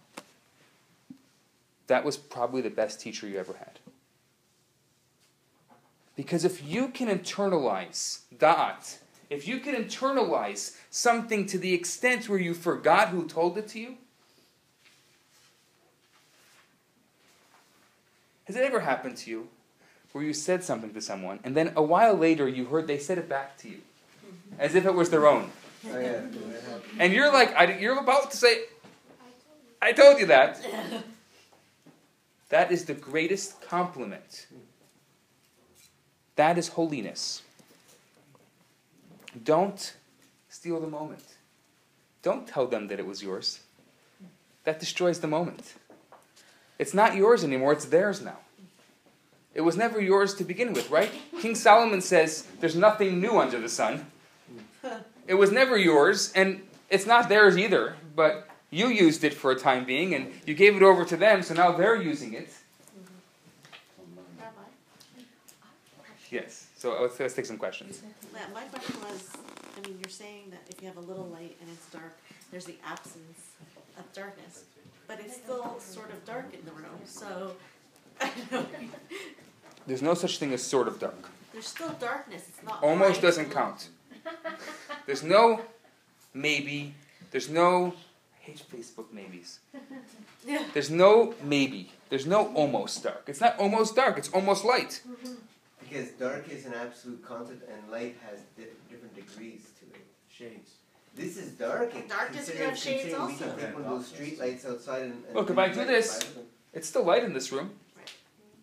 that 1.86 2.04
was 2.04 2.16
probably 2.16 2.60
the 2.60 2.70
best 2.70 3.00
teacher 3.00 3.26
you 3.26 3.38
ever 3.38 3.54
had. 3.54 3.78
Because 6.16 6.44
if 6.44 6.64
you 6.64 6.88
can 6.88 7.08
internalize 7.08 8.20
that, 8.38 8.98
if 9.30 9.48
you 9.48 9.58
can 9.58 9.74
internalize 9.74 10.76
something 10.90 11.46
to 11.46 11.58
the 11.58 11.74
extent 11.74 12.28
where 12.28 12.38
you 12.38 12.54
forgot 12.54 13.08
who 13.08 13.26
told 13.26 13.58
it 13.58 13.68
to 13.68 13.80
you, 13.80 13.96
has 18.44 18.56
it 18.56 18.62
ever 18.62 18.80
happened 18.80 19.16
to 19.18 19.30
you 19.30 19.48
where 20.12 20.22
you 20.22 20.32
said 20.32 20.62
something 20.62 20.94
to 20.94 21.00
someone 21.00 21.40
and 21.42 21.56
then 21.56 21.72
a 21.74 21.82
while 21.82 22.14
later 22.14 22.46
you 22.46 22.66
heard 22.66 22.86
they 22.86 22.98
said 22.98 23.18
it 23.18 23.28
back 23.28 23.56
to 23.58 23.68
you 23.68 23.78
as 24.58 24.74
if 24.74 24.86
it 24.86 24.94
was 24.94 25.10
their 25.10 25.26
own? 25.26 25.50
Oh, 25.90 25.98
yeah. 25.98 26.20
And 26.98 27.12
you're 27.12 27.32
like, 27.32 27.54
I, 27.56 27.76
you're 27.78 27.98
about 27.98 28.30
to 28.30 28.36
say, 28.36 28.62
I 29.85 29.93
told 29.93 30.18
you 30.18 30.24
that. 30.26 30.59
That 32.49 32.72
is 32.72 32.87
the 32.87 32.95
greatest 32.95 33.61
compliment. 33.61 34.47
That 36.37 36.57
is 36.57 36.68
holiness. 36.68 37.43
Don't 39.45 39.95
steal 40.49 40.80
the 40.80 40.87
moment. 40.87 41.24
Don't 42.22 42.49
tell 42.49 42.66
them 42.66 42.89
that 42.89 42.99
it 42.99 43.07
was 43.07 43.22
yours. 43.22 43.61
That 44.64 44.80
destroys 44.80 45.20
the 45.20 45.26
moment. 45.26 45.74
It's 46.78 46.95
not 46.95 47.14
yours 47.14 47.45
anymore, 47.45 47.74
it's 47.74 47.85
theirs 47.85 48.22
now. 48.22 48.39
It 49.53 49.61
was 49.61 49.76
never 49.76 50.01
yours 50.01 50.35
to 50.37 50.45
begin 50.45 50.72
with, 50.72 50.91
right? 50.91 51.11
King 51.43 51.55
Solomon 51.55 52.01
says 52.01 52.47
there's 52.61 52.74
nothing 52.74 53.20
new 53.20 53.39
under 53.39 53.61
the 53.61 53.68
sun. 53.68 54.07
It 55.26 55.35
was 55.35 55.53
never 55.53 55.76
yours, 55.76 56.32
and 56.35 56.62
it's 56.89 57.07
not 57.07 57.28
theirs 57.28 57.59
either, 57.59 57.97
but 58.16 58.49
you 58.75 58.89
used 58.89 59.22
it 59.22 59.33
for 59.35 59.53
a 59.53 59.59
time 59.59 59.85
being, 59.85 60.14
and 60.14 60.33
you 60.47 60.55
gave 60.55 60.75
it 60.77 60.83
over 60.83 61.05
to 61.05 61.16
them, 61.16 61.43
so 61.43 61.55
now 61.55 61.70
they're 61.72 62.01
using 62.01 62.35
it. 62.35 62.51
Yes. 66.31 66.66
So 66.77 67.01
let's, 67.01 67.20
let's 67.20 67.35
take 67.35 67.47
some 67.47 67.59
questions. 67.59 68.03
My 68.53 68.62
question 68.62 68.97
was, 69.03 69.31
I 69.77 69.87
mean, 69.87 69.99
you're 70.03 70.11
saying 70.11 70.51
that 70.51 70.62
if 70.68 70.83
you 70.83 70.89
have 70.89 70.97
a 70.97 71.07
little 71.11 71.27
light 71.27 71.57
and 71.61 71.70
it's 71.70 71.87
dark, 71.91 72.18
there's 72.51 72.64
the 72.64 72.77
absence 72.85 73.41
of 73.97 74.12
darkness, 74.12 74.64
but 75.07 75.20
it's 75.20 75.37
still 75.37 75.79
sort 75.79 76.11
of 76.11 76.25
dark 76.25 76.53
in 76.53 76.64
the 76.64 76.72
room, 76.72 76.99
so, 77.05 77.53
I 78.20 78.31
don't 78.51 78.72
know. 78.72 78.89
There's 79.87 80.03
no 80.03 80.14
such 80.14 80.39
thing 80.39 80.53
as 80.53 80.62
sort 80.62 80.89
of 80.89 80.99
dark. 80.99 81.31
There's 81.53 81.68
still 81.68 81.91
darkness, 82.01 82.43
it's 82.49 82.62
not 82.64 82.83
Almost 82.83 83.16
light. 83.16 83.22
doesn't 83.22 83.51
count. 83.53 83.89
There's 85.07 85.22
no 85.22 85.61
maybe. 86.33 86.95
There's 87.31 87.49
no. 87.49 87.95
I 88.47 88.51
hate 88.51 88.62
Facebook 88.70 89.12
maybes. 89.12 89.61
Yeah. 90.47 90.62
There's 90.74 90.90
no 90.90 91.32
maybe. 91.42 91.90
There's 92.11 92.26
no 92.26 92.53
almost 92.53 93.03
dark. 93.03 93.22
It's 93.28 93.40
not 93.40 93.59
almost 93.59 93.97
dark. 93.97 94.18
It's 94.18 94.28
almost 94.28 94.62
light. 94.62 95.01
Mm-hmm. 95.09 95.32
Because 95.80 96.09
dark 96.11 96.51
is 96.51 96.66
an 96.66 96.74
absolute 96.74 97.24
concept 97.24 97.66
and 97.66 97.90
light 97.90 98.16
has 98.28 98.40
di- 98.59 98.64
different 98.90 99.14
degrees 99.14 99.62
to 99.80 99.86
it. 99.99 100.05
Shades. 100.28 100.72
This 101.14 101.38
is 101.38 101.53
dark. 101.53 101.95
and 101.95 102.07
Darkness 102.07 102.51
can 102.51 102.68
considering- 102.68 102.68
have 102.68 102.78
shades 102.78 103.14
considering 103.14 103.26
We 103.28 103.36
can 103.38 103.49
also. 103.49 103.57
take 103.66 103.74
one 103.74 103.84
of 103.84 103.90
those 103.90 104.07
street 104.09 104.38
lights 104.38 104.66
outside 104.66 105.03
and. 105.05 105.24
and 105.26 105.34
Look, 105.34 105.49
if 105.49 105.57
I 105.57 105.68
do 105.68 105.84
this- 105.86 106.12
five 106.22 106.28
of 106.28 106.34
them. 106.34 106.45
It's 106.74 106.88
still 106.88 107.05
light 107.05 107.24
in 107.24 107.32
this 107.32 107.51
room. 107.51 107.70
Right. 107.97 108.12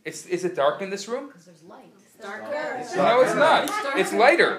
It's 0.05 0.25
is 0.27 0.45
it 0.45 0.55
dark 0.55 0.83
in 0.83 0.91
this 0.91 1.07
room? 1.07 1.27
Because 1.27 1.45
there's 1.45 1.63
light. 1.63 1.91
Darker. 2.21 2.77
It's 2.79 2.95
No, 2.95 3.21
it's 3.21 3.33
not. 3.33 3.71
It's 3.97 4.13
lighter. 4.13 4.53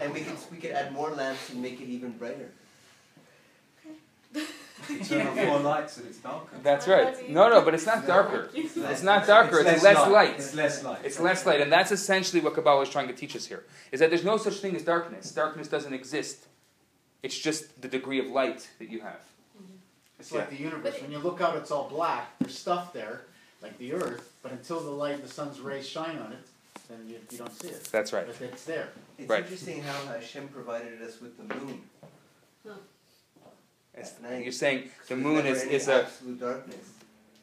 And 0.00 0.12
we 0.12 0.22
could 0.22 0.36
we 0.50 0.56
could 0.56 0.72
add 0.72 0.90
more 0.92 1.10
lamps 1.10 1.50
and 1.50 1.62
make 1.62 1.80
it 1.80 1.86
even 1.88 2.10
brighter. 2.18 2.50
You 4.88 4.98
turn 5.04 5.26
on 5.26 5.36
four 5.36 5.58
lights 5.60 5.96
and 5.98 6.06
it's 6.06 6.18
darker. 6.18 6.56
That's 6.62 6.88
right. 6.88 7.28
No, 7.30 7.48
no, 7.48 7.62
but 7.62 7.74
it's 7.74 7.86
not 7.86 8.06
darker. 8.06 8.50
It's 8.54 8.76
It's 8.76 9.02
not 9.02 9.26
darker, 9.26 9.60
it's 9.60 9.82
less 9.82 10.08
light. 10.08 10.34
It's 10.36 10.54
less 10.54 10.82
light. 10.84 11.00
It's 11.04 11.20
less 11.20 11.46
light, 11.46 11.60
and 11.60 11.72
that's 11.72 11.92
essentially 11.92 12.40
what 12.40 12.54
Kabbalah 12.54 12.82
is 12.82 12.88
trying 12.88 13.08
to 13.08 13.14
teach 13.14 13.36
us 13.36 13.46
here. 13.46 13.64
Is 13.92 14.00
that 14.00 14.10
there's 14.10 14.24
no 14.24 14.36
such 14.36 14.54
thing 14.54 14.74
as 14.76 14.82
darkness. 14.82 15.30
Darkness 15.32 15.68
doesn't 15.68 15.92
exist. 15.92 16.46
It's 17.22 17.38
just 17.38 17.80
the 17.80 17.88
degree 17.88 18.18
of 18.18 18.26
light 18.26 18.68
that 18.78 18.88
you 18.90 19.00
have. 19.00 19.20
Mm-hmm. 19.56 19.74
It's 20.18 20.32
like 20.32 20.50
the 20.50 20.56
universe. 20.56 21.00
When 21.00 21.12
you 21.12 21.18
look 21.18 21.40
out, 21.40 21.56
it's 21.56 21.70
all 21.70 21.88
black. 21.88 22.36
There's 22.40 22.58
stuff 22.58 22.92
there, 22.92 23.22
like 23.62 23.78
the 23.78 23.92
Earth, 23.92 24.32
but 24.42 24.52
until 24.52 24.80
the 24.80 24.90
light, 24.90 25.22
the 25.22 25.28
sun's 25.28 25.60
rays 25.60 25.88
shine 25.88 26.18
on 26.18 26.32
it, 26.32 26.38
then 26.88 26.98
you, 27.06 27.16
you 27.30 27.38
don't 27.38 27.52
see 27.62 27.68
it. 27.68 27.88
That's 27.92 28.12
right. 28.12 28.26
But 28.26 28.40
it's 28.40 28.64
there. 28.64 28.88
It's 29.18 29.28
Right. 29.28 29.42
interesting 29.44 29.82
how 29.82 30.12
Hashem 30.12 30.48
provided 30.48 31.00
us 31.02 31.20
with 31.20 31.36
the 31.36 31.54
moon. 31.54 31.82
It's- 33.94 34.14
at 34.16 34.22
night. 34.22 34.42
you're 34.42 34.52
saying 34.52 34.90
the 35.08 35.16
moon 35.16 35.46
is, 35.46 35.62
is 35.64 35.88
a 35.88 36.04
absolute 36.04 36.40
darkness. 36.40 36.76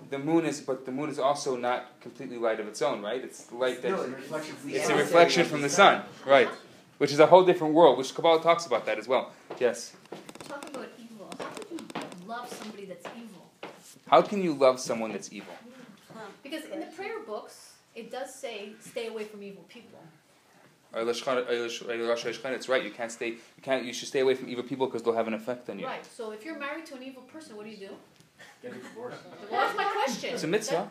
the 0.09 0.17
moon 0.19 0.45
is 0.45 0.61
but 0.61 0.85
the 0.85 0.91
moon 0.91 1.09
is 1.09 1.19
also 1.19 1.55
not 1.55 1.99
completely 2.01 2.37
light 2.37 2.59
of 2.59 2.67
its 2.67 2.81
own, 2.81 3.01
right? 3.01 3.21
It's 3.23 3.43
the 3.45 3.55
light 3.55 3.81
that 3.81 3.91
No, 3.91 4.01
It's 4.01 4.09
a 4.09 4.15
reflection 4.15 4.55
from 4.55 4.69
the 4.69 4.75
it's 4.75 4.85
a 4.85 4.87
sun. 4.89 4.97
reflection 4.97 5.45
from 5.45 5.61
the 5.61 5.69
sun, 5.69 6.03
right? 6.25 6.49
Which 6.97 7.11
is 7.11 7.19
a 7.19 7.27
whole 7.27 7.45
different 7.45 7.73
world, 7.73 7.97
which 7.97 8.13
Kabbalah 8.13 8.41
talks 8.41 8.65
about 8.65 8.85
that 8.87 8.97
as 8.97 9.07
well. 9.07 9.31
Yes. 9.59 9.93
Talk 10.47 10.67
about 10.69 10.89
evil. 10.99 11.29
How 11.39 11.45
could 11.45 11.69
you 11.71 12.27
love 12.27 12.49
somebody 12.49 12.85
that's 12.85 13.05
evil? 13.15 13.45
How 14.07 14.21
can 14.21 14.41
you 14.41 14.53
love 14.53 14.79
someone 14.79 15.11
that's 15.11 15.31
evil? 15.31 15.53
Because 16.43 16.65
in 16.65 16.79
the 16.81 16.87
prayer 16.87 17.19
books, 17.25 17.73
it 17.95 18.11
does 18.11 18.33
say, 18.35 18.73
stay 18.81 19.07
away 19.07 19.23
from 19.25 19.41
evil 19.43 19.63
people. 19.69 19.99
It's 20.93 22.69
right. 22.69 22.83
You 22.83 22.91
can't 22.91 23.11
stay. 23.11 23.27
You 23.29 23.61
can't. 23.61 23.85
You 23.85 23.93
should 23.93 24.07
stay 24.07 24.19
away 24.19 24.35
from 24.35 24.49
evil 24.49 24.63
people 24.63 24.87
because 24.87 25.03
they'll 25.03 25.13
have 25.15 25.27
an 25.27 25.33
effect 25.33 25.69
on 25.69 25.79
you. 25.79 25.85
Right, 25.85 26.05
so 26.05 26.31
if 26.31 26.43
you're 26.43 26.59
married 26.59 26.85
to 26.87 26.95
an 26.95 27.03
evil 27.03 27.23
person, 27.23 27.55
what 27.55 27.65
do 27.65 27.71
you 27.71 27.77
do? 27.77 27.89
Get 28.61 28.71
a 28.71 28.75
divorce. 28.75 29.15
Well, 29.51 29.61
that's 29.61 29.77
my 29.77 29.83
question. 29.85 30.33
It's 30.33 30.43
a 30.43 30.47
mitzvah. 30.47 30.89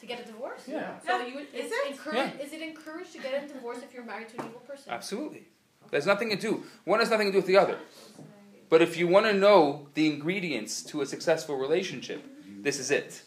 To 0.00 0.06
get 0.06 0.20
a 0.20 0.24
divorce? 0.24 0.62
Yeah. 0.66 0.98
So 1.06 1.20
you, 1.26 1.40
Is 1.40 1.66
is 1.66 1.72
it? 1.72 1.90
encouraged, 1.90 2.40
is 2.40 2.52
it 2.54 2.62
encouraged 2.62 3.12
to 3.12 3.18
get 3.18 3.44
a 3.44 3.46
divorce 3.46 3.78
if 3.82 3.92
you're 3.92 4.04
married 4.04 4.30
to 4.30 4.40
an 4.40 4.48
evil 4.48 4.60
person? 4.60 4.90
Absolutely. 4.90 5.44
There's 5.90 6.06
nothing 6.06 6.30
to 6.30 6.36
do. 6.36 6.62
One 6.84 7.00
has 7.00 7.10
nothing 7.10 7.26
to 7.26 7.32
do 7.32 7.38
with 7.38 7.46
the 7.46 7.58
other. 7.58 7.76
But 8.70 8.80
if 8.80 8.96
you 8.96 9.06
want 9.08 9.26
to 9.26 9.34
know 9.34 9.88
the 9.94 10.06
ingredients 10.10 10.82
to 10.84 11.02
a 11.02 11.06
successful 11.06 11.56
relationship, 11.56 12.24
this 12.62 12.78
is 12.78 12.90
it. 12.90 13.22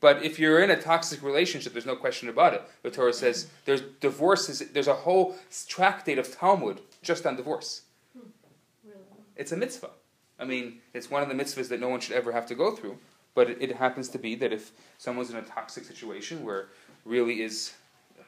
But 0.00 0.22
if 0.22 0.38
you're 0.38 0.60
in 0.62 0.70
a 0.70 0.80
toxic 0.80 1.22
relationship, 1.22 1.72
there's 1.72 1.86
no 1.86 1.96
question 1.96 2.28
about 2.28 2.54
it. 2.54 2.62
The 2.82 2.90
Torah 2.90 3.12
says 3.12 3.48
there's 3.66 3.82
divorce. 4.00 4.48
Is, 4.48 4.60
there's 4.72 4.88
a 4.88 4.94
whole 4.94 5.36
tractate 5.68 6.18
of 6.18 6.34
Talmud 6.34 6.80
just 7.02 7.26
on 7.26 7.36
divorce. 7.36 7.82
Really? 8.82 8.96
It's 9.36 9.52
a 9.52 9.56
mitzvah. 9.56 9.90
I 10.38 10.44
mean, 10.44 10.80
it's 10.94 11.10
one 11.10 11.22
of 11.22 11.28
the 11.28 11.34
mitzvahs 11.34 11.68
that 11.68 11.80
no 11.80 11.88
one 11.90 12.00
should 12.00 12.16
ever 12.16 12.32
have 12.32 12.46
to 12.46 12.54
go 12.54 12.74
through. 12.74 12.98
But 13.34 13.50
it, 13.50 13.58
it 13.60 13.76
happens 13.76 14.08
to 14.10 14.18
be 14.18 14.34
that 14.36 14.52
if 14.52 14.72
someone's 14.98 15.30
in 15.30 15.36
a 15.36 15.42
toxic 15.42 15.84
situation 15.84 16.44
where 16.44 16.68
really 17.04 17.42
is 17.42 17.74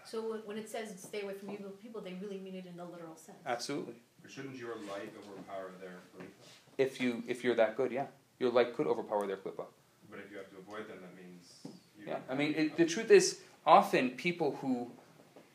So 0.05 0.21
when- 0.31 0.41
when 0.41 0.59
it 0.59 0.69
says 0.69 0.93
stay 1.01 1.23
away 1.23 1.35
from 1.35 1.51
evil 1.51 1.71
people, 1.83 2.01
they 2.03 2.15
really 2.21 2.39
mean 2.39 2.55
it 2.55 2.67
in 2.67 2.77
the 2.77 2.85
literal 2.85 3.17
sense. 3.17 3.39
absolutely. 3.47 3.95
Or 4.25 4.29
shouldn't 4.29 4.57
your 4.57 4.77
light 4.93 5.13
overpower 5.19 5.73
their 5.81 5.99
belief? 6.15 6.31
If 6.79 7.01
you 7.01 7.23
if 7.27 7.43
you're 7.43 7.57
that 7.57 7.77
good, 7.77 7.91
yeah, 7.93 8.07
your 8.39 8.51
light 8.51 8.77
could 8.77 8.87
overpower 8.87 9.27
their 9.27 9.37
klipa. 9.39 9.65
But 10.11 10.21
if 10.21 10.31
you 10.31 10.37
have 10.37 10.51
to 10.51 10.59
avoid 10.59 10.87
them, 10.89 10.99
that 11.03 11.15
means 11.17 11.32
you. 11.32 11.32
Yeah, 12.07 12.19
I 12.29 12.35
mean, 12.35 12.55
it, 12.57 12.77
the 12.77 12.85
truth 12.85 13.11
is, 13.11 13.41
often 13.67 14.11
people 14.11 14.59
who 14.61 14.91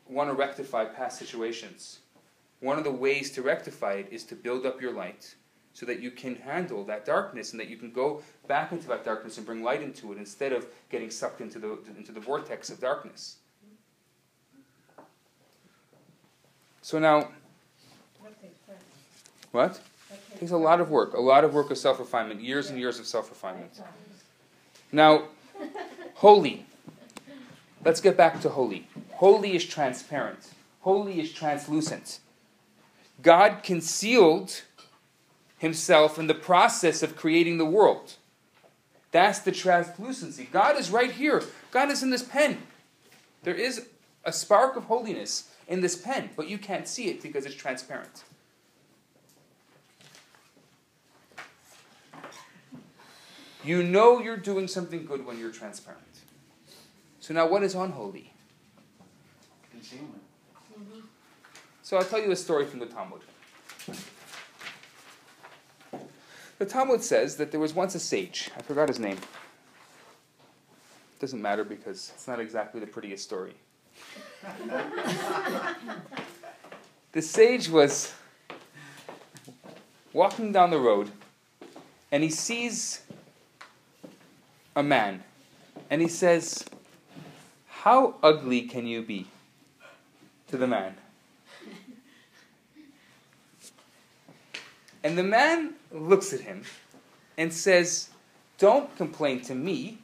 want 0.08 0.30
to 0.30 0.34
rectify 0.34 0.84
past 0.84 1.18
situations, 1.18 2.00
one 2.60 2.78
of 2.78 2.84
the 2.84 2.90
ways 2.90 3.30
to 3.32 3.42
rectify 3.42 3.94
it 3.94 4.08
is 4.10 4.24
to 4.24 4.34
build 4.34 4.66
up 4.66 4.80
your 4.80 4.92
light 4.92 5.34
so 5.74 5.86
that 5.86 6.00
you 6.00 6.10
can 6.10 6.34
handle 6.34 6.84
that 6.84 7.04
darkness 7.04 7.52
and 7.52 7.60
that 7.60 7.68
you 7.68 7.76
can 7.76 7.92
go 7.92 8.22
back 8.48 8.72
into 8.72 8.88
that 8.88 9.04
darkness 9.04 9.36
and 9.36 9.46
bring 9.46 9.62
light 9.62 9.82
into 9.82 10.12
it 10.12 10.18
instead 10.18 10.52
of 10.52 10.66
getting 10.90 11.10
sucked 11.10 11.40
into 11.40 11.58
the, 11.58 11.78
into 11.96 12.10
the 12.10 12.18
vortex 12.18 12.70
of 12.70 12.80
darkness. 12.80 13.36
So 16.82 16.98
now, 16.98 17.28
what? 19.52 19.80
It 20.10 20.40
takes 20.40 20.52
a 20.52 20.56
lot 20.56 20.80
of 20.80 20.90
work, 20.90 21.14
a 21.14 21.20
lot 21.20 21.44
of 21.44 21.52
work 21.52 21.70
of 21.70 21.78
self 21.78 21.98
refinement, 21.98 22.40
years 22.40 22.70
and 22.70 22.78
years 22.78 22.98
of 22.98 23.06
self 23.06 23.28
refinement. 23.28 23.80
Now, 24.90 25.24
holy. 26.18 26.66
Let's 27.84 28.00
get 28.00 28.16
back 28.16 28.40
to 28.40 28.48
holy. 28.48 28.88
Holy 29.12 29.54
is 29.54 29.64
transparent, 29.64 30.50
holy 30.80 31.20
is 31.20 31.32
translucent. 31.32 32.20
God 33.22 33.62
concealed 33.62 34.62
himself 35.58 36.18
in 36.18 36.28
the 36.28 36.34
process 36.34 37.02
of 37.02 37.16
creating 37.16 37.58
the 37.58 37.64
world. 37.64 38.14
That's 39.10 39.40
the 39.40 39.50
translucency. 39.50 40.48
God 40.52 40.76
is 40.76 40.90
right 40.90 41.10
here. 41.10 41.42
God 41.72 41.90
is 41.90 42.02
in 42.02 42.10
this 42.10 42.22
pen. 42.22 42.58
There 43.42 43.54
is 43.54 43.88
a 44.24 44.32
spark 44.32 44.76
of 44.76 44.84
holiness 44.84 45.50
in 45.66 45.80
this 45.80 45.96
pen, 45.96 46.30
but 46.36 46.48
you 46.48 46.58
can't 46.58 46.86
see 46.86 47.08
it 47.08 47.22
because 47.22 47.46
it's 47.46 47.54
transparent. 47.54 48.22
You 53.68 53.82
know 53.82 54.18
you're 54.18 54.38
doing 54.38 54.66
something 54.66 55.04
good 55.04 55.26
when 55.26 55.38
you're 55.38 55.52
transparent. 55.52 56.02
So 57.20 57.34
now 57.34 57.46
what 57.46 57.62
is 57.62 57.74
unholy? 57.74 58.32
Concealment. 59.70 60.22
So 61.82 61.98
I'll 61.98 62.04
tell 62.04 62.18
you 62.18 62.30
a 62.30 62.36
story 62.36 62.64
from 62.64 62.78
the 62.78 62.86
Talmud. 62.86 63.20
The 66.58 66.64
Talmud 66.64 67.02
says 67.02 67.36
that 67.36 67.50
there 67.50 67.60
was 67.60 67.74
once 67.74 67.94
a 67.94 68.00
sage. 68.00 68.50
I 68.56 68.62
forgot 68.62 68.88
his 68.88 68.98
name. 68.98 69.18
Doesn't 71.20 71.42
matter 71.42 71.62
because 71.62 72.12
it's 72.14 72.26
not 72.26 72.40
exactly 72.40 72.80
the 72.80 72.86
prettiest 72.86 73.22
story. 73.22 73.52
the 77.12 77.20
sage 77.20 77.68
was 77.68 78.14
walking 80.14 80.52
down 80.52 80.70
the 80.70 80.78
road 80.78 81.10
and 82.10 82.22
he 82.22 82.30
sees 82.30 83.02
a 84.78 84.82
man 84.82 85.24
and 85.90 86.00
he 86.00 86.06
says, 86.06 86.64
How 87.66 88.14
ugly 88.22 88.62
can 88.62 88.86
you 88.86 89.02
be? 89.02 89.26
to 90.48 90.56
the 90.56 90.66
man. 90.66 90.94
And 95.04 95.16
the 95.16 95.22
man 95.22 95.74
looks 95.92 96.32
at 96.32 96.40
him 96.40 96.62
and 97.36 97.52
says, 97.52 98.08
Don't 98.58 98.94
complain 98.96 99.40
to 99.42 99.54
me. 99.54 99.98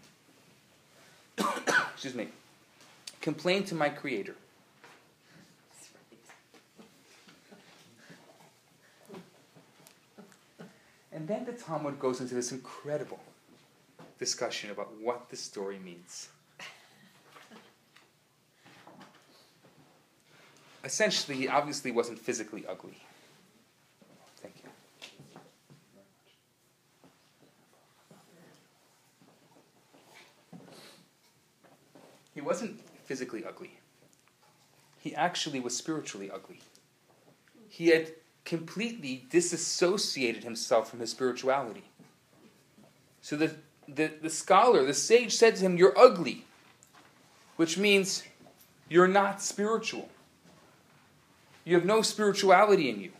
Excuse 1.38 2.14
me. 2.14 2.28
Complain 3.20 3.64
to 3.64 3.74
my 3.74 3.88
creator. 3.88 4.34
And 11.10 11.28
then 11.28 11.44
the 11.44 11.52
Talmud 11.52 11.98
goes 11.98 12.20
into 12.20 12.34
this 12.34 12.52
incredible 12.52 13.20
discussion 14.18 14.70
about 14.70 14.92
what 15.00 15.28
the 15.30 15.36
story 15.36 15.78
means. 15.78 16.28
Essentially, 20.84 21.36
he 21.36 21.48
obviously 21.48 21.90
wasn't 21.90 22.18
physically 22.18 22.64
ugly. 22.68 22.98
Thank 24.36 24.54
you. 24.62 24.70
He 32.34 32.40
wasn't 32.42 32.80
physically 33.04 33.44
ugly. 33.44 33.78
He 35.00 35.14
actually 35.14 35.60
was 35.60 35.76
spiritually 35.76 36.30
ugly. 36.30 36.60
He 37.68 37.88
had 37.88 38.12
completely 38.44 39.26
disassociated 39.30 40.44
himself 40.44 40.90
from 40.90 41.00
his 41.00 41.10
spirituality. 41.10 41.84
So 43.22 43.36
the, 43.36 43.54
the, 43.88 44.10
the 44.22 44.30
scholar, 44.30 44.84
the 44.84 44.94
sage, 44.94 45.34
said 45.34 45.56
to 45.56 45.62
him, 45.62 45.76
You're 45.76 45.98
ugly, 45.98 46.44
which 47.56 47.78
means 47.78 48.22
you're 48.88 49.08
not 49.08 49.42
spiritual. 49.42 50.08
You 51.64 51.74
have 51.76 51.84
no 51.84 52.02
spirituality 52.02 52.90
in 52.90 53.00
you. 53.00 53.12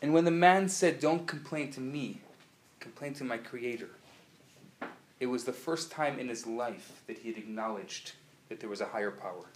And 0.00 0.14
when 0.14 0.24
the 0.24 0.30
man 0.30 0.68
said, 0.68 1.00
Don't 1.00 1.26
complain 1.26 1.70
to 1.72 1.80
me, 1.80 2.20
complain 2.80 3.14
to 3.14 3.24
my 3.24 3.36
Creator, 3.36 3.90
it 5.20 5.26
was 5.26 5.44
the 5.44 5.52
first 5.52 5.90
time 5.90 6.18
in 6.18 6.28
his 6.28 6.46
life 6.46 7.02
that 7.06 7.18
he 7.18 7.28
had 7.28 7.38
acknowledged 7.38 8.12
that 8.48 8.60
there 8.60 8.70
was 8.70 8.80
a 8.80 8.86
higher 8.86 9.10
power. 9.10 9.46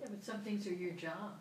Yeah, 0.00 0.08
but 0.10 0.13
some 0.24 0.38
things 0.38 0.66
are 0.66 0.72
your 0.72 0.92
job. 0.92 1.34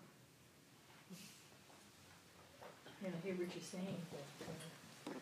You 3.01 3.07
know, 3.07 3.13
I 3.15 3.25
hear 3.25 3.36
what 3.36 3.47
you're 3.55 3.63
saying, 3.63 3.95
uh, 4.11 5.15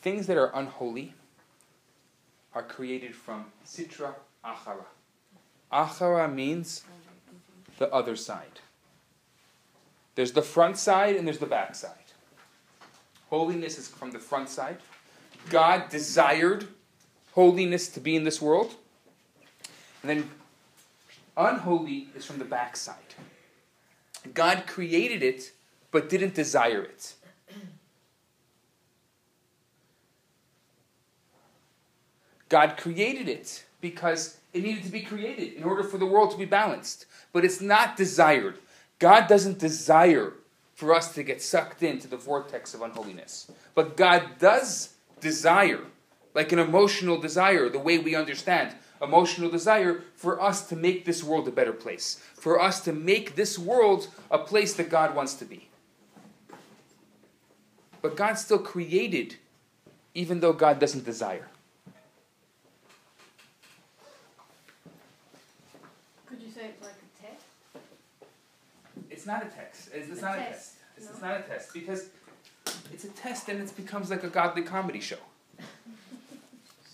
Things 0.00 0.28
that 0.28 0.36
are 0.36 0.52
unholy 0.54 1.14
are 2.54 2.62
created 2.62 3.16
from 3.16 3.46
Sitra 3.66 4.14
Achara. 4.44 4.84
Achara 5.72 6.32
means 6.32 6.84
the 7.78 7.92
other 7.92 8.14
side. 8.14 8.60
There's 10.14 10.32
the 10.32 10.42
front 10.42 10.78
side 10.78 11.16
and 11.16 11.26
there's 11.26 11.38
the 11.38 11.46
back 11.46 11.74
side. 11.74 11.92
Holiness 13.28 13.76
is 13.76 13.88
from 13.88 14.12
the 14.12 14.20
front 14.20 14.48
side. 14.48 14.78
God 15.50 15.88
desired 15.90 16.68
holiness 17.32 17.88
to 17.88 18.00
be 18.00 18.14
in 18.14 18.22
this 18.22 18.40
world. 18.40 18.76
And 20.02 20.10
then 20.10 20.30
unholy 21.36 22.08
is 22.16 22.24
from 22.24 22.38
the 22.38 22.44
backside. 22.44 23.14
God 24.34 24.64
created 24.66 25.22
it 25.22 25.52
but 25.90 26.08
didn't 26.08 26.34
desire 26.34 26.82
it. 26.82 27.14
God 32.48 32.76
created 32.76 33.28
it 33.28 33.64
because 33.80 34.38
it 34.52 34.62
needed 34.62 34.84
to 34.84 34.90
be 34.90 35.02
created 35.02 35.54
in 35.54 35.64
order 35.64 35.82
for 35.82 35.98
the 35.98 36.06
world 36.06 36.30
to 36.30 36.38
be 36.38 36.44
balanced. 36.44 37.06
But 37.32 37.44
it's 37.44 37.60
not 37.60 37.96
desired. 37.96 38.58
God 38.98 39.28
doesn't 39.28 39.58
desire 39.58 40.32
for 40.74 40.94
us 40.94 41.14
to 41.14 41.22
get 41.22 41.42
sucked 41.42 41.82
into 41.82 42.08
the 42.08 42.16
vortex 42.16 42.72
of 42.72 42.82
unholiness. 42.82 43.50
But 43.74 43.96
God 43.96 44.38
does 44.38 44.94
desire, 45.20 45.80
like 46.34 46.52
an 46.52 46.58
emotional 46.58 47.20
desire, 47.20 47.68
the 47.68 47.78
way 47.78 47.98
we 47.98 48.14
understand 48.14 48.74
emotional 49.02 49.50
desire, 49.50 50.02
for 50.14 50.40
us 50.40 50.68
to 50.68 50.76
make 50.76 51.04
this 51.04 51.22
world 51.22 51.46
a 51.48 51.50
better 51.50 51.72
place, 51.72 52.22
for 52.34 52.60
us 52.60 52.80
to 52.82 52.92
make 52.92 53.34
this 53.34 53.58
world 53.58 54.08
a 54.30 54.38
place 54.38 54.74
that 54.74 54.90
God 54.90 55.14
wants 55.14 55.34
to 55.34 55.44
be. 55.44 55.68
But 58.00 58.16
God 58.16 58.34
still 58.34 58.58
created, 58.58 59.36
even 60.14 60.40
though 60.40 60.52
God 60.52 60.78
doesn't 60.78 61.04
desire. 61.04 61.48
Could 66.26 66.40
you 66.40 66.50
say 66.50 66.66
it's 66.66 66.82
like 66.82 66.92
a 66.92 67.22
test? 67.22 67.44
It's 69.10 69.26
not 69.26 69.42
a 69.42 69.46
test. 69.46 69.88
It's, 69.92 70.08
it's 70.10 70.20
A 70.20 70.22
not 70.22 70.38
a 70.38 70.42
test, 70.42 70.50
test. 70.50 70.74
It's, 70.96 71.06
no? 71.06 71.12
it's 71.12 71.22
not 71.22 71.40
a 71.40 71.42
test 71.42 71.72
because 71.72 72.08
it's 72.92 73.04
a 73.04 73.08
test 73.08 73.48
and 73.48 73.60
it 73.60 73.76
becomes 73.76 74.10
like 74.10 74.24
a 74.24 74.28
godly 74.28 74.62
comedy 74.62 75.00
show. 75.00 75.16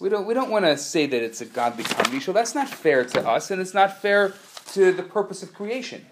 We 0.00 0.08
don't, 0.08 0.26
we 0.26 0.34
don't 0.34 0.50
want 0.50 0.64
to 0.64 0.76
say 0.76 1.06
that 1.06 1.22
it's 1.22 1.40
a 1.40 1.46
godly 1.46 1.84
comedy 1.84 2.20
show. 2.20 2.32
That's 2.32 2.54
not 2.54 2.68
fair 2.68 3.04
to 3.04 3.28
us, 3.28 3.50
and 3.50 3.60
it's 3.60 3.74
not 3.74 4.00
fair 4.00 4.34
to 4.72 4.92
the 4.92 5.02
purpose 5.02 5.42
of 5.42 5.54
creation. 5.54 6.04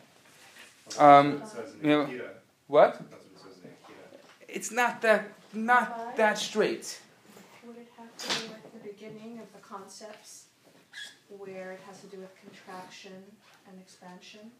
Um, 0.98 1.40
what 1.40 1.42
it 1.42 1.48
says 1.48 1.74
in 1.82 1.88
you 1.88 1.96
know, 1.96 2.24
what? 2.68 2.92
That's 2.92 3.10
what 3.10 3.20
it 3.20 3.38
says 3.38 3.64
in 3.64 3.70
Nikita. 3.70 4.48
It's 4.48 4.70
not 4.70 5.02
that 5.02 5.32
not 5.52 6.16
that 6.16 6.38
straight. 6.38 7.00
Would 7.66 7.76
it 7.76 7.88
have 7.98 8.16
to 8.16 8.40
do 8.40 8.52
with 8.52 8.82
the 8.82 8.88
beginning 8.88 9.38
of 9.40 9.52
the 9.52 9.58
concepts, 9.58 10.46
where 11.28 11.72
it 11.72 11.80
has 11.86 12.00
to 12.00 12.06
do 12.06 12.18
with 12.18 12.30
contraction 12.40 13.12
and 13.68 13.80
expansion? 13.80 14.52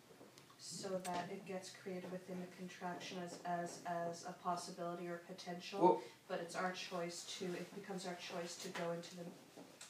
So 0.64 0.90
that 1.06 1.28
it 1.28 1.44
gets 1.44 1.70
created 1.82 2.10
within 2.12 2.36
the 2.40 2.46
contraction 2.56 3.18
as, 3.24 3.38
as, 3.44 3.78
as 3.84 4.24
a 4.28 4.32
possibility 4.44 5.08
or 5.08 5.20
potential, 5.26 5.80
Well- 5.80 6.02
but 6.28 6.38
it's 6.40 6.54
our 6.54 6.70
choice 6.70 7.24
to, 7.38 7.46
it 7.46 7.74
becomes 7.74 8.06
our 8.06 8.14
choice 8.14 8.54
to 8.58 8.68
go 8.68 8.92
into 8.92 9.16
the, 9.16 9.24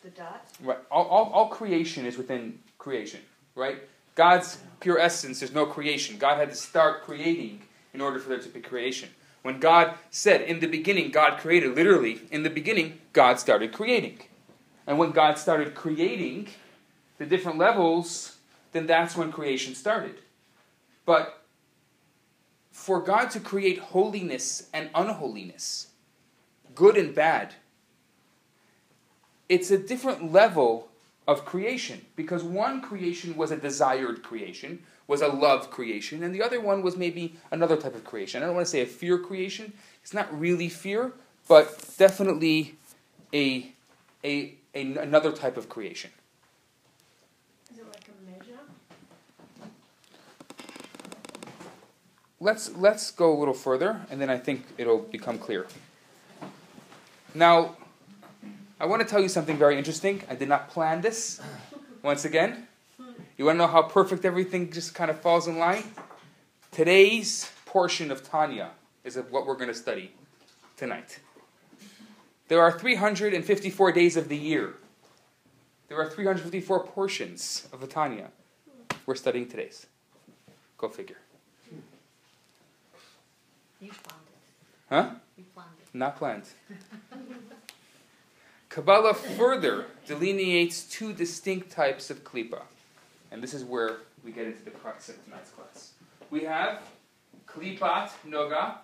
the 0.03 0.09
dot? 0.09 0.47
Right. 0.63 0.79
All, 0.91 1.07
all, 1.07 1.31
all 1.31 1.49
creation 1.49 2.07
is 2.07 2.17
within 2.17 2.59
creation, 2.79 3.21
right? 3.55 3.83
God's 4.15 4.59
pure 4.81 4.99
essence, 4.99 5.41
there's 5.41 5.53
no 5.53 5.67
creation. 5.67 6.17
God 6.17 6.39
had 6.39 6.49
to 6.49 6.57
start 6.57 7.03
creating 7.03 7.61
in 7.93 8.01
order 8.01 8.19
for 8.19 8.31
there 8.31 8.39
to 8.39 8.49
be 8.49 8.61
creation. 8.61 9.11
When 9.43 9.61
God 9.61 9.95
said, 10.11 10.41
in 10.41 10.61
the 10.61 10.67
beginning, 10.69 11.11
God 11.11 11.39
created, 11.39 11.77
literally, 11.77 12.23
in 12.31 12.45
the 12.45 12.51
beginning, 12.51 12.99
God 13.13 13.39
started 13.39 13.73
creating. 13.73 14.21
And 14.87 14.99
when 14.99 15.11
God 15.11 15.37
started 15.37 15.75
creating 15.75 16.49
the 17.19 17.27
different 17.27 17.59
levels, 17.59 18.39
then 18.73 18.87
that's 18.87 19.15
when 19.15 19.31
creation 19.31 19.75
started. 19.75 20.22
But 21.05 21.43
for 22.71 23.01
God 23.01 23.31
to 23.31 23.41
create 23.41 23.79
holiness 23.79 24.69
and 24.73 24.91
unholiness, 24.95 25.89
good 26.75 26.97
and 26.97 27.15
bad, 27.15 27.55
it's 29.49 29.71
a 29.71 29.79
different 29.79 30.33
level 30.33 30.89
of 31.29 31.45
creation 31.45 32.05
because 32.17 32.43
one 32.43 32.81
creation 32.81 33.37
was 33.37 33.51
a 33.51 33.57
desired 33.57 34.23
creation, 34.23 34.83
was 35.07 35.21
a 35.21 35.29
love 35.29 35.71
creation, 35.71 36.23
and 36.23 36.35
the 36.35 36.43
other 36.43 36.61
one 36.61 36.83
was 36.83 36.97
maybe 36.97 37.37
another 37.51 37.77
type 37.77 37.95
of 37.95 38.05
creation. 38.05 38.43
I 38.43 38.47
don't 38.47 38.55
want 38.55 38.67
to 38.67 38.71
say 38.71 38.81
a 38.81 38.87
fear 38.87 39.19
creation. 39.19 39.73
It's 40.03 40.15
not 40.15 40.29
really 40.39 40.69
fear, 40.69 41.13
but 41.49 41.95
definitely 41.99 42.77
a, 43.33 43.73
a, 44.25 44.55
a 44.75 44.97
another 44.97 45.33
type 45.33 45.57
of 45.57 45.69
creation. 45.69 46.11
Is 47.71 47.79
it 47.79 47.87
like 47.87 48.09
a 48.09 48.31
measure? 48.31 48.61
Let's 52.43 52.75
let's 52.75 53.13
go 53.13 53.33
a 53.33 53.39
little 53.39 53.55
further, 53.55 54.01
and 54.11 54.21
then 54.21 54.29
I 54.29 54.37
think 54.37 54.65
it'll 54.77 54.99
become 54.99 55.39
clear. 55.39 55.65
Now, 57.37 57.77
I 58.81 58.87
want 58.87 59.01
to 59.01 59.07
tell 59.07 59.21
you 59.21 59.29
something 59.29 59.57
very 59.57 59.79
interesting. 59.79 60.25
I 60.29 60.35
did 60.35 60.49
not 60.49 60.69
plan 60.69 61.03
this. 61.03 61.41
Once 62.03 62.25
again, 62.25 62.67
you 63.39 63.45
want 63.45 63.55
to 63.55 63.59
know 63.59 63.69
how 63.69 63.83
perfect 63.83 64.25
everything 64.25 64.73
just 64.73 64.93
kind 64.93 65.09
of 65.09 65.21
falls 65.21 65.47
in 65.47 65.57
line? 65.59 65.85
Today's 66.73 67.49
portion 67.65 68.11
of 68.11 68.29
Tanya 68.29 68.71
is 69.05 69.17
of 69.17 69.31
what 69.31 69.47
we're 69.47 69.55
going 69.55 69.69
to 69.69 69.75
study 69.75 70.11
tonight. 70.77 71.21
There 72.49 72.61
are 72.61 72.77
354 72.77 73.93
days 73.93 74.17
of 74.17 74.29
the 74.29 74.37
year. 74.37 74.75
There 75.87 75.97
are 75.97 76.11
354 76.11 76.87
portions 76.89 77.69
of 77.73 77.81
the 77.81 77.87
Tanya. 77.87 78.31
We're 79.07 79.15
studying 79.15 79.49
today's. 79.49 79.87
Go 80.77 80.89
figure. 80.89 81.22
You 83.83 83.91
planned 83.91 84.27
it. 84.29 84.39
Huh? 84.89 85.11
You 85.37 85.45
planned 85.53 85.71
it. 85.81 85.89
Not 85.93 86.17
planned. 86.17 86.45
Kabbalah 88.69 89.13
further 89.13 89.87
delineates 90.07 90.85
two 90.85 91.13
distinct 91.13 91.73
types 91.73 92.09
of 92.09 92.23
klipa. 92.23 92.63
And 93.33 93.43
this 93.43 93.53
is 93.55 93.65
where 93.65 94.03
we 94.23 94.31
get 94.31 94.47
into 94.47 94.63
the 94.65 94.71
crux 94.71 95.09
of 95.09 95.23
tonight's 95.25 95.51
class. 95.51 95.95
We 96.31 96.45
have 96.45 96.81
klipat 97.45 98.11
noga. 98.29 98.77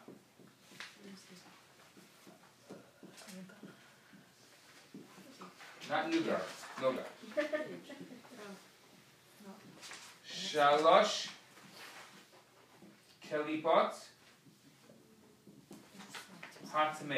Not 5.88 6.11
nuga, 6.11 6.40
noga. 6.80 7.05
Shalosh 10.28 11.28
kelipot 13.30 13.94
hatmeot. 16.75 17.09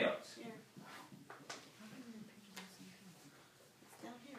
Down 4.02 4.12
here. 4.24 4.36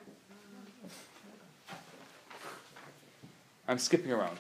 I'm 3.68 3.80
skipping 3.80 4.12
around. 4.12 4.38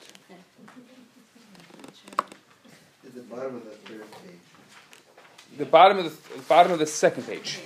At 3.05 3.15
the 3.15 3.21
bottom 3.21 3.55
of 3.55 3.65
the 3.65 3.71
third 3.71 4.11
page. 4.11 4.39
The 5.57 5.65
bottom 5.65 5.97
of 5.99 6.05
the, 6.05 6.37
the 6.37 6.43
bottom 6.43 6.71
of 6.71 6.79
the 6.79 6.85
second 6.85 7.27
page. 7.27 7.59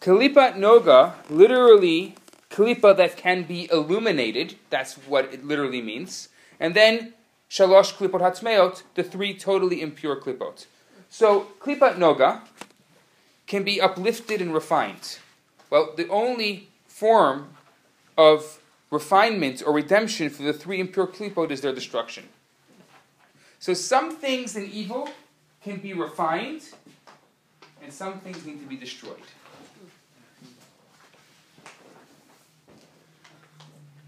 Kalipat 0.00 0.56
noga, 0.56 1.14
literally 1.30 2.14
kalipa 2.50 2.96
that 2.96 3.16
can 3.16 3.44
be 3.44 3.68
illuminated. 3.70 4.56
That's 4.70 4.94
what 4.94 5.32
it 5.32 5.44
literally 5.44 5.80
means. 5.80 6.28
And 6.58 6.74
then 6.74 7.14
shalosh 7.48 7.94
klipot 7.94 8.20
hatmeot, 8.20 8.82
the 8.94 9.02
three 9.02 9.34
totally 9.38 9.80
impure 9.80 10.20
klipot. 10.20 10.66
So 11.12 11.48
klipat 11.60 11.98
noga 11.98 12.40
can 13.46 13.64
be 13.64 13.82
uplifted 13.82 14.40
and 14.40 14.54
refined. 14.54 15.18
Well, 15.68 15.92
the 15.94 16.08
only 16.08 16.70
form 16.86 17.48
of 18.16 18.58
refinement 18.90 19.62
or 19.64 19.74
redemption 19.74 20.30
for 20.30 20.42
the 20.42 20.54
three 20.54 20.80
impure 20.80 21.06
klipot 21.06 21.50
is 21.50 21.60
their 21.60 21.74
destruction. 21.74 22.30
So 23.58 23.74
some 23.74 24.16
things 24.16 24.56
in 24.56 24.70
evil 24.70 25.10
can 25.62 25.80
be 25.80 25.92
refined, 25.92 26.62
and 27.82 27.92
some 27.92 28.18
things 28.20 28.46
need 28.46 28.60
to 28.60 28.66
be 28.66 28.76
destroyed. 28.76 29.28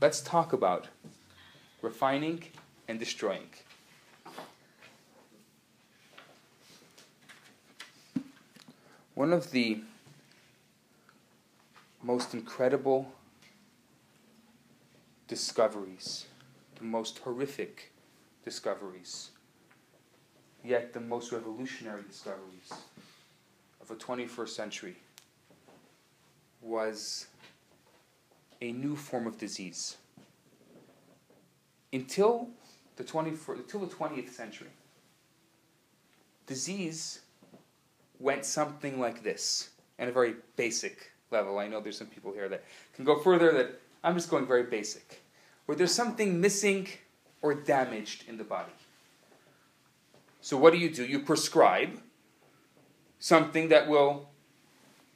Let's 0.00 0.22
talk 0.22 0.54
about 0.54 0.88
refining 1.82 2.44
and 2.88 2.98
destroying. 2.98 3.50
One 9.14 9.32
of 9.32 9.52
the 9.52 9.80
most 12.02 12.34
incredible 12.34 13.12
discoveries, 15.28 16.26
the 16.76 16.84
most 16.84 17.20
horrific 17.20 17.92
discoveries, 18.44 19.30
yet 20.64 20.92
the 20.92 21.00
most 21.00 21.30
revolutionary 21.30 22.02
discoveries 22.02 22.72
of 23.80 23.86
the 23.86 23.94
21st 23.94 24.48
century 24.48 24.96
was 26.60 27.28
a 28.60 28.72
new 28.72 28.96
form 28.96 29.28
of 29.28 29.38
disease. 29.38 29.96
Until 31.92 32.48
the 32.96 33.04
20, 33.04 33.30
until 33.30 33.80
the 33.80 33.94
20th 33.94 34.30
century, 34.30 34.70
disease 36.48 37.20
went 38.24 38.46
something 38.46 38.98
like 38.98 39.22
this, 39.22 39.68
at 39.98 40.08
a 40.08 40.12
very 40.12 40.34
basic 40.56 41.12
level. 41.30 41.58
I 41.58 41.68
know 41.68 41.80
there's 41.80 41.98
some 41.98 42.06
people 42.06 42.32
here 42.32 42.48
that 42.48 42.64
can 42.96 43.04
go 43.04 43.20
further, 43.20 43.52
that 43.52 43.78
I'm 44.02 44.14
just 44.14 44.30
going 44.30 44.46
very 44.46 44.62
basic. 44.62 45.20
Where 45.66 45.76
there's 45.76 45.92
something 45.92 46.40
missing 46.40 46.88
or 47.42 47.54
damaged 47.54 48.24
in 48.26 48.38
the 48.38 48.44
body. 48.44 48.72
So, 50.40 50.56
what 50.56 50.72
do 50.72 50.78
you 50.78 50.90
do? 50.90 51.04
You 51.04 51.20
prescribe 51.20 52.00
something 53.18 53.68
that 53.68 53.88
will, 53.88 54.28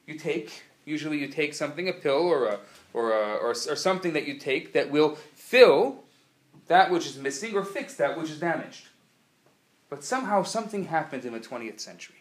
you 0.07 0.19
take, 0.19 0.63
usually 0.85 1.19
you 1.19 1.29
take 1.29 1.55
something, 1.55 1.89
a 1.89 1.95
pill 1.95 2.27
or, 2.27 2.47
a, 2.47 2.59
or, 2.93 3.13
a, 3.13 3.37
or, 3.37 3.51
or 3.51 3.55
something 3.55 4.13
that 4.13 4.27
you 4.27 4.39
take 4.39 4.75
that 4.75 4.91
will 4.91 5.15
fill 5.35 6.05
that 6.67 6.91
which 6.91 7.07
is 7.07 7.17
missing 7.17 7.55
or 7.55 7.65
fix 7.65 7.95
that 7.95 8.19
which 8.19 8.31
is 8.31 8.39
damaged. 8.39 8.89
But 9.89 10.05
somehow 10.05 10.43
something 10.43 10.85
happened 10.85 11.25
in 11.25 11.33
the 11.33 11.41
20th 11.41 11.81
century. 11.81 12.17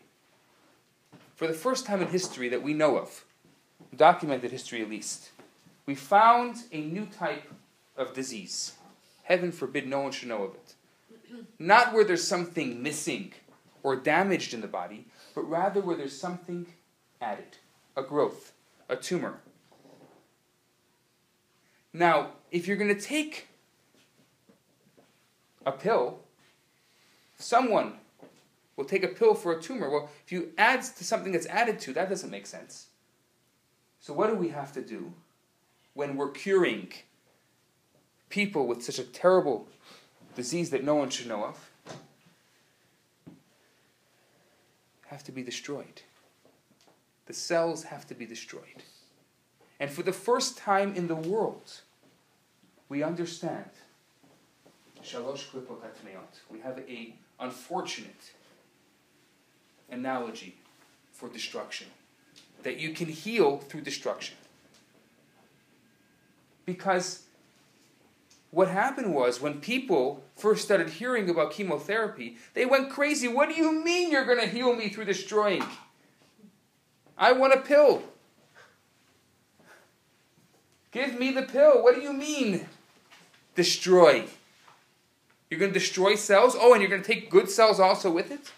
For 1.38 1.45
the 1.45 1.53
first 1.53 1.85
time 1.85 2.01
in 2.01 2.07
history 2.07 2.49
that 2.49 2.63
we 2.63 2.73
know 2.73 2.97
of, 2.97 3.23
documented 3.95 4.49
history 4.49 4.81
at 4.81 4.89
least, 4.89 5.29
we 5.85 5.93
found 5.93 6.55
a 6.71 6.81
new 6.81 7.05
type 7.05 7.53
of 7.95 8.15
disease. 8.15 8.73
Heaven 9.21 9.51
forbid 9.51 9.88
no 9.88 9.99
one 9.99 10.11
should 10.11 10.29
know 10.29 10.45
of 10.45 10.55
it. 10.55 10.73
Not 11.59 11.93
where 11.93 12.03
there's 12.03 12.27
something 12.27 12.81
missing 12.81 13.33
or 13.83 13.95
damaged 13.95 14.55
in 14.55 14.61
the 14.61 14.67
body, 14.67 15.05
but 15.35 15.47
rather 15.47 15.79
where 15.79 15.95
there's 15.95 16.19
something 16.19 16.65
added 17.21 17.57
a 17.95 18.01
growth, 18.01 18.53
a 18.89 18.95
tumor. 18.95 19.39
Now, 21.93 22.31
if 22.49 22.67
you're 22.67 22.77
going 22.77 22.95
to 22.95 22.99
take 22.99 23.47
a 25.67 25.71
pill, 25.71 26.17
someone 27.38 27.93
will 28.78 28.86
take 28.86 29.03
a 29.03 29.07
pill 29.09 29.34
for 29.34 29.51
a 29.51 29.61
tumor. 29.61 29.89
Well, 29.89 30.09
if 30.23 30.32
you 30.32 30.53
add 30.57 30.84
to 30.84 31.03
something 31.03 31.34
that's 31.34 31.47
added 31.47 31.80
to, 31.80 31.93
that 31.93 32.09
doesn't 32.09 32.30
make 32.30 32.45
sense. 32.45 32.88
So, 33.99 34.13
what 34.13 34.30
do 34.30 34.36
we 34.36 34.49
have 34.49 34.71
to 34.73 34.82
do 34.82 35.11
when 35.95 36.15
we're 36.15 36.30
curing 36.30 36.93
people 38.30 38.67
with 38.67 38.84
such 38.84 38.99
a 38.99 39.03
terrible 39.03 39.67
disease 40.36 40.69
that 40.69 40.84
no 40.84 40.95
one 40.95 41.09
should 41.09 41.28
know 41.28 41.43
of? 41.43 41.69
Have 45.07 45.23
to 45.23 45.32
be 45.32 45.41
destroyed. 45.41 46.01
The 47.25 47.34
cells 47.34 47.84
have 47.84 48.05
to 48.07 48.13
be 48.13 48.25
destroyed. 48.25 48.84
And 49.80 49.89
for 49.89 50.03
the 50.03 50.13
first 50.13 50.57
time 50.57 50.95
in 50.95 51.07
the 51.07 51.15
world, 51.15 51.82
we 52.89 53.03
understand. 53.03 53.69
Shalosh. 55.03 55.45
We 56.49 56.59
have 56.59 56.80
a 56.80 57.15
unfortunate 57.39 58.32
analogy 59.91 60.55
for 61.11 61.29
destruction. 61.29 61.88
That 62.63 62.79
you 62.79 62.93
can 62.93 63.07
heal 63.07 63.57
through 63.57 63.81
destruction. 63.81 64.35
Because 66.65 67.23
what 68.51 68.67
happened 68.67 69.13
was 69.13 69.41
when 69.41 69.59
people 69.61 70.23
first 70.35 70.65
started 70.65 70.89
hearing 70.89 71.29
about 71.29 71.51
chemotherapy, 71.51 72.38
they 72.53 72.65
went 72.65 72.89
crazy. 72.89 73.27
What 73.27 73.49
do 73.49 73.55
you 73.55 73.83
mean 73.83 74.11
you're 74.11 74.25
going 74.25 74.39
to 74.39 74.47
heal 74.47 74.75
me 74.75 74.89
through 74.89 75.05
destroying? 75.05 75.63
I 77.17 77.31
want 77.31 77.53
a 77.53 77.59
pill. 77.59 78.03
Give 80.91 81.17
me 81.19 81.31
the 81.31 81.43
pill. 81.43 81.83
What 81.83 81.95
do 81.95 82.01
you 82.01 82.13
mean? 82.13 82.67
Destroy. 83.55 84.25
You're 85.49 85.59
going 85.59 85.73
to 85.73 85.79
destroy 85.79 86.15
cells? 86.15 86.55
Oh, 86.57 86.73
and 86.73 86.81
you're 86.81 86.89
going 86.89 87.01
to 87.01 87.07
take 87.07 87.29
good 87.29 87.49
cells 87.49 87.79
also 87.79 88.11
with 88.11 88.31
it? 88.31 88.51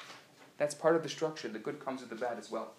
That's 0.59 0.75
part 0.75 0.95
of 0.95 1.03
the 1.03 1.09
structure. 1.09 1.47
The 1.47 1.57
good 1.57 1.83
comes 1.83 2.01
with 2.01 2.09
the 2.09 2.15
bad 2.15 2.37
as 2.37 2.51
well. 2.51 2.73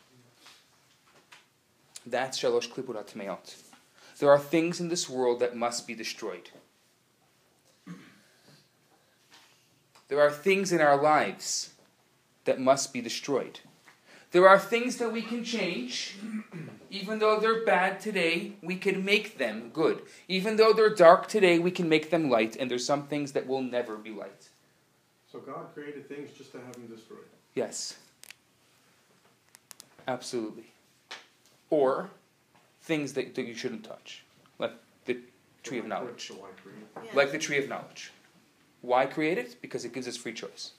That's 2.07 2.39
shalosh 2.39 2.69
hatmeot. 2.69 3.57
There 4.19 4.31
are 4.31 4.39
things 4.39 4.81
in 4.81 4.89
this 4.89 5.09
world 5.09 5.41
that 5.41 5.57
must 5.57 5.87
be 5.87 5.95
destroyed. 5.95 6.51
There 10.09 10.21
are 10.21 10.31
things 10.31 10.73
in 10.73 10.81
our 10.81 11.01
lives 11.01 11.71
that 12.45 12.61
must 12.61 12.93
be 12.93 13.01
destroyed. 13.01 13.61
There 14.33 14.47
are 14.47 14.59
things 14.59 14.99
that 14.99 15.13
we 15.13 15.23
can 15.23 15.43
change. 15.43 16.17
Even 16.91 17.19
though 17.19 17.41
they're 17.41 17.65
bad 17.65 18.01
today, 18.01 18.53
we 18.63 18.77
can 18.77 19.05
make 19.05 19.39
them 19.39 19.71
good. 19.73 20.03
Even 20.29 20.57
though 20.57 20.73
they're 20.73 20.95
dark 20.95 21.29
today, 21.29 21.59
we 21.59 21.71
can 21.71 21.89
make 21.89 22.11
them 22.11 22.29
light. 22.29 22.57
And 22.57 22.71
there's 22.71 22.85
some 22.85 23.07
things 23.07 23.33
that 23.33 23.47
will 23.47 23.63
never 23.63 23.97
be 23.97 24.11
light. 24.11 24.51
So 25.31 25.39
God 25.39 25.73
created 25.73 26.09
things 26.09 26.37
just 26.37 26.53
to 26.53 26.59
have 26.59 26.73
them 26.73 26.89
destroyed. 26.89 27.30
Yes. 27.55 27.99
Absolutely. 30.07 30.67
Or 31.69 32.11
things 32.83 33.13
that, 33.15 33.35
that 33.35 33.47
you 33.47 33.55
shouldn't 33.55 33.85
touch. 33.85 34.25
Like 34.59 34.73
the 35.05 35.19
tree 35.63 35.79
of 35.79 35.87
knowledge. 35.87 36.29
So 36.29 36.35
why 36.35 36.49
create? 36.63 37.15
Like 37.15 37.33
the 37.33 37.39
tree 37.39 37.59
of 37.59 37.69
knowledge. 37.69 38.13
Why 38.83 39.07
create 39.07 39.39
it? 39.39 39.57
Because 39.61 39.85
it 39.85 39.93
gives 39.93 40.09
us 40.09 40.17
free 40.17 40.33
choice. 40.33 40.73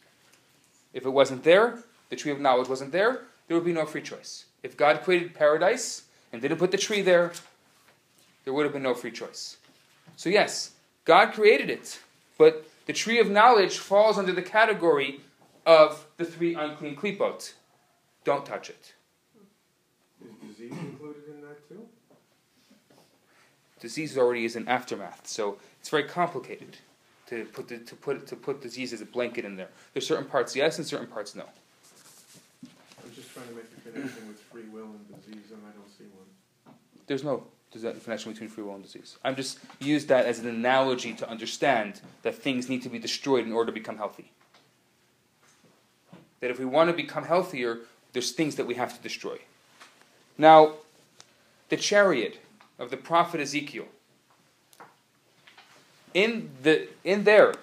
If 0.94 1.06
it 1.06 1.10
wasn't 1.10 1.44
there, 1.44 1.84
the 2.10 2.16
tree 2.16 2.32
of 2.32 2.40
knowledge 2.40 2.68
wasn't 2.68 2.92
there, 2.92 3.22
there 3.48 3.56
would 3.56 3.66
be 3.66 3.74
no 3.74 3.86
free 3.86 4.02
choice. 4.02 4.46
If 4.64 4.76
God 4.76 5.02
created 5.04 5.34
paradise 5.34 6.04
and 6.34 6.42
didn't 6.42 6.58
put 6.58 6.72
the 6.72 6.78
tree 6.78 7.02
there, 7.02 7.32
there 8.44 8.54
would 8.54 8.64
have 8.64 8.74
been 8.74 8.84
no 8.84 8.94
free 8.94 9.12
choice. 9.12 9.58
So, 10.18 10.30
yes, 10.30 10.72
God 11.06 11.34
created 11.34 11.70
it, 11.70 12.00
but 12.38 12.66
the 12.86 12.94
tree 12.94 13.20
of 13.20 13.30
knowledge 13.30 13.78
falls 13.78 14.18
under 14.18 14.32
the 14.32 14.42
category 14.42 15.22
of 15.66 16.08
the 16.18 16.26
three 16.26 16.56
unclean 16.56 16.96
klipot. 16.96 17.54
Don't 18.24 18.46
touch 18.46 18.70
it. 18.70 18.94
Is 20.24 20.56
disease 20.56 20.78
included 20.78 21.24
in 21.28 21.42
that 21.42 21.68
too? 21.68 21.88
Disease 23.80 24.18
already 24.18 24.46
is 24.46 24.56
an 24.56 24.68
aftermath, 24.68 25.28
so 25.28 25.58
it's 25.80 25.90
very 25.90 26.04
complicated 26.04 26.78
to 27.28 27.46
put 27.46 27.68
the, 27.68 27.80
to 27.80 27.96
put 27.96 28.28
to 28.28 28.36
put 28.36 28.62
disease 28.62 28.94
as 28.94 29.02
a 29.02 29.06
blanket 29.06 29.46
in 29.46 29.56
there. 29.56 29.70
There's 29.94 30.06
certain 30.06 30.26
parts 30.26 30.56
yes 30.56 30.78
and 30.78 30.86
certain 30.86 31.08
parts 31.08 31.34
no. 31.36 31.46
I'm 33.04 33.12
just 33.16 33.34
trying 33.34 33.48
to 33.48 33.56
make 33.56 33.66
a 33.76 33.90
connection 33.90 34.28
with 34.28 34.40
free 34.40 34.64
will 34.72 34.84
and 34.86 35.22
disease, 35.22 35.52
and 35.52 35.62
I 35.66 35.72
don't 35.72 35.90
see 35.98 36.04
one. 36.04 36.76
There's 37.08 37.24
no 37.24 37.48
there's 37.72 37.84
no 37.84 37.94
connection 37.94 38.32
between 38.34 38.50
free 38.50 38.64
will 38.64 38.76
and 38.76 38.84
disease. 38.84 39.18
I'm 39.24 39.36
just 39.36 39.60
used 39.80 40.10
that 40.10 40.26
as 40.26 40.40
an 40.40 40.48
analogy 40.48 41.14
to 41.14 41.30
understand 41.30 42.02
that 42.22 42.36
things 42.36 42.70
need 42.70 42.84
to 42.84 42.90
be 42.90 43.00
destroyed 43.00 43.46
in 43.48 43.54
order 43.54 43.72
to 43.72 43.74
become 43.74 43.98
healthy. 43.98 44.32
That 46.42 46.52
if 46.52 46.60
we 46.60 46.66
want 46.66 46.90
to 46.90 46.96
become 46.96 47.24
healthier, 47.24 47.80
there's 48.14 48.32
things 48.32 48.56
that 48.56 48.68
we 48.68 48.76
have 48.76 48.96
to 48.96 49.02
destroy. 49.02 49.40
Now, 50.38 50.74
the 51.70 51.78
chariot 51.78 52.40
of 52.78 52.90
the 52.90 52.98
prophet 52.98 53.40
Ezekiel. 53.40 53.86
In 56.14 56.50
the 56.62 56.90
in 57.04 57.24
there, 57.24 57.54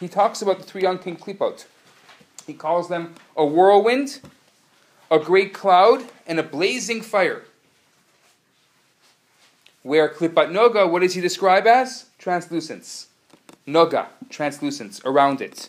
he 0.00 0.08
talks 0.08 0.42
about 0.42 0.58
the 0.58 0.64
three 0.64 0.84
unclean 0.84 1.16
klipot. 1.16 1.66
He 2.46 2.54
calls 2.54 2.88
them 2.88 3.14
a 3.36 3.46
whirlwind, 3.46 4.20
a 5.10 5.18
great 5.18 5.54
cloud, 5.54 6.04
and 6.26 6.40
a 6.40 6.42
blazing 6.42 7.00
fire. 7.00 7.44
Where 9.82 10.08
klipat 10.08 10.50
noga, 10.50 10.90
what 10.90 11.02
does 11.02 11.14
he 11.14 11.20
describe 11.20 11.66
as? 11.66 12.06
Translucence. 12.18 13.08
Noga, 13.68 14.06
translucence, 14.30 15.00
around 15.04 15.40
it. 15.40 15.68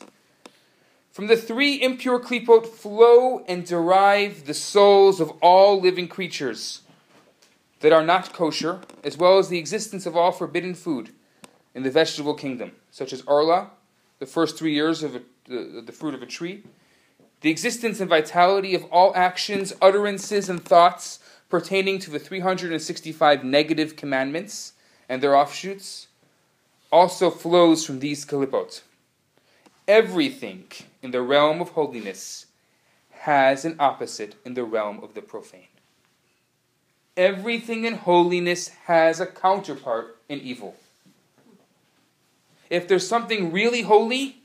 From 1.15 1.27
the 1.27 1.37
three 1.37 1.81
impure 1.81 2.19
klipot 2.19 2.67
flow 2.67 3.45
and 3.47 3.65
derive 3.65 4.47
the 4.47 4.53
souls 4.53 5.21
of 5.21 5.31
all 5.41 5.79
living 5.79 6.09
creatures 6.09 6.81
that 7.79 7.93
are 7.93 8.03
not 8.03 8.33
kosher, 8.33 8.81
as 9.01 9.17
well 9.17 9.37
as 9.37 9.47
the 9.47 9.57
existence 9.57 10.05
of 10.05 10.17
all 10.17 10.33
forbidden 10.33 10.73
food 10.73 11.11
in 11.73 11.83
the 11.83 11.89
vegetable 11.89 12.33
kingdom, 12.33 12.73
such 12.91 13.13
as 13.13 13.23
arla, 13.29 13.71
the 14.19 14.25
first 14.25 14.57
three 14.57 14.73
years 14.73 15.03
of 15.03 15.15
a, 15.15 15.21
the, 15.45 15.81
the 15.85 15.93
fruit 15.93 16.13
of 16.13 16.21
a 16.21 16.25
tree, 16.25 16.63
the 17.39 17.49
existence 17.49 18.01
and 18.01 18.09
vitality 18.09 18.75
of 18.75 18.83
all 18.91 19.15
actions, 19.15 19.71
utterances, 19.81 20.49
and 20.49 20.65
thoughts 20.65 21.19
pertaining 21.47 21.97
to 21.97 22.11
the 22.11 22.19
365 22.19 23.41
negative 23.41 23.95
commandments 23.95 24.73
and 25.07 25.23
their 25.23 25.37
offshoots 25.37 26.07
also 26.91 27.29
flows 27.29 27.85
from 27.85 28.01
these 28.01 28.25
kalipot. 28.25 28.81
Everything 29.87 30.65
in 31.03 31.11
the 31.11 31.21
realm 31.21 31.61
of 31.61 31.69
holiness 31.69 32.47
has 33.19 33.65
an 33.65 33.75
opposite 33.79 34.35
in 34.43 34.55
the 34.55 34.63
realm 34.63 35.03
of 35.03 35.13
the 35.13 35.21
profane. 35.21 35.67
Everything 37.15 37.85
in 37.85 37.95
holiness 37.95 38.69
has 38.85 39.19
a 39.19 39.25
counterpart 39.25 40.17
in 40.27 40.39
evil. 40.39 40.75
If 42.69 42.87
there's 42.87 43.07
something 43.07 43.51
really 43.51 43.83
holy, 43.83 44.37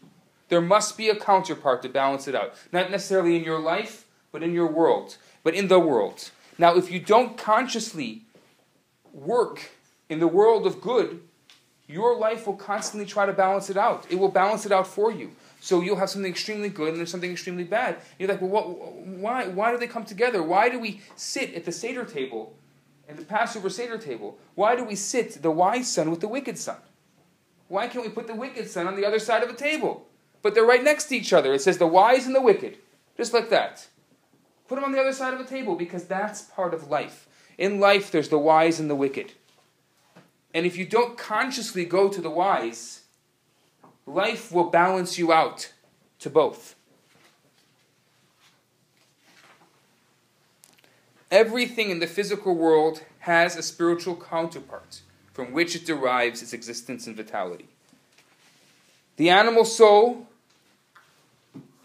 there 0.51 0.61
must 0.61 0.99
be 0.99 1.09
a 1.09 1.17
counterpart 1.17 1.83
to 1.83 1.89
balance 1.89 2.29
it 2.29 2.35
out. 2.35 2.55
Not 2.71 2.91
necessarily 2.91 3.37
in 3.37 3.45
your 3.45 3.61
life, 3.61 4.07
but 4.33 4.43
in 4.43 4.53
your 4.53 4.67
world, 4.67 5.17
but 5.43 5.55
in 5.55 5.69
the 5.69 5.81
world. 5.81 6.31
Now, 6.59 6.77
if 6.77 6.91
you 6.91 7.01
don't 7.01 7.39
consciously 7.39 8.23
work 9.13 9.71
in 10.09 10.21
the 10.21 10.29
world 10.29 10.67
of 10.67 10.81
good, 10.81 11.23
your 11.91 12.17
life 12.17 12.47
will 12.47 12.57
constantly 12.57 13.07
try 13.07 13.27
to 13.27 13.33
balance 13.33 13.69
it 13.69 13.77
out. 13.77 14.07
It 14.09 14.17
will 14.17 14.29
balance 14.29 14.65
it 14.65 14.73
out 14.73 14.87
for 14.87 15.11
you. 15.11 15.33
So 15.61 15.81
you'll 15.81 15.97
have 15.97 16.09
something 16.09 16.31
extremely 16.31 16.69
good 16.69 16.89
and 16.89 16.99
there's 16.99 17.11
something 17.11 17.31
extremely 17.31 17.65
bad. 17.65 17.99
You're 18.19 18.29
like, 18.29 18.41
well, 18.41 18.51
what, 18.51 18.67
why, 19.07 19.49
why 19.49 19.73
do 19.73 19.79
they 19.79 19.87
come 19.87 20.05
together? 20.05 20.43
Why 20.43 20.69
do 20.69 20.79
we 20.79 21.01
sit 21.17 21.55
at 21.55 21.65
the 21.65 21.73
Seder 21.73 22.05
table, 22.05 22.55
at 23.09 23.17
the 23.17 23.25
Passover 23.25 23.69
Seder 23.69 23.99
table? 23.99 24.39
Why 24.55 24.77
do 24.77 24.85
we 24.85 24.95
sit 24.95 25.43
the 25.43 25.51
wise 25.51 25.91
son 25.91 26.11
with 26.11 26.21
the 26.21 26.29
wicked 26.29 26.57
son? 26.57 26.77
Why 27.69 27.89
can't 27.89 28.05
we 28.05 28.11
put 28.11 28.27
the 28.27 28.35
wicked 28.35 28.71
son 28.71 28.87
on 28.87 28.97
the 28.97 29.05
other 29.05 29.19
side 29.19 29.43
of 29.43 29.51
a 29.51 29.55
table? 29.55 30.07
But 30.43 30.55
they're 30.55 30.65
right 30.65 30.83
next 30.83 31.05
to 31.07 31.17
each 31.17 31.33
other. 31.33 31.53
It 31.53 31.61
says 31.61 31.79
the 31.79 31.87
wise 31.87 32.27
and 32.27 32.35
the 32.35 32.41
wicked, 32.41 32.79
just 33.17 33.35
like 33.35 33.51
that. 33.51 33.87
Put 34.67 34.77
them 34.77 34.85
on 34.85 34.93
the 34.93 35.01
other 35.01 35.13
side 35.13 35.35
of 35.35 35.41
a 35.41 35.45
table 35.45 35.75
because 35.75 36.05
that's 36.05 36.43
part 36.43 36.73
of 36.73 36.89
life. 36.89 37.29
In 37.59 37.79
life, 37.79 38.11
there's 38.11 38.31
the 38.31 38.39
wise 38.39 38.81
and 38.81 38.89
the 38.89 38.95
wicked. 38.95 39.33
And 40.53 40.67
if 40.67 40.77
you 40.77 40.85
don't 40.85 41.17
consciously 41.17 41.85
go 41.85 42.09
to 42.09 42.21
the 42.21 42.31
wise, 42.31 43.03
life 44.07 44.51
will 44.51 44.71
balance 44.71 45.19
you 45.19 45.33
out 45.33 45.73
to 46.19 46.31
both. 46.31 46.75
Everything 51.31 51.91
in 51.91 52.01
the 52.01 52.09
physical 52.09 52.57
world 52.57 53.03
has 53.21 53.57
a 53.57 53.63
spiritual 53.63 54.17
counterpart 54.17 55.03
from 55.33 55.53
which 55.53 55.77
it 55.77 55.87
derives 55.87 56.43
its 56.43 56.53
existence 56.53 57.07
and 57.07 57.17
vitality. 57.17 57.69
The 59.17 59.31
animal 59.31 59.65
soul 59.65 60.27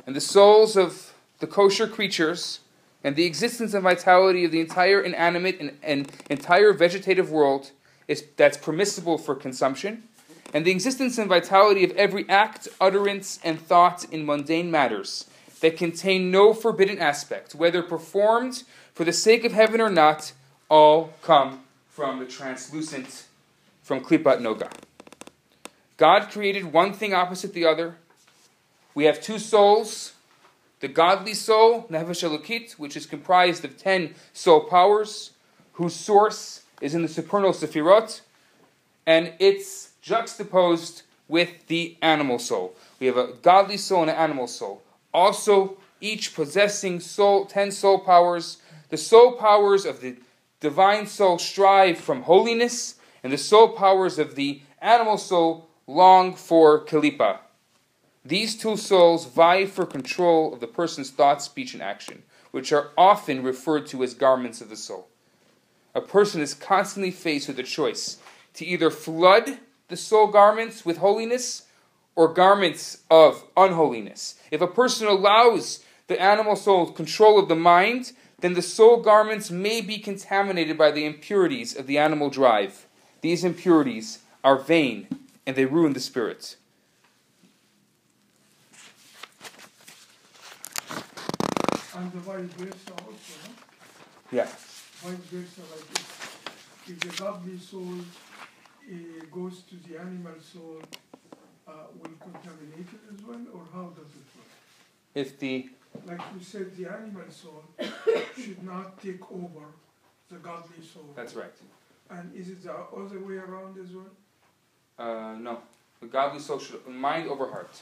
and 0.08 0.16
the 0.16 0.22
souls 0.22 0.76
of 0.76 1.14
the 1.40 1.48
kosher 1.48 1.88
creatures 1.88 2.62
and 3.04 3.16
the 3.16 3.26
existence 3.26 3.76
and 3.76 3.84
vitality 3.84 4.46
of 4.46 4.52
the 4.52 4.60
entire 4.60 5.00
inanimate 5.00 5.60
and, 5.60 5.78
and 5.84 6.12
entire 6.30 6.74
vegetative 6.74 7.30
world 7.30 7.72
is, 8.08 8.26
that's 8.38 8.58
permissible 8.58 9.18
for 9.18 9.36
consumption, 9.36 10.04
and 10.54 10.66
the 10.66 10.72
existence 10.72 11.18
and 11.18 11.28
vitality 11.28 11.84
of 11.84 11.92
every 11.92 12.28
act, 12.30 12.68
utterance, 12.80 13.40
and 13.44 13.60
thought 13.60 14.06
in 14.12 14.26
mundane 14.26 14.72
matters 14.72 15.26
that 15.62 15.78
contain 15.78 16.32
no 16.32 16.54
forbidden 16.54 17.00
aspect, 17.00 17.56
whether 17.56 17.82
performed 17.82 18.64
for 18.94 19.04
the 19.04 19.14
sake 19.14 19.44
of 19.44 19.52
heaven 19.52 19.82
or 19.82 19.90
not, 19.90 20.34
all 20.70 21.14
come 21.22 21.62
from 21.90 22.20
the 22.20 22.26
translucent, 22.26 23.26
from 23.84 24.02
Klipat 24.02 24.40
Noga. 24.40 24.72
God 25.98 26.30
created 26.30 26.72
one 26.72 26.94
thing 26.94 27.14
opposite 27.14 27.54
the 27.54 27.66
other. 27.66 27.96
We 28.94 29.06
have 29.06 29.22
two 29.22 29.40
souls 29.40 30.14
the 30.82 30.88
godly 30.90 31.34
soul, 31.34 31.88
Nefesh 31.90 32.74
which 32.78 32.96
is 32.96 33.06
comprised 33.06 33.66
of 33.66 33.78
ten 33.78 34.14
soul 34.34 34.62
powers, 34.62 35.32
whose 35.74 35.96
source 35.96 36.62
is 36.86 36.94
in 36.94 37.02
the 37.02 37.08
supernal 37.08 37.52
Sefirot, 37.52 38.22
and 39.08 39.34
it's 39.40 39.94
juxtaposed 40.04 41.02
with 41.28 41.66
the 41.66 41.98
animal 42.00 42.38
soul. 42.38 42.76
We 43.00 43.08
have 43.08 43.18
a 43.18 43.34
godly 43.42 43.78
soul 43.78 44.04
and 44.04 44.12
an 44.12 44.18
animal 44.18 44.46
soul. 44.46 44.84
Also, 45.12 45.78
each 46.00 46.36
possessing 46.36 47.00
soul, 47.00 47.46
ten 47.46 47.72
soul 47.72 47.98
powers. 47.98 48.58
The 48.90 48.98
soul 48.98 49.32
powers 49.32 49.84
of 49.84 50.02
the 50.02 50.18
divine 50.60 51.08
soul 51.08 51.40
strive 51.40 51.98
from 51.98 52.22
holiness, 52.22 53.00
and 53.24 53.34
the 53.34 53.40
soul 53.40 53.70
powers 53.70 54.20
of 54.20 54.36
the 54.36 54.62
animal 54.80 55.18
soul 55.18 55.68
long 55.88 56.36
for 56.36 56.86
kalipa. 56.86 57.40
These 58.24 58.56
two 58.58 58.78
souls 58.78 59.26
vie 59.26 59.66
for 59.66 59.88
control 59.88 60.54
of 60.54 60.60
the 60.60 60.68
person's 60.68 61.10
thought, 61.10 61.42
speech, 61.42 61.74
and 61.74 61.82
action, 61.82 62.22
which 62.52 62.72
are 62.72 62.92
often 62.96 63.42
referred 63.42 63.88
to 63.88 64.04
as 64.04 64.14
garments 64.14 64.62
of 64.62 64.70
the 64.70 64.76
soul 64.76 65.10
a 65.96 66.02
person 66.02 66.42
is 66.42 66.54
constantly 66.54 67.10
faced 67.10 67.48
with 67.48 67.58
a 67.58 67.64
choice 67.64 68.18
to 68.54 68.66
either 68.66 68.92
flood 68.92 69.60
the 69.88 69.98
soul 69.98 70.28
garments 70.28 70.86
with 70.86 70.98
holiness 70.98 71.64
or 72.16 72.28
garments 72.28 73.04
of 73.10 73.46
unholiness. 73.56 74.36
If 74.52 74.62
a 74.62 74.68
person 74.68 75.08
allows 75.08 75.84
the 76.08 76.22
animal 76.22 76.56
soul 76.56 76.92
control 76.92 77.40
of 77.40 77.48
the 77.48 77.56
mind, 77.56 78.12
then 78.42 78.54
the 78.54 78.62
soul 78.62 78.98
garments 78.98 79.50
may 79.50 79.82
be 79.82 79.98
contaminated 79.98 80.78
by 80.78 80.92
the 80.92 81.06
impurities 81.06 81.76
of 81.76 81.88
the 81.88 81.98
animal 81.98 82.30
drive. 82.30 82.86
These 83.22 83.44
impurities 83.44 84.20
are 84.44 84.58
vain 84.58 85.08
and 85.48 85.56
they 85.56 85.66
ruin 85.66 85.94
the 85.94 86.00
spirit. 86.00 86.58
And 91.96 92.12
the 92.12 92.20
vice 92.20 92.42
versa 92.58 92.92
also, 92.92 93.10
no? 93.46 93.54
Yeah. 94.32 94.48
Vice 95.06 95.26
versa 95.32 95.62
like 95.74 95.88
this. 95.94 96.08
If 96.88 97.00
the 97.00 97.24
godly 97.24 97.58
soul 97.58 97.96
uh, 98.00 99.26
goes 99.32 99.62
to 99.70 99.76
the 99.88 100.00
animal 100.00 100.34
soul, 100.42 100.82
uh, 101.68 101.72
will 102.00 102.16
contaminate 102.20 102.90
it 102.98 103.04
as 103.14 103.20
well, 103.26 103.42
or 103.54 103.62
how 103.74 103.86
does 103.90 104.12
it 104.22 104.28
work? 104.38 104.52
If 105.14 105.40
the 105.40 105.70
Like 106.06 106.22
you 106.38 106.44
said, 106.44 106.76
the 106.76 106.86
animal 106.92 107.30
soul 107.30 107.64
should 108.36 108.62
not 108.64 109.02
take 109.02 109.24
over 109.32 109.66
the 110.30 110.38
godly 110.38 110.82
soul. 110.94 111.10
that's 111.16 111.36
right. 111.36 111.58
And 112.10 112.36
is 112.36 112.50
it 112.50 112.64
the 112.64 112.74
other 112.74 113.20
way 113.20 113.36
around 113.36 113.78
as 113.84 113.92
well? 113.98 114.12
Uh, 114.98 115.36
no, 115.48 115.60
the 116.02 116.08
godly 116.08 116.40
soul 116.40 116.60
should 116.60 116.86
mind 116.88 117.28
over 117.30 117.46
heart, 117.50 117.74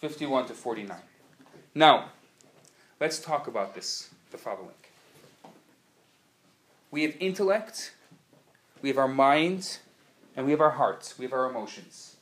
fifty-one 0.00 0.46
to 0.46 0.54
forty-nine. 0.54 1.06
Now, 1.74 2.10
let's 3.00 3.18
talk 3.18 3.48
about 3.48 3.74
this. 3.74 4.10
The 4.32 4.38
following. 4.38 4.85
We 6.90 7.02
have 7.02 7.14
intellect, 7.20 7.92
we 8.82 8.88
have 8.88 8.98
our 8.98 9.08
mind, 9.08 9.78
and 10.36 10.46
we 10.46 10.52
have 10.52 10.60
our 10.60 10.70
hearts, 10.70 11.18
We 11.18 11.24
have 11.24 11.32
our 11.32 11.48
emotions. 11.48 12.16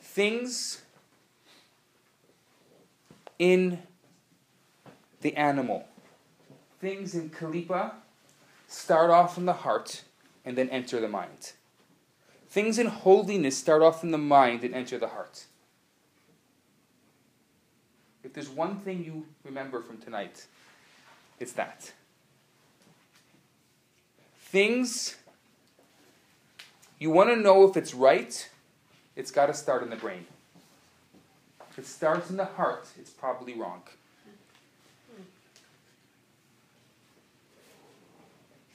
Things 0.00 0.82
in 3.38 3.78
the 5.22 5.34
animal, 5.36 5.86
things 6.80 7.14
in 7.14 7.30
Kalipa 7.30 7.92
start 8.68 9.10
off 9.10 9.38
in 9.38 9.46
the 9.46 9.52
heart 9.52 10.02
and 10.44 10.56
then 10.56 10.68
enter 10.68 11.00
the 11.00 11.08
mind. 11.08 11.52
Things 12.48 12.78
in 12.78 12.88
holiness 12.88 13.56
start 13.56 13.80
off 13.82 14.04
in 14.04 14.10
the 14.10 14.18
mind 14.18 14.64
and 14.64 14.74
enter 14.74 14.98
the 14.98 15.08
heart. 15.08 15.46
If 18.22 18.34
there's 18.34 18.48
one 18.48 18.78
thing 18.80 19.04
you 19.04 19.26
remember 19.44 19.80
from 19.80 19.98
tonight, 19.98 20.46
it's 21.42 21.52
that. 21.54 21.92
Things, 24.38 25.16
you 27.00 27.10
want 27.10 27.30
to 27.30 27.36
know 27.36 27.68
if 27.68 27.76
it's 27.76 27.92
right, 27.92 28.48
it's 29.16 29.32
got 29.32 29.46
to 29.46 29.54
start 29.54 29.82
in 29.82 29.90
the 29.90 29.96
brain. 29.96 30.24
If 31.70 31.80
it 31.80 31.86
starts 31.86 32.30
in 32.30 32.36
the 32.36 32.44
heart, 32.44 32.86
it's 32.96 33.10
probably 33.10 33.54
wrong. 33.54 33.82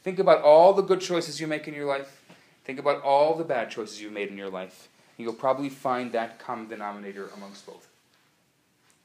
Think 0.03 0.19
about 0.19 0.41
all 0.41 0.73
the 0.73 0.81
good 0.81 0.99
choices 0.99 1.39
you 1.39 1.47
make 1.47 1.67
in 1.67 1.73
your 1.73 1.85
life. 1.85 2.21
Think 2.65 2.79
about 2.79 3.01
all 3.01 3.35
the 3.35 3.43
bad 3.43 3.69
choices 3.69 4.01
you've 4.01 4.11
made 4.11 4.29
in 4.29 4.37
your 4.37 4.49
life. 4.49 4.89
And 5.17 5.23
you'll 5.23 5.33
probably 5.33 5.69
find 5.69 6.11
that 6.11 6.37
common 6.39 6.67
denominator 6.67 7.29
amongst 7.35 7.65
both. 7.65 7.87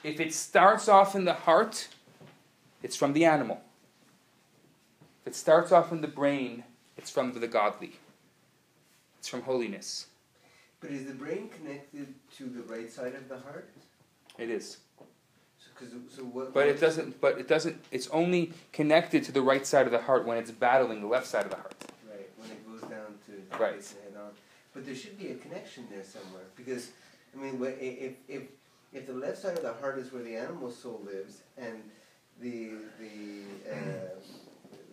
If 0.02 0.18
it 0.18 0.34
starts 0.34 0.88
off 0.88 1.14
in 1.14 1.24
the 1.24 1.32
heart, 1.32 1.86
it's 2.82 2.96
from 2.96 3.12
the 3.12 3.24
animal. 3.24 3.60
If 5.22 5.28
it 5.28 5.36
starts 5.36 5.72
off 5.72 5.92
in 5.92 6.00
the 6.00 6.08
brain, 6.08 6.64
it's 6.96 7.10
from 7.10 7.32
the 7.32 7.46
godly. 7.46 7.92
It's 9.18 9.28
from 9.28 9.42
holiness. 9.42 10.06
But 10.80 10.90
is 10.90 11.06
the 11.06 11.14
brain 11.14 11.48
connected 11.48 12.12
to 12.38 12.44
the 12.44 12.62
right 12.62 12.90
side 12.90 13.14
of 13.14 13.28
the 13.28 13.38
heart? 13.38 13.70
It 14.36 14.50
is. 14.50 14.78
So, 15.58 15.86
so 16.08 16.22
what? 16.22 16.52
But 16.52 16.66
it 16.66 16.80
doesn't 16.80 17.20
but 17.20 17.38
it 17.38 17.48
doesn't 17.48 17.76
it's 17.90 18.08
only 18.08 18.52
connected 18.72 19.24
to 19.24 19.32
the 19.32 19.42
right 19.42 19.66
side 19.66 19.86
of 19.86 19.92
the 19.92 20.00
heart 20.02 20.26
when 20.26 20.38
it's 20.38 20.50
battling 20.50 21.00
the 21.00 21.06
left 21.06 21.26
side 21.26 21.44
of 21.44 21.50
the 21.50 21.56
heart. 21.56 21.74
Right, 22.10 22.28
when 22.36 22.50
it 22.50 22.66
goes 22.66 22.80
down 22.90 23.18
to 23.26 23.58
Right. 23.58 23.74
head 23.74 24.16
on. 24.20 24.30
But 24.74 24.86
there 24.86 24.94
should 24.94 25.18
be 25.18 25.28
a 25.28 25.34
connection 25.34 25.86
there 25.90 26.04
somewhere 26.04 26.44
because, 26.56 26.90
I 27.34 27.40
mean, 27.40 27.62
if 27.80 28.14
if 28.28 28.42
if 28.92 29.06
the 29.06 29.12
left 29.12 29.38
side 29.38 29.56
of 29.56 29.62
the 29.62 29.74
heart 29.74 29.98
is 29.98 30.12
where 30.12 30.22
the 30.22 30.36
animal 30.36 30.70
soul 30.70 31.00
lives, 31.04 31.42
and 31.56 31.82
the 32.42 32.70
the 32.98 33.70
uh, 33.70 33.76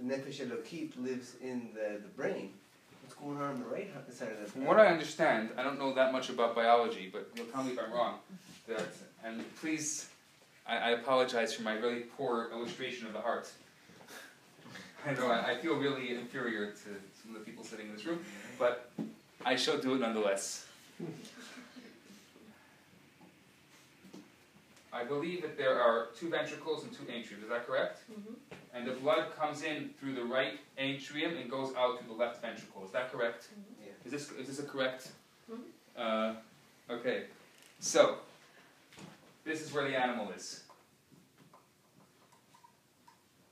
nefesh 0.06 0.40
elokit 0.46 0.92
lives 1.04 1.36
in 1.42 1.70
the, 1.74 2.00
the 2.00 2.08
brain, 2.16 2.52
what's 3.02 3.16
going 3.16 3.38
on 3.38 3.54
on 3.56 3.60
the 3.60 3.66
right 3.66 3.90
h- 4.08 4.16
side 4.16 4.32
of 4.32 4.40
the 4.40 4.46
From 4.52 4.66
what 4.66 4.80
I 4.80 4.88
understand, 4.88 5.50
I 5.58 5.64
don't 5.64 5.80
know 5.80 5.94
that 5.94 6.14
much 6.14 6.30
about 6.30 6.56
biology, 6.56 7.10
but 7.12 7.30
you'll 7.36 7.48
tell 7.48 7.64
me 7.64 7.74
if 7.74 7.80
I'm 7.80 7.92
wrong. 7.92 8.20
That 8.68 8.86
and 9.26 9.44
please, 9.60 10.10
I, 10.68 10.78
I 10.78 10.90
apologize 10.92 11.54
for 11.54 11.64
my 11.64 11.74
really 11.74 12.02
poor 12.02 12.50
illustration 12.54 13.08
of 13.08 13.14
the 13.14 13.22
heart. 13.22 13.52
I 15.06 15.14
know 15.14 15.28
I, 15.28 15.52
I 15.52 15.56
feel 15.58 15.76
really 15.76 16.14
inferior 16.14 16.72
to 16.72 16.90
some 17.22 17.36
of 17.36 17.40
the 17.40 17.46
people 17.46 17.64
sitting 17.64 17.88
in 17.88 17.96
this 17.96 18.06
room, 18.06 18.20
but 18.60 18.92
I 19.46 19.56
shall 19.56 19.78
do 19.78 19.96
it 19.96 20.02
nonetheless. 20.02 20.66
I 24.92 25.04
believe 25.04 25.42
that 25.44 25.58
there 25.58 25.80
are 25.80 26.08
two 26.20 26.30
ventricles 26.30 26.84
and 26.84 26.92
two 26.92 27.04
atriums. 27.04 27.44
Is 27.44 27.50
that 27.50 27.68
correct? 27.68 28.02
Mhm. 28.12 28.36
And 28.74 28.88
the 28.88 28.94
blood 28.94 29.36
comes 29.36 29.62
in 29.64 29.94
through 30.00 30.16
the 30.16 30.24
right 30.24 30.60
atrium 30.78 31.38
and 31.38 31.50
goes 31.50 31.76
out 31.76 32.00
through 32.00 32.08
the 32.08 32.14
left 32.20 32.42
ventricle. 32.42 32.84
Is 32.86 32.92
that 32.92 33.12
correct? 33.12 33.50
Yeah. 33.80 33.92
Is 34.06 34.12
this 34.12 34.32
is 34.32 34.48
this 34.48 34.60
a 34.60 34.64
correct? 34.68 35.10
Mhm. 35.52 35.62
Uh, 35.96 36.36
okay. 36.94 37.28
So 37.80 38.18
this 39.44 39.62
is 39.62 39.72
where 39.72 39.86
the 39.88 39.96
animal 39.96 40.32
is. 40.32 40.64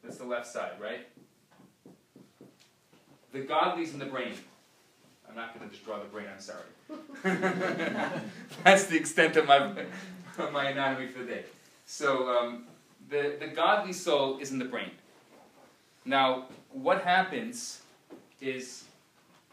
That's 0.03 0.17
the 0.17 0.25
left 0.25 0.47
side, 0.47 0.79
right? 0.79 1.07
The 3.33 3.41
godly's 3.41 3.93
in 3.93 3.99
the 3.99 4.05
brain. 4.05 4.33
I'm 5.27 5.35
not 5.35 5.53
going 5.53 5.69
to 5.69 5.73
just 5.75 5.85
draw 5.85 5.99
the 5.99 6.05
brain. 6.05 6.27
I'm 6.33 6.39
sorry. 6.39 6.63
That's 8.63 8.85
the 8.85 8.95
extent 8.95 9.35
of 9.35 9.45
my 9.45 9.57
of 9.57 9.77
my 10.51 10.69
anatomy 10.69 11.07
for 11.07 11.19
the 11.19 11.25
day. 11.25 11.43
So 11.85 12.29
um, 12.29 12.65
the 13.09 13.35
the 13.39 13.47
godly 13.47 13.93
soul 13.93 14.39
is 14.39 14.51
in 14.51 14.59
the 14.59 14.65
brain. 14.65 14.91
Now, 16.05 16.45
what 16.71 17.01
happens 17.01 17.81
is 18.39 18.85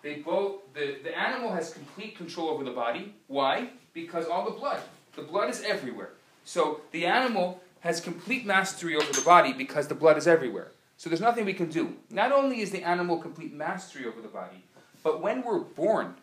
they 0.02 0.16
both 0.16 0.72
the, 0.74 0.98
the 1.02 1.16
animal 1.18 1.52
has 1.52 1.72
complete 1.72 2.16
control 2.16 2.48
over 2.48 2.64
the 2.64 2.70
body. 2.70 3.14
Why? 3.26 3.70
Because 3.92 4.26
all 4.26 4.44
the 4.44 4.56
blood. 4.56 4.80
The 5.16 5.22
blood 5.22 5.50
is 5.50 5.62
everywhere. 5.62 6.10
So 6.44 6.80
the 6.90 7.06
animal 7.06 7.60
has 7.80 8.00
complete 8.00 8.44
mastery 8.44 8.96
over 8.96 9.12
the 9.12 9.22
body 9.22 9.52
because 9.52 9.88
the 9.88 9.94
blood 9.94 10.16
is 10.16 10.26
everywhere. 10.26 10.68
So 10.96 11.10
there's 11.10 11.20
nothing 11.20 11.44
we 11.44 11.54
can 11.54 11.70
do. 11.70 11.94
Not 12.10 12.32
only 12.32 12.60
is 12.60 12.70
the 12.70 12.82
animal 12.82 13.18
complete 13.18 13.52
mastery 13.52 14.06
over 14.06 14.20
the 14.20 14.28
body, 14.28 14.64
but 15.02 15.20
when 15.20 15.42
we're 15.42 15.58
born, 15.58 16.14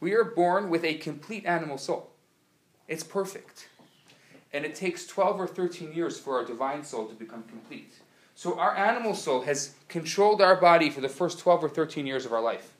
we 0.00 0.12
are 0.12 0.24
born 0.24 0.70
with 0.70 0.84
a 0.84 0.94
complete 0.94 1.44
animal 1.46 1.78
soul. 1.78 2.10
It's 2.88 3.02
perfect. 3.02 3.68
And 4.54 4.64
it 4.64 4.74
takes 4.74 5.06
12 5.06 5.40
or 5.40 5.46
13 5.46 5.92
years 5.92 6.18
for 6.18 6.38
our 6.38 6.44
divine 6.44 6.82
soul 6.84 7.06
to 7.06 7.14
become 7.14 7.42
complete. 7.42 7.94
So 8.34 8.58
our 8.58 8.74
animal 8.74 9.14
soul 9.14 9.42
has 9.42 9.74
controlled 9.88 10.40
our 10.40 10.56
body 10.56 10.88
for 10.88 11.00
the 11.00 11.08
first 11.08 11.38
12 11.40 11.64
or 11.64 11.68
13 11.68 12.06
years 12.06 12.24
of 12.24 12.32
our 12.32 12.40
life. 12.40 12.72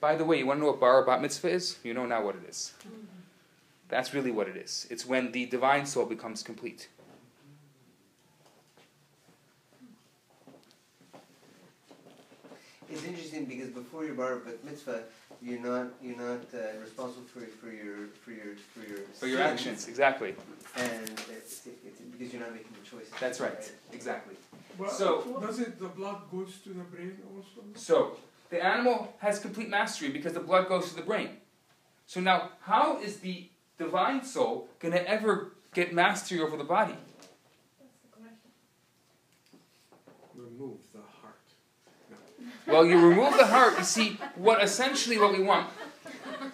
By 0.00 0.14
the 0.14 0.24
way, 0.24 0.38
you 0.38 0.46
want 0.46 0.58
to 0.58 0.60
know 0.64 0.70
what 0.70 0.80
bar 0.80 1.02
bat 1.04 1.20
mitzvah 1.20 1.48
is? 1.48 1.78
You 1.82 1.94
know 1.94 2.06
now 2.06 2.22
what 2.24 2.36
it 2.36 2.48
is. 2.48 2.74
Mm-hmm. 2.86 3.06
That's 3.88 4.14
really 4.14 4.30
what 4.30 4.48
it 4.48 4.56
is. 4.56 4.86
It's 4.90 5.06
when 5.06 5.32
the 5.32 5.46
divine 5.46 5.86
soul 5.86 6.04
becomes 6.06 6.42
complete. 6.42 6.88
It's 12.88 13.04
interesting 13.04 13.46
because 13.46 13.70
before 13.70 14.04
your 14.04 14.14
bar 14.14 14.40
mitzvah, 14.64 15.02
you're 15.42 15.58
not 15.60 15.86
you're 16.00 16.16
not 16.16 16.44
uh, 16.54 16.78
responsible 16.80 17.26
for 17.26 17.40
for 17.40 17.70
your 17.72 18.06
for 18.22 18.30
your 18.30 18.54
for 18.72 18.80
your 18.88 18.98
For 19.20 19.26
your 19.26 19.40
actions, 19.42 19.88
exactly. 19.88 20.34
and 20.76 21.10
it's, 21.36 21.66
it's 21.66 22.00
because 22.12 22.32
you're 22.32 22.42
not 22.42 22.52
making 22.52 22.72
the 22.80 22.88
choices. 22.88 23.12
That's 23.20 23.40
right, 23.40 23.72
exactly. 23.92 24.36
But 24.78 24.92
So- 24.92 25.38
does 25.40 25.58
it, 25.58 25.78
the 25.78 25.88
blood 25.88 26.20
goes 26.30 26.58
to 26.64 26.68
the 26.68 26.84
brain 26.84 27.16
also? 27.34 27.60
So, 27.74 28.16
the 28.50 28.62
animal 28.64 29.14
has 29.18 29.38
complete 29.40 29.68
mastery 29.70 30.10
because 30.10 30.34
the 30.34 30.40
blood 30.40 30.68
goes 30.68 30.90
to 30.90 30.96
the 30.96 31.02
brain. 31.02 31.30
So 32.06 32.20
now, 32.20 32.50
how 32.60 32.98
is 33.00 33.18
the 33.20 33.48
divine 33.78 34.22
soul 34.22 34.68
going 34.78 34.92
to 34.92 35.08
ever 35.08 35.52
get 35.74 35.92
mastery 35.92 36.40
over 36.40 36.56
the 36.56 36.64
body? 36.64 36.94
Remove 40.34 40.78
the 40.92 41.00
heart. 41.20 41.40
Well, 42.66 42.84
you 42.84 42.98
remove 42.98 43.36
the 43.36 43.46
heart. 43.46 43.78
You 43.78 43.84
see, 43.84 44.18
what 44.34 44.62
essentially 44.62 45.18
what 45.18 45.32
we 45.32 45.42
want, 45.42 45.68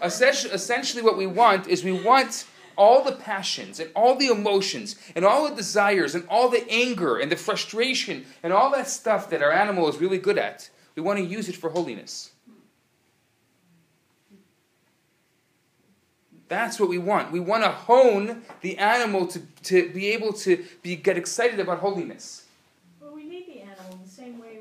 essentially, 0.03 1.03
what 1.03 1.17
we 1.17 1.27
want 1.27 1.69
is 1.69 1.83
we 1.83 1.93
want 1.93 2.47
all 2.77 3.03
the 3.03 3.13
passions 3.13 3.81
and 3.81 3.91
all 3.95 4.17
the 4.17 4.27
emotions 4.27 4.97
and 5.15 5.25
all 5.25 5.49
the 5.49 5.55
desires 5.55 6.15
and 6.15 6.27
all 6.29 6.49
the 6.49 6.65
anger 6.71 7.19
and 7.19 7.31
the 7.31 7.37
frustration 7.37 8.25
and 8.43 8.53
all 8.53 8.71
that 8.73 8.89
stuff 8.89 9.31
that 9.31 9.43
our 9.43 9.53
animal 9.53 9.89
is 9.89 9.99
really 9.99 10.19
good 10.19 10.39
at. 10.39 10.69
We 10.97 11.03
want 11.03 11.19
to 11.19 11.25
use 11.25 11.49
it 11.49 11.57
for 11.57 11.71
holiness. 11.71 12.31
That's 16.49 16.79
what 16.79 16.91
we 16.91 16.99
want. 16.99 17.33
We 17.33 17.41
want 17.41 17.63
to 17.63 17.71
hone 17.71 18.43
the 18.61 18.77
animal 18.77 19.27
to, 19.29 19.41
to 19.65 19.91
be 19.91 20.09
able 20.09 20.35
to 20.35 20.63
be, 20.83 20.97
get 20.97 21.17
excited 21.17 21.59
about 21.61 21.79
holiness. 21.79 22.45
Well, 23.01 23.15
we 23.15 23.25
need 23.25 23.47
the 23.47 23.61
animal 23.63 23.93
in 23.93 24.03
the 24.03 24.11
same 24.11 24.39
way 24.39 24.59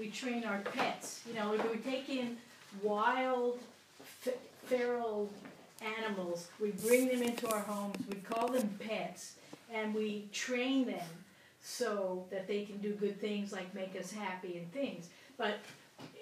we, 0.00 0.08
train 0.08 0.44
our 0.44 0.58
pets. 0.60 1.20
You 1.28 1.34
know, 1.34 1.52
if 1.52 1.70
we 1.70 1.78
take 1.78 2.08
in 2.08 2.36
wild, 2.82 3.60
feral 4.64 5.30
animals, 5.98 6.48
we 6.60 6.70
bring 6.72 7.08
them 7.08 7.22
into 7.22 7.48
our 7.48 7.60
homes, 7.60 7.96
we 8.08 8.16
call 8.16 8.48
them 8.48 8.68
pets, 8.80 9.34
and 9.72 9.94
we 9.94 10.28
train 10.32 10.86
them 10.86 11.08
so 11.62 12.24
that 12.30 12.48
they 12.48 12.64
can 12.64 12.78
do 12.78 12.94
good 12.94 13.20
things 13.20 13.52
like 13.52 13.74
make 13.74 13.94
us 13.98 14.10
happy 14.10 14.56
and 14.56 14.72
things. 14.72 15.08
But 15.36 15.58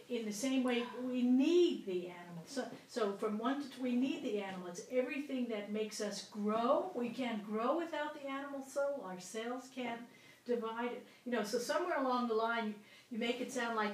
in 0.09 0.25
the 0.25 0.33
same 0.33 0.65
way, 0.65 0.85
we 1.05 1.23
need 1.23 1.87
the 1.87 2.09
animal. 2.09 2.45
So, 2.47 2.65
so 2.89 3.13
from 3.13 3.39
one 3.39 3.63
to 3.63 3.69
two, 3.69 3.83
we 3.83 3.95
need 3.95 4.25
the 4.25 4.39
animal. 4.39 4.69
It's 4.69 4.83
everything 4.91 5.47
that 5.51 5.71
makes 5.71 6.01
us 6.01 6.27
grow. 6.33 6.91
We 6.95 7.11
can't 7.11 7.45
grow 7.47 7.77
without 7.77 8.21
the 8.21 8.29
animal 8.29 8.65
soul. 8.65 9.05
Our 9.07 9.21
cells 9.21 9.65
can't 9.75 10.01
divide 10.47 10.93
it. 10.93 11.07
You 11.27 11.33
know, 11.33 11.45
so 11.45 11.59
somewhere 11.59 11.99
along 11.99 12.29
the 12.29 12.35
line, 12.35 12.75
you, 13.11 13.19
make 13.19 13.41
it 13.41 13.53
sound 13.53 13.77
like 13.77 13.93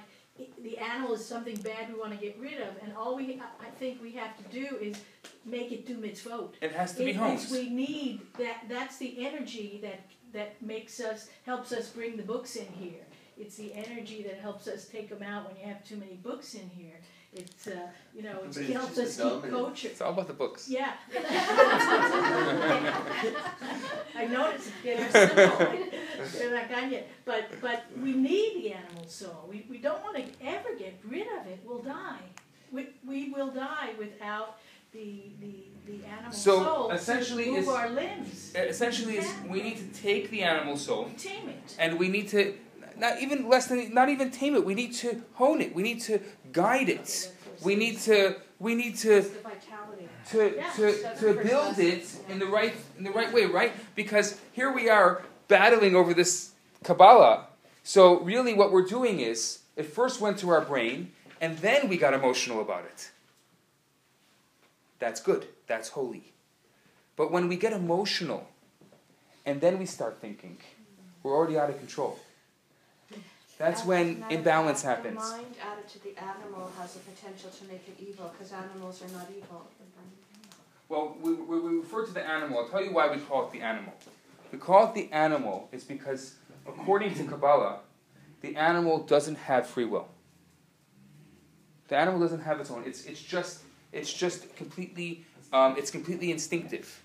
the 0.63 0.77
animal 0.79 1.15
is 1.15 1.25
something 1.25 1.55
bad 1.57 1.93
we 1.93 1.99
want 1.99 2.11
to 2.13 2.19
get 2.19 2.37
rid 2.41 2.61
of, 2.61 2.75
and 2.83 2.93
all 2.97 3.15
we, 3.17 3.41
I 3.61 3.71
think 3.79 4.03
we 4.03 4.11
have 4.13 4.37
to 4.37 4.43
do 4.53 4.77
is 4.81 4.97
make 5.45 5.71
it 5.71 5.87
do 5.87 5.97
mitzvot. 5.97 6.55
It 6.61 6.73
has 6.73 6.93
to 6.97 7.05
be 7.05 7.11
It- 7.11 7.17
honed. 7.17 7.35
it's- 7.35 7.51
We 7.53 7.69
need 7.69 8.21
that. 8.39 8.65
That's 8.69 8.97
the 8.99 9.25
energy 9.27 9.79
that 9.83 10.01
that 10.33 10.61
makes 10.61 10.99
us 10.99 11.29
helps 11.47 11.71
us 11.71 11.91
bring 11.91 12.17
the 12.17 12.23
books 12.25 12.57
in 12.57 12.67
here. 12.73 13.07
It's 13.39 13.55
the 13.55 13.73
energy 13.73 14.25
that 14.25 14.39
helps 14.39 14.67
us 14.67 14.87
take 14.89 15.09
them 15.09 15.23
out 15.23 15.47
when 15.47 15.57
you 15.57 15.65
have 15.73 15.85
too 15.85 15.97
many 15.97 16.15
books 16.15 16.55
in 16.57 16.69
here. 16.71 16.99
It's 17.35 17.67
uh, 17.67 17.73
you 18.15 18.23
know 18.23 18.37
But 18.47 18.57
it 18.57 18.61
it's 18.63 18.73
helps 18.73 18.95
just 18.97 19.01
us 19.01 19.17
the 19.17 19.23
keep 19.25 19.33
dominant. 19.33 19.53
culture. 19.65 19.89
It's 19.89 20.01
all 20.01 20.13
about 20.13 20.27
the 20.29 20.35
books. 20.35 20.69
Yeah. 20.69 20.93
I 24.17 24.27
noticed 24.27 24.71
they're 24.83 25.11
simple. 25.11 25.67
They're 26.39 26.55
not 26.55 26.69
gone 26.71 26.91
yet. 26.93 27.09
But 27.25 27.49
but 27.61 27.85
we 28.03 28.13
need 28.13 28.63
the 28.63 28.73
animal 28.75 29.07
soul. 29.07 29.49
We 29.51 29.67
we 29.69 29.79
don't 29.79 30.03
want 30.03 30.17
to 30.17 30.25
ever 30.47 30.75
get 30.79 30.95
rid 31.09 31.27
of 31.41 31.47
it. 31.47 31.61
We'll 31.65 31.83
die. 31.83 32.21
We 32.71 32.89
we 33.07 33.31
will 33.31 33.51
die 33.51 33.91
without 33.99 34.59
the 34.93 35.33
the 35.41 35.55
the 35.87 35.99
animal 36.07 36.33
So, 36.33 36.63
soul 36.65 36.91
essentially 36.93 37.45
to 37.47 37.51
move 37.51 37.59
is- 37.61 37.69
our 37.69 37.89
limbs. 37.91 38.53
Essentially, 38.55 39.17
is 39.19 39.29
we 39.49 39.63
need 39.63 39.77
to 39.79 39.89
take 40.03 40.31
the 40.31 40.43
animal 40.43 40.77
soul 40.77 41.11
Tame 41.19 41.49
it. 41.49 41.77
and 41.79 41.99
we 41.99 42.09
need 42.09 42.29
to 42.29 42.55
not 42.99 43.21
even 43.21 43.49
less 43.49 43.67
than 43.67 43.93
not 43.93 44.09
even 44.09 44.31
tame 44.31 44.55
it. 44.55 44.65
We 44.65 44.75
need 44.75 44.95
to 44.95 45.23
hone 45.35 45.61
it. 45.61 45.75
We 45.75 45.83
need 45.83 46.01
to 46.03 46.21
guide 46.53 46.89
it. 46.89 47.33
We 47.63 47.75
need 47.77 47.99
to 48.01 48.37
we 48.59 48.75
need 48.75 48.97
to 48.99 49.19
It's 49.19 49.29
the 49.31 49.41
vitality. 49.41 50.09
to, 50.31 50.63
to, 50.77 51.17
to 51.21 51.43
build 51.43 51.79
it 51.79 52.07
in 52.29 52.39
the 52.39 52.47
right 52.47 52.75
in 52.99 53.05
the 53.05 53.11
right 53.11 53.33
way, 53.33 53.47
right? 53.47 53.73
Because 53.95 54.41
here 54.53 54.73
we 54.73 54.89
are 54.89 55.23
battling 55.49 55.95
over 55.97 56.15
this 56.15 56.53
Kabbalah. 56.83 57.47
So 57.83 58.21
really 58.21 58.55
what 58.55 58.73
we're 58.73 58.87
doing 58.87 59.21
is 59.21 59.61
it 59.77 59.87
first 59.87 60.21
went 60.21 60.39
to 60.39 60.51
our 60.51 60.61
brain 60.61 61.13
and 61.41 61.59
then 61.59 61.89
we 61.89 61.97
got 61.97 62.15
emotional 62.15 62.61
about 62.61 62.85
it. 62.85 63.11
That's 64.99 65.21
good. 65.21 65.47
That's 65.67 65.91
holy. 65.91 66.33
But 67.17 67.31
when 67.31 67.49
we 67.49 67.57
get 67.57 67.73
emotional 67.73 68.49
and 69.45 69.61
then 69.61 69.79
we 69.79 69.87
start 69.87 70.21
thinking, 70.21 70.59
we're 71.23 71.37
already 71.37 71.59
out 71.59 71.71
of 71.71 71.79
control. 71.79 72.19
That's 73.59 73.83
As 73.83 73.87
when 73.87 74.21
matter 74.21 74.35
imbalance 74.35 74.83
happens. 74.83 75.31
The 75.31 75.37
mind 75.37 75.55
added 75.63 75.89
to 75.89 76.03
the 76.03 76.19
animal 76.19 76.73
has 76.79 76.95
the 76.95 77.01
potential 77.01 77.51
to 77.51 77.65
make 77.65 77.87
it 77.87 77.97
evil 78.01 78.33
because 78.33 78.53
animals 78.53 79.03
are 79.03 79.13
not 79.13 79.29
evil. 79.31 79.69
Well, 80.89 81.17
we, 81.21 81.35
we, 81.35 81.61
we 81.61 81.79
refer 81.79 82.05
to 82.05 82.13
the 82.13 82.23
animal. 82.23 82.59
I'll 82.59 82.69
tell 82.69 82.85
you 82.85 82.93
why 82.93 83.11
we 83.11 83.19
call 83.19 83.47
it 83.47 83.53
the 83.53 83.63
animal. 83.63 83.95
We 84.53 84.59
call 84.59 84.89
it 84.89 84.95
the 84.95 85.11
animal 85.13 85.69
is 85.73 85.83
because, 85.85 86.35
according 86.67 87.15
to 87.15 87.25
Kabbalah, 87.25 87.79
the 88.43 88.57
animal 88.57 88.99
doesn't 89.03 89.37
have 89.37 89.67
free 89.67 89.87
will. 89.87 90.09
The 91.89 91.97
animal 91.97 92.21
doesn't 92.21 92.41
have 92.41 92.61
its 92.61 92.71
own. 92.71 92.83
It's, 92.87 93.05
it's 93.07 93.21
just 93.23 93.61
it's 93.93 94.13
just 94.13 94.55
completely 94.57 95.25
um, 95.53 95.77
it's 95.79 95.91
completely 95.91 96.31
instinctive, 96.31 97.03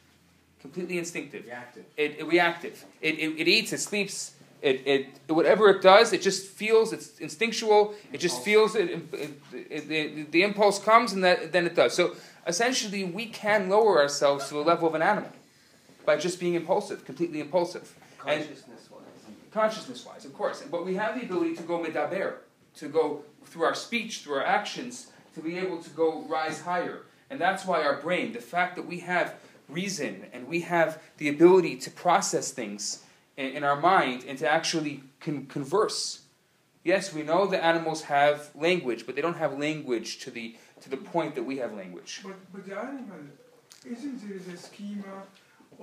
completely 0.60 0.98
instinctive. 0.98 1.46
Reactive. 1.46 1.86
It, 1.98 2.20
it 2.20 2.28
reactive. 2.28 2.86
It, 3.02 3.20
it, 3.20 3.40
it 3.40 3.48
eats. 3.48 3.74
It 3.74 3.80
sleeps. 3.80 4.34
It, 4.62 4.86
it 4.86 5.34
whatever 5.34 5.70
it 5.70 5.82
does, 5.82 6.12
it 6.12 6.22
just 6.22 6.48
feels. 6.48 6.92
It's 6.92 7.18
instinctual. 7.20 7.94
It 8.12 8.20
just 8.20 8.44
feels 8.44 8.76
it. 8.76 8.90
it, 9.14 9.42
it, 9.54 9.88
the, 9.88 10.24
the 10.24 10.44
impulse 10.44 10.80
comes 10.80 11.14
and 11.14 11.24
that, 11.24 11.52
then 11.52 11.66
it 11.66 11.76
does. 11.76 11.94
So 11.94 12.16
essentially, 12.46 13.04
we 13.04 13.28
can 13.28 13.70
lower 13.70 14.00
ourselves 14.00 14.48
to 14.50 14.56
the 14.56 14.60
level 14.62 14.88
of 14.88 14.96
an 14.96 15.02
animal 15.02 15.32
by 16.06 16.18
just 16.18 16.40
being 16.40 16.56
impulsive, 16.56 17.06
completely 17.06 17.40
impulsive, 17.40 17.96
Consciousness 18.18 18.90
wise. 18.92 19.02
consciousness-wise, 19.52 20.26
of 20.26 20.34
course. 20.34 20.64
But 20.70 20.86
we 20.86 20.96
have 20.96 21.16
the 21.16 21.26
ability 21.26 21.56
to 21.56 21.64
go 21.64 21.80
medaber, 21.80 22.34
to 22.76 22.90
go 22.90 23.24
through 23.46 23.64
our 23.64 23.76
speech, 23.76 24.20
through 24.20 24.36
our 24.36 24.46
actions, 24.46 25.08
to 25.36 25.42
be 25.42 25.58
able 25.58 25.82
to 25.82 25.90
go 25.92 26.24
rise 26.24 26.62
higher. 26.62 27.04
And 27.30 27.40
that's 27.40 27.66
why 27.66 27.84
our 27.84 28.02
brain, 28.02 28.34
the 28.34 28.42
fact 28.42 28.76
that 28.76 28.86
we 28.88 29.00
have 29.00 29.36
reason 29.70 30.26
and 30.34 30.48
we 30.48 30.62
have 30.62 31.02
the 31.18 31.30
ability 31.30 31.78
to 31.78 31.92
process 31.92 32.52
things 32.52 33.04
in, 33.40 33.48
in 33.58 33.64
our 33.64 33.80
mind 33.80 34.26
and 34.28 34.38
to 34.38 34.48
actually 34.60 35.02
can 35.20 35.46
converse. 35.48 36.02
Yes, 36.84 37.14
we 37.14 37.24
know 37.24 37.46
the 37.48 37.62
animals 37.72 38.04
have 38.04 38.50
language, 38.56 39.06
but 39.06 39.16
they 39.16 39.22
don't 39.22 39.38
have 39.46 39.54
language 39.58 40.20
to 40.24 40.30
the 40.32 40.56
to 40.84 40.90
the 40.90 40.98
point 41.14 41.36
that 41.36 41.44
we 41.44 41.56
have 41.58 41.74
language. 41.74 42.22
But, 42.24 42.38
but 42.54 42.66
the 42.66 42.76
animal, 42.78 43.20
isn't 43.96 44.16
there 44.24 44.38
is 44.38 44.48
a 44.48 44.58
schema 44.58 45.16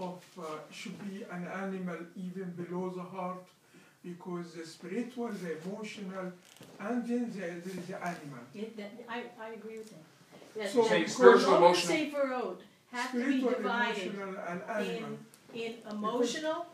of 0.06 0.22
uh, 0.38 0.44
should 0.78 0.98
be 1.10 1.16
an 1.36 1.44
animal 1.64 1.98
even 2.26 2.48
below 2.62 2.88
the 2.90 3.02
heart 3.02 3.44
because 4.02 4.54
the 4.54 4.64
spiritual, 4.64 5.28
the 5.44 5.52
emotional, 5.64 6.32
and 6.80 7.06
then 7.08 7.30
there, 7.36 7.56
there 7.64 7.76
is 7.80 7.86
the 7.90 7.96
animal. 8.12 8.42
Yeah, 8.54 8.64
that, 8.78 8.90
I, 9.08 9.24
I 9.46 9.48
agree 9.58 9.78
with 9.78 9.90
him. 9.90 10.04
That- 10.56 10.70
So 10.70 10.80
that 10.82 10.88
Say 10.88 11.02
the 11.04 11.10
spiritual, 11.10 11.50
Lord 11.50 11.62
emotional- 11.62 11.96
Sephirot 11.96 12.58
have 12.92 13.10
to 13.12 13.16
be 13.18 13.22
Spiritual, 13.24 13.50
divided 13.50 14.14
emotional, 14.14 14.34
and 14.48 14.58
animal. 14.78 15.18
in, 15.54 15.60
in 15.60 15.74
emotional 15.90 16.66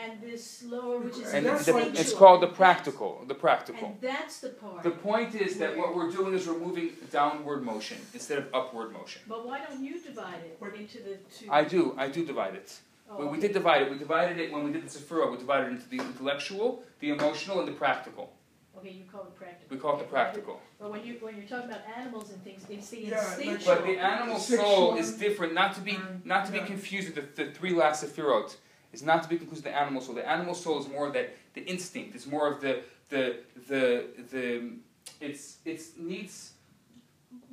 and 0.00 0.20
this 0.20 0.62
lower, 0.64 0.98
which 0.98 1.18
is 1.18 1.32
And 1.34 1.46
the, 1.46 1.72
why- 1.72 1.90
it's 1.94 2.12
called 2.12 2.42
the 2.42 2.46
practical. 2.48 3.24
The 3.26 3.34
practical. 3.34 3.88
And 3.88 4.00
that's 4.00 4.40
the 4.40 4.50
part. 4.50 4.82
The 4.82 4.90
point 4.90 5.34
is 5.34 5.58
that 5.58 5.76
what 5.76 5.94
we're 5.94 6.10
doing 6.10 6.34
is 6.34 6.46
we're 6.46 6.58
moving 6.58 6.90
downward 7.10 7.62
motion 7.62 7.98
instead 8.14 8.38
of 8.38 8.46
upward 8.54 8.92
motion. 8.92 9.22
But 9.28 9.46
why 9.46 9.60
don't 9.64 9.82
you 9.82 10.00
divide 10.00 10.40
it 10.44 10.58
into 10.80 10.98
the 10.98 11.16
two? 11.34 11.46
I 11.50 11.64
do, 11.64 11.94
I 11.98 12.08
do 12.08 12.24
divide 12.24 12.54
it. 12.54 12.78
Oh, 13.10 13.18
Well, 13.18 13.28
we 13.28 13.38
okay. 13.38 13.48
did 13.48 13.52
divide 13.54 13.82
it. 13.82 13.90
We 13.90 13.98
divided 13.98 14.38
it 14.38 14.50
when 14.52 14.64
we 14.64 14.72
did 14.72 14.82
the 14.84 14.88
Sephira. 14.98 15.30
We 15.30 15.36
divided 15.36 15.68
it 15.68 15.72
into 15.72 15.88
the 15.88 15.98
intellectual, 15.98 16.82
the 17.00 17.10
emotional, 17.10 17.58
and 17.60 17.68
the 17.68 17.72
practical. 17.72 18.32
Okay, 18.78 18.90
you 18.90 19.04
call 19.04 19.22
it 19.24 19.36
practical. 19.36 19.66
We 19.76 19.80
call 19.80 19.94
it 19.96 19.98
the 19.98 20.04
practical. 20.04 20.60
But 20.80 20.90
when 20.90 21.04
you, 21.04 21.18
when 21.20 21.36
you're 21.36 21.46
talking 21.46 21.68
about 21.70 21.82
animals 21.96 22.30
and 22.30 22.42
things, 22.42 22.64
it's 22.70 22.88
the 22.88 23.00
Yeah, 23.00 23.16
like- 23.18 23.26
instinctual. 23.38 23.74
But 23.76 23.84
the 23.86 23.98
animal 23.98 24.38
soul 24.38 24.96
is 24.96 25.12
different. 25.18 25.52
Not 25.52 25.74
to 25.74 25.80
be 25.82 25.98
not 26.24 26.46
to 26.46 26.52
be 26.52 26.60
confused 26.60 27.14
with 27.14 27.36
the, 27.36 27.44
the 27.44 27.50
three 27.52 27.74
last 27.74 28.02
Sephirot. 28.02 28.56
It's 28.92 29.02
not 29.02 29.22
to 29.22 29.28
be 29.28 29.36
confused 29.38 29.64
with 29.64 29.72
the 29.72 29.78
animal 29.78 30.00
soul. 30.02 30.14
The 30.14 30.28
animal 30.28 30.54
soul 30.54 30.78
is 30.80 30.88
more 30.88 31.10
that 31.10 31.34
the 31.54 31.62
instinct. 31.64 32.14
It's 32.14 32.26
more 32.26 32.46
of 32.52 32.60
the 32.60 32.82
the 33.08 33.38
the 33.68 34.06
the. 34.30 34.72
It's 35.20 35.58
it's 35.64 35.96
needs. 35.96 36.52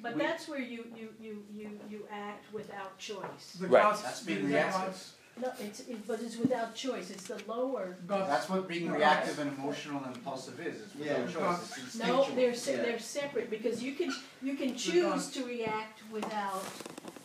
But 0.02 0.16
we- 0.16 0.22
that's 0.22 0.48
where 0.48 0.60
you, 0.60 0.86
you, 0.96 1.10
you, 1.20 1.44
you, 1.54 1.80
you 1.90 2.08
act 2.12 2.52
without 2.54 2.98
choice. 2.98 3.58
The 3.60 3.68
Right. 3.68 3.84
gods, 3.84 4.02
That's 4.02 4.22
being 4.24 4.44
the 4.44 4.54
reactive. 4.56 5.14
Gods, 5.42 5.60
No, 5.60 5.66
it's, 5.66 5.80
it, 5.82 6.08
but 6.08 6.20
it's 6.22 6.38
without 6.38 6.76
choice, 6.76 7.10
it's 7.10 7.24
the 7.24 7.40
lower. 7.48 7.96
gods. 8.08 8.28
That's 8.30 8.50
what 8.50 8.68
being 8.68 8.92
reactive 8.92 9.40
and 9.40 9.58
emotional 9.58 10.04
and 10.04 10.16
impulsive 10.16 10.60
is, 10.60 10.82
it's 10.82 10.96
Yeah. 10.96 11.20
without 11.26 11.60
choice, 11.60 11.78
it's 11.78 11.96
No, 11.98 12.28
they're, 12.36 12.54
se- 12.54 12.76
Yeah. 12.78 12.84
they're 12.84 13.00
separate, 13.00 13.50
because 13.50 13.82
you 13.84 13.94
can, 13.94 14.14
you 14.42 14.56
can 14.56 14.76
choose 14.76 15.30
to 15.32 15.46
react 15.46 16.00
without. 16.12 16.64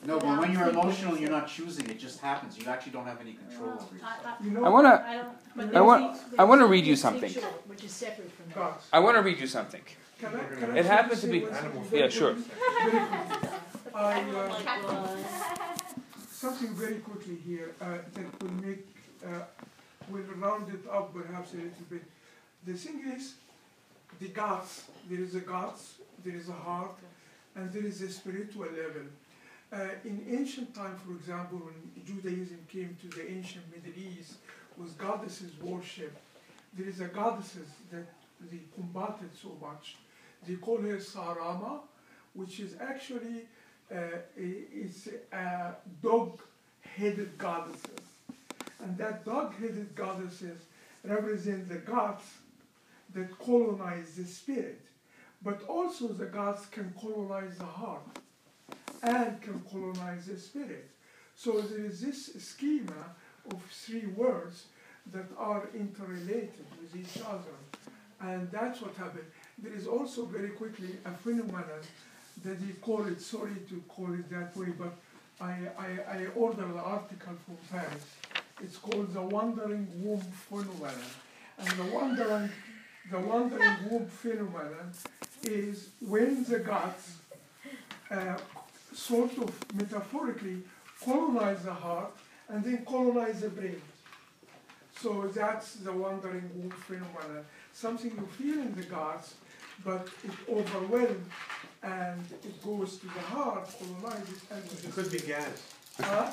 No, 0.07 0.19
but 0.19 0.39
when 0.39 0.53
you're 0.53 0.69
emotional, 0.69 1.17
you're 1.19 1.31
not 1.31 1.49
choosing, 1.49 1.89
it 1.89 1.99
just 1.99 2.21
happens, 2.21 2.59
you 2.59 2.67
actually 2.69 2.93
don't 2.93 3.07
have 3.07 3.21
any 3.21 3.35
control 3.35 3.69
Well, 3.69 3.77
over 3.77 4.05
I, 4.05 4.17
yourself. 4.17 4.37
You 4.45 4.51
I 4.51 4.53
know, 4.55 4.71
wanna. 4.71 4.89
I, 4.89 5.12
I 5.12 5.17
don't, 5.17 5.29
but 5.57 5.65
I 5.65 5.69
there's 5.71 5.85
want- 5.85 6.31
the- 6.31 6.41
I 6.41 6.45
wanna 6.45 6.61
there's 6.62 6.71
read 6.73 6.87
you 6.87 6.97
something. 6.97 7.25
instinctual, 7.25 7.62
Which 7.67 7.85
is 7.85 7.93
separate 7.93 8.31
from 8.33 8.47
that. 8.49 8.55
gods. 8.55 8.85
I 8.93 8.99
want 9.01 9.17
to 9.17 9.23
read 9.23 9.39
you 9.41 9.47
something. 9.47 9.81
Can 10.21 10.29
I, 10.37 10.39
can 10.61 10.71
I 10.73 10.79
It 10.79 10.83
say- 10.83 10.89
happened 10.89 11.21
to 11.23 11.27
be- 11.27 11.41
one 11.41 11.89
Yeah, 11.93 12.09
sure. 12.09 12.35
quickly? 12.35 12.55
Very 12.91 13.07
quickly. 13.07 13.49
I, 13.95 14.21
uh, 14.21 14.65
Well, 14.85 15.17
something 16.45 16.74
very 16.74 16.97
quickly 16.97 17.36
here 17.36 17.74
uh, 17.80 17.97
that 18.12 18.42
will 18.42 18.57
make 18.66 18.86
uh, 19.24 19.45
will 20.11 20.28
round 20.36 20.68
it 20.68 20.84
up 20.90 21.14
perhaps 21.14 21.55
a 21.55 21.57
little 21.57 21.88
bit. 21.88 22.05
The 22.66 22.74
thing 22.74 23.03
is, 23.16 23.36
the 24.20 24.28
gods. 24.28 24.84
There 25.09 25.22
is 25.22 25.34
a 25.36 25.40
gods, 25.40 25.95
there 26.22 26.36
is 26.36 26.51
a 26.51 26.59
heart, 26.66 26.97
and 27.57 27.72
there 27.72 27.86
is 27.86 28.03
a 28.03 28.11
spiritual 28.11 28.66
level. 28.82 29.07
Uh, 29.72 30.09
in 30.11 30.16
ancient 30.38 30.74
time, 30.74 30.97
for 31.05 31.12
example, 31.12 31.59
when 31.66 31.78
Judaism 32.05 32.61
came 32.70 32.95
to 33.01 33.09
the 33.16 33.24
ancient 33.36 33.64
Middle 33.74 33.99
East, 33.99 34.34
was 34.76 34.90
goddesses 34.92 35.53
worship. 35.62 36.14
There 36.76 36.86
is 36.86 37.01
a 37.01 37.09
goddesses 37.20 37.68
that 37.90 38.07
they 38.51 38.61
combated 38.74 39.32
so 39.34 39.57
much. 39.62 39.97
They 40.47 40.57
call 40.57 40.82
her 40.82 40.99
Sarama, 40.99 41.80
which 42.34 42.61
is 42.61 42.76
actually 42.78 43.47
Uh, 43.93 44.18
is 44.37 45.09
a 45.30 45.72
dog-headed 46.03 47.37
goddesses, 47.39 48.07
and 48.80 48.97
that 48.97 49.24
dog-headed 49.24 49.95
goddesses 49.95 50.62
represent 51.05 51.68
the 51.68 51.76
gods 51.76 52.24
that 53.14 53.39
colonize 53.39 54.14
the 54.16 54.24
spirit, 54.24 54.80
but 55.43 55.62
also 55.68 56.09
the 56.09 56.24
gods 56.24 56.66
can 56.66 56.93
colonize 56.99 57.57
the 57.59 57.64
heart 57.64 58.18
and 59.03 59.41
can 59.43 59.61
colonize 59.70 60.26
the 60.26 60.39
spirit. 60.39 60.89
So 61.37 61.61
there 61.61 61.85
is 61.85 62.01
this 62.01 62.32
schema 62.39 63.14
of 63.51 63.62
three 63.70 64.07
words 64.07 64.64
that 65.12 65.26
are 65.39 65.68
interrelated 65.74 66.64
with 66.80 66.97
each 66.97 67.22
other, 67.22 67.55
and 68.20 68.51
that's 68.51 68.80
what 68.80 68.97
happened. 68.97 69.30
There 69.59 69.74
is 69.74 69.87
also 69.87 70.24
very 70.24 70.51
quickly 70.51 70.97
a 71.05 71.11
phenomenon 71.11 71.82
they 72.43 72.72
call 72.80 73.07
it, 73.07 73.20
sorry 73.20 73.57
to 73.68 73.82
call 73.89 74.12
it 74.12 74.28
that 74.30 74.57
way, 74.57 74.68
but 74.78 74.95
I, 75.41 75.57
I, 75.78 76.16
I 76.16 76.26
ordered 76.35 76.74
the 76.74 76.80
article 76.80 77.35
from 77.45 77.57
Paris. 77.70 78.05
It's 78.62 78.76
called 78.76 79.12
the 79.12 79.22
wandering 79.22 79.87
womb 80.03 80.20
phenomenon. 80.20 80.95
And 81.59 81.68
the 81.68 81.85
wandering, 81.95 82.51
the 83.11 83.18
wandering 83.18 83.76
womb 83.91 84.07
phenomenon 84.07 84.93
is 85.43 85.89
when 86.01 86.45
the 86.45 86.61
gods 86.61 87.16
uh, 88.11 88.37
sort 88.93 89.37
of 89.39 89.53
metaphorically 89.74 90.62
colonize 91.05 91.62
the 91.62 91.74
heart 91.74 92.12
and 92.49 92.62
then 92.62 92.85
colonize 92.85 93.41
the 93.41 93.49
brain. 93.49 93.80
So 95.01 95.30
that's 95.35 95.76
the 95.76 95.93
wandering 95.93 96.49
womb 96.55 96.70
phenomenon. 96.70 97.45
Something 97.72 98.12
you 98.12 98.26
feel 98.39 98.62
in 98.62 98.74
the 98.74 98.85
gods, 98.85 99.35
but 99.85 100.09
it 100.22 100.30
overwhelms 100.49 101.26
and 101.85 102.20
it 102.43 102.64
goes 102.64 102.97
to 102.99 103.07
the 103.07 103.20
heart, 103.20 103.68
colonizes, 103.78 104.41
and 104.51 104.62
It 104.64 104.93
could 104.93 105.11
be 105.12 105.18
gas. 105.20 105.62
Huh? 106.01 106.32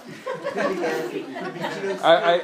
Could 0.54 0.70
be 0.76 0.82
gas, 0.82 1.04
it 1.06 1.12
could 1.12 1.14
be, 1.14 1.20
you 1.60 1.93
know, 1.93 1.99
I- 2.04 2.34
I- 2.34 2.38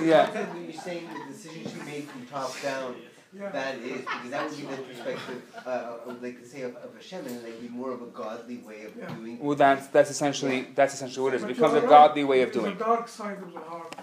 the 0.00 0.06
yeah. 0.06 0.24
content 0.26 0.52
that 0.54 0.60
you're 0.72 0.82
saying, 0.82 1.08
the 1.12 1.32
decisions 1.32 1.74
you 1.76 1.82
made 1.84 2.04
from 2.08 2.26
top 2.26 2.52
down, 2.62 2.96
Yeah. 3.32 3.50
that 3.50 3.78
is, 3.78 4.00
because 4.00 4.30
that 4.30 4.48
would 4.48 4.56
be 4.56 4.62
the 4.64 4.82
perspective, 4.82 5.42
uh, 5.66 5.96
of, 6.06 6.22
like, 6.22 6.38
say, 6.46 6.62
of, 6.62 6.74
of 6.76 6.94
Hashem, 6.94 7.26
and 7.26 7.42
like, 7.44 7.60
be 7.60 7.68
more 7.68 7.92
of 7.92 8.00
a 8.02 8.06
godly 8.06 8.58
way 8.58 8.84
of 8.86 8.92
Yeah. 8.96 9.08
doing. 9.14 9.38
Well, 9.40 9.56
that's 9.56 9.86
that's 9.88 10.10
essentially 10.10 10.68
that's 10.74 10.94
essentially 10.94 11.22
what 11.24 11.34
it 11.34 11.38
is. 11.38 11.42
It 11.44 11.48
becomes 11.48 11.74
a 11.74 11.80
right, 11.80 11.88
godly 11.88 12.24
way 12.24 12.42
of 12.42 12.52
there's 12.52 12.64
doing. 12.64 12.76
a 12.76 12.78
dark 12.78 13.08
side 13.08 13.38
of 13.42 13.52
the 13.52 13.60
heart. 13.60 13.94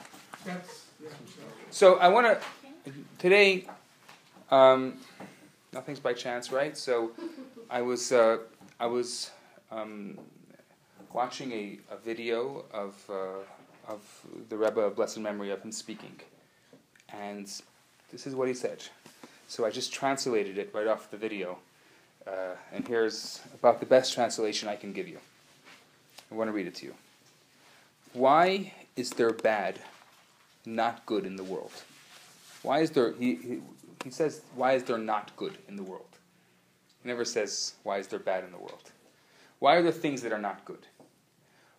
That's 0.45 0.85
yeah. 1.01 1.09
So 1.71 1.95
So. 1.95 1.99
I 1.99 2.07
want 2.09 2.27
to 2.27 2.91
today. 3.19 3.67
Um, 4.51 4.97
nothing's 5.71 5.99
by 6.01 6.13
chance, 6.13 6.51
right? 6.51 6.77
So 6.77 7.11
I 7.69 7.81
was 7.81 8.11
uh, 8.11 8.39
I 8.81 8.87
was 8.87 9.29
um, 9.69 10.17
watching 11.13 11.51
a, 11.51 11.77
a 11.91 11.97
video 11.97 12.65
of 12.73 12.95
uh, 13.11 13.43
of 13.87 14.01
the 14.49 14.57
Rebbe 14.57 14.81
of 14.81 14.95
blessed 14.95 15.19
memory 15.19 15.51
of 15.51 15.61
him 15.61 15.71
speaking, 15.71 16.19
and 17.13 17.45
this 18.11 18.25
is 18.25 18.33
what 18.33 18.47
he 18.47 18.55
said. 18.55 18.83
So 19.47 19.67
I 19.67 19.69
just 19.69 19.93
translated 19.93 20.57
it 20.57 20.71
right 20.73 20.87
off 20.87 21.11
the 21.11 21.17
video, 21.17 21.59
uh, 22.25 22.55
and 22.73 22.87
here's 22.87 23.41
about 23.53 23.81
the 23.81 23.85
best 23.85 24.15
translation 24.15 24.67
I 24.67 24.77
can 24.77 24.93
give 24.93 25.07
you. 25.07 25.19
I 26.31 26.35
want 26.35 26.47
to 26.47 26.51
read 26.51 26.65
it 26.65 26.73
to 26.75 26.87
you. 26.87 26.95
Why 28.13 28.73
is 28.95 29.11
there 29.11 29.31
bad, 29.31 29.77
not 30.65 31.05
good 31.05 31.27
in 31.27 31.35
the 31.35 31.43
world? 31.43 31.71
Why 32.63 32.79
is 32.79 32.89
there, 32.89 33.13
he, 33.13 33.35
he, 33.35 33.59
he 34.03 34.09
says, 34.09 34.41
why 34.55 34.73
is 34.73 34.83
there 34.83 34.97
not 34.97 35.35
good 35.35 35.57
in 35.67 35.75
the 35.75 35.83
world? 35.83 36.10
He 37.01 37.09
never 37.09 37.25
says, 37.25 37.73
why 37.83 37.97
is 37.97 38.07
there 38.07 38.19
bad 38.19 38.43
in 38.43 38.51
the 38.51 38.57
world? 38.57 38.91
Why 39.59 39.75
are 39.75 39.81
there 39.81 39.91
things 39.91 40.21
that 40.21 40.31
are 40.31 40.39
not 40.39 40.65
good? 40.65 40.87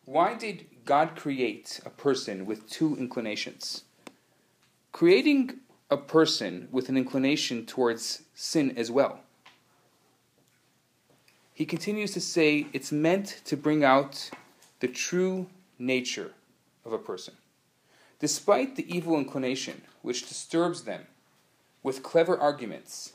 Why 0.04 0.34
did 0.34 0.66
God 0.84 1.14
create 1.14 1.80
a 1.86 1.90
person 1.90 2.44
with 2.44 2.68
two 2.68 2.96
inclinations? 2.96 3.84
Creating 4.90 5.60
a 5.90 5.96
person 5.96 6.68
with 6.72 6.88
an 6.88 6.96
inclination 6.96 7.66
towards 7.66 8.22
sin 8.34 8.76
as 8.76 8.90
well. 8.90 9.20
He 11.54 11.66
continues 11.66 12.12
to 12.12 12.20
say 12.20 12.66
it's 12.72 12.90
meant 12.90 13.42
to 13.44 13.56
bring 13.56 13.84
out 13.84 14.30
the 14.80 14.88
true 14.88 15.48
nature 15.78 16.32
of 16.84 16.92
a 16.92 16.98
person. 16.98 17.34
Despite 18.18 18.76
the 18.76 18.92
evil 18.92 19.18
inclination 19.18 19.82
which 20.00 20.28
disturbs 20.28 20.82
them 20.82 21.06
with 21.82 22.02
clever 22.02 22.38
arguments, 22.38 23.12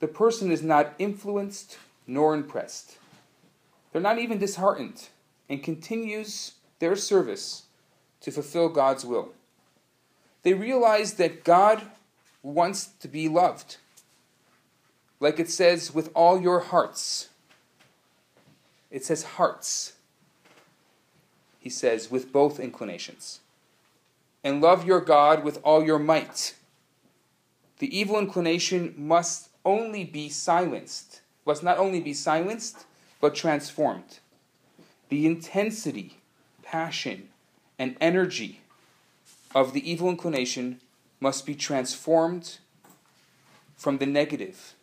the 0.00 0.08
person 0.08 0.50
is 0.50 0.62
not 0.62 0.94
influenced 0.98 1.78
nor 2.06 2.34
impressed. 2.34 2.98
They're 3.92 4.02
not 4.02 4.18
even 4.18 4.38
disheartened 4.38 5.08
and 5.48 5.62
continues 5.62 6.52
their 6.78 6.96
service 6.96 7.64
to 8.20 8.30
fulfill 8.30 8.68
God's 8.68 9.04
will. 9.04 9.30
They 10.42 10.54
realize 10.54 11.14
that 11.14 11.44
God 11.44 11.82
wants 12.42 12.86
to 13.00 13.08
be 13.08 13.28
loved. 13.28 13.76
Like 15.20 15.38
it 15.38 15.50
says, 15.50 15.92
with 15.92 16.10
all 16.14 16.40
your 16.40 16.60
hearts. 16.60 17.28
It 18.90 19.04
says 19.04 19.22
hearts. 19.22 19.92
He 21.58 21.68
says, 21.68 22.10
with 22.10 22.32
both 22.32 22.58
inclinations. 22.58 23.40
And 24.42 24.62
love 24.62 24.86
your 24.86 25.02
God 25.02 25.44
with 25.44 25.60
all 25.62 25.84
your 25.84 25.98
might. 25.98 26.54
the 27.80 27.98
evil 27.98 28.18
inclination 28.18 28.94
must 28.96 29.49
only 29.64 30.04
be 30.04 30.28
silenced, 30.28 31.20
must 31.46 31.62
not 31.62 31.78
only 31.78 32.00
be 32.00 32.14
silenced, 32.14 32.86
but 33.20 33.34
transformed. 33.34 34.20
The 35.08 35.26
intensity, 35.26 36.18
passion, 36.62 37.28
and 37.78 37.96
energy 38.00 38.60
of 39.54 39.72
the 39.72 39.90
evil 39.90 40.08
inclination 40.08 40.80
must 41.20 41.44
be 41.44 41.54
transformed 41.54 42.58
from 43.76 43.98
the 43.98 44.06
negative, 44.06 44.74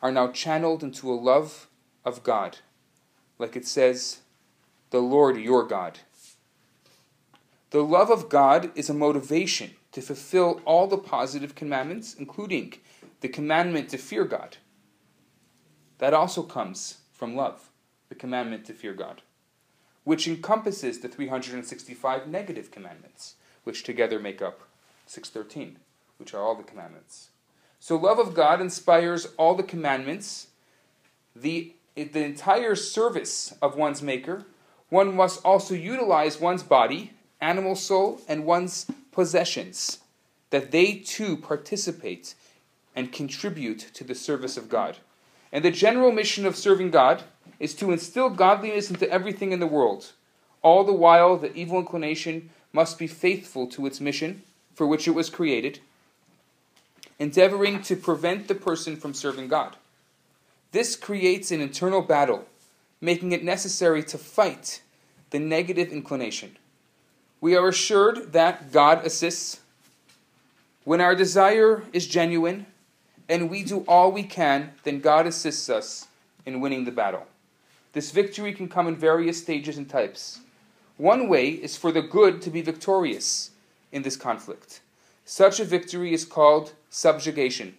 are 0.00 0.12
now 0.12 0.28
channeled 0.28 0.82
into 0.82 1.12
a 1.12 1.14
love 1.14 1.68
of 2.04 2.22
God, 2.22 2.58
like 3.38 3.56
it 3.56 3.66
says, 3.66 4.20
the 4.90 5.00
Lord 5.00 5.36
your 5.36 5.66
God. 5.66 5.98
The 7.70 7.82
love 7.82 8.10
of 8.10 8.28
God 8.28 8.72
is 8.74 8.88
a 8.88 8.94
motivation 8.94 9.72
to 9.92 10.00
fulfill 10.00 10.60
all 10.64 10.86
the 10.86 10.98
positive 10.98 11.54
commandments, 11.54 12.14
including 12.14 12.74
the 13.20 13.28
commandment 13.28 13.88
to 13.90 13.98
fear 13.98 14.24
God. 14.24 14.56
That 15.98 16.14
also 16.14 16.42
comes 16.42 16.98
from 17.12 17.36
love, 17.36 17.70
the 18.08 18.14
commandment 18.14 18.64
to 18.66 18.72
fear 18.72 18.94
God, 18.94 19.22
which 20.04 20.26
encompasses 20.26 21.00
the 21.00 21.08
365 21.08 22.26
negative 22.26 22.70
commandments, 22.70 23.34
which 23.64 23.82
together 23.82 24.18
make 24.18 24.40
up 24.40 24.62
613, 25.06 25.78
which 26.16 26.32
are 26.32 26.42
all 26.42 26.54
the 26.54 26.62
commandments. 26.62 27.30
So, 27.78 27.96
love 27.96 28.18
of 28.18 28.34
God 28.34 28.60
inspires 28.60 29.28
all 29.36 29.54
the 29.54 29.62
commandments, 29.62 30.48
the, 31.34 31.74
the 31.94 32.24
entire 32.24 32.74
service 32.74 33.54
of 33.62 33.76
one's 33.76 34.02
Maker. 34.02 34.44
One 34.88 35.14
must 35.14 35.44
also 35.44 35.74
utilize 35.74 36.40
one's 36.40 36.62
body, 36.62 37.12
animal 37.40 37.76
soul, 37.76 38.20
and 38.28 38.44
one's 38.44 38.86
possessions, 39.12 39.98
that 40.50 40.70
they 40.72 40.94
too 40.94 41.36
participate 41.36 42.34
and 42.94 43.12
contribute 43.12 43.90
to 43.94 44.04
the 44.04 44.14
service 44.14 44.56
of 44.56 44.68
God. 44.68 44.98
And 45.52 45.64
the 45.64 45.70
general 45.70 46.12
mission 46.12 46.46
of 46.46 46.56
serving 46.56 46.90
God 46.90 47.22
is 47.58 47.74
to 47.74 47.90
instill 47.90 48.30
godliness 48.30 48.90
into 48.90 49.10
everything 49.10 49.52
in 49.52 49.60
the 49.60 49.66
world. 49.66 50.12
All 50.62 50.84
the 50.84 50.92
while, 50.92 51.36
the 51.36 51.52
evil 51.54 51.78
inclination 51.78 52.50
must 52.72 52.98
be 52.98 53.06
faithful 53.06 53.66
to 53.68 53.86
its 53.86 54.00
mission 54.00 54.42
for 54.74 54.86
which 54.86 55.08
it 55.08 55.12
was 55.12 55.30
created, 55.30 55.80
endeavoring 57.18 57.82
to 57.82 57.96
prevent 57.96 58.48
the 58.48 58.54
person 58.54 58.96
from 58.96 59.12
serving 59.12 59.48
God. 59.48 59.76
This 60.72 60.96
creates 60.96 61.50
an 61.50 61.60
internal 61.60 62.00
battle, 62.00 62.46
making 63.00 63.32
it 63.32 63.42
necessary 63.42 64.02
to 64.04 64.18
fight 64.18 64.82
the 65.30 65.38
negative 65.38 65.92
inclination. 65.92 66.56
We 67.40 67.56
are 67.56 67.68
assured 67.68 68.32
that 68.32 68.70
God 68.70 69.04
assists 69.04 69.60
when 70.84 71.00
our 71.00 71.14
desire 71.14 71.82
is 71.92 72.06
genuine 72.06 72.66
and 73.30 73.48
we 73.48 73.62
do 73.62 73.84
all 73.86 74.10
we 74.10 74.24
can, 74.24 74.72
then 74.82 74.98
God 74.98 75.24
assists 75.24 75.70
us 75.70 76.08
in 76.44 76.60
winning 76.60 76.84
the 76.84 76.90
battle. 76.90 77.28
This 77.92 78.10
victory 78.10 78.52
can 78.52 78.68
come 78.68 78.88
in 78.88 78.96
various 78.96 79.40
stages 79.40 79.78
and 79.78 79.88
types. 79.88 80.40
One 80.96 81.28
way 81.28 81.50
is 81.50 81.76
for 81.76 81.92
the 81.92 82.02
good 82.02 82.42
to 82.42 82.50
be 82.50 82.60
victorious 82.60 83.52
in 83.92 84.02
this 84.02 84.16
conflict. 84.16 84.80
Such 85.24 85.60
a 85.60 85.64
victory 85.64 86.12
is 86.12 86.24
called 86.24 86.72
subjugation, 86.90 87.76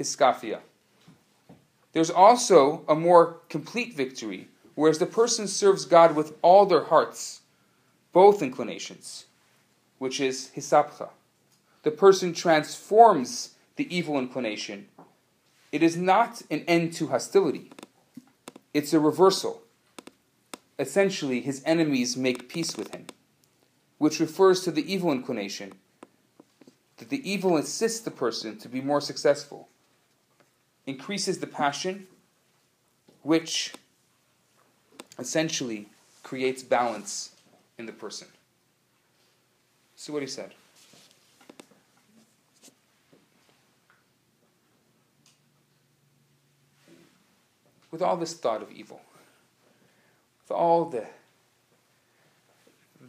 hiskaphia. 0.00 0.60
There's 1.92 2.10
also 2.10 2.82
a 2.88 2.94
more 2.94 3.40
complete 3.50 3.94
victory, 3.94 4.48
whereas 4.74 4.98
the 4.98 5.06
person 5.06 5.48
serves 5.48 5.84
God 5.84 6.16
with 6.16 6.34
all 6.40 6.64
their 6.64 6.84
hearts, 6.84 7.42
both 8.14 8.42
inclinations, 8.42 9.26
which 9.98 10.18
is 10.18 10.50
hisapcha. 10.56 11.10
The 11.82 11.90
person 11.90 12.32
transforms 12.32 13.54
the 13.78 13.96
evil 13.96 14.18
inclination. 14.18 14.88
It 15.70 15.84
is 15.84 15.96
not 15.96 16.42
an 16.50 16.64
end 16.66 16.92
to 16.94 17.06
hostility, 17.06 17.70
it's 18.74 18.92
a 18.92 19.00
reversal. 19.00 19.62
Essentially, 20.80 21.40
his 21.40 21.62
enemies 21.64 22.16
make 22.16 22.48
peace 22.48 22.76
with 22.76 22.92
him, 22.94 23.06
which 23.98 24.20
refers 24.20 24.62
to 24.62 24.72
the 24.72 24.92
evil 24.92 25.12
inclination, 25.12 25.72
that 26.98 27.08
the 27.08 27.28
evil 27.28 27.56
assists 27.56 28.00
the 28.00 28.10
person 28.10 28.58
to 28.58 28.68
be 28.68 28.80
more 28.80 29.00
successful, 29.00 29.68
increases 30.86 31.38
the 31.38 31.46
passion, 31.46 32.08
which 33.22 33.72
essentially 35.18 35.86
creates 36.24 36.62
balance 36.64 37.30
in 37.76 37.86
the 37.86 37.92
person. 37.92 38.26
See 39.94 40.12
what 40.12 40.22
he 40.22 40.28
said. 40.28 40.54
With 47.90 48.02
all 48.02 48.16
this 48.16 48.34
thought 48.34 48.62
of 48.62 48.70
evil, 48.70 49.00
with 50.42 50.56
all 50.56 50.84
the 50.84 51.06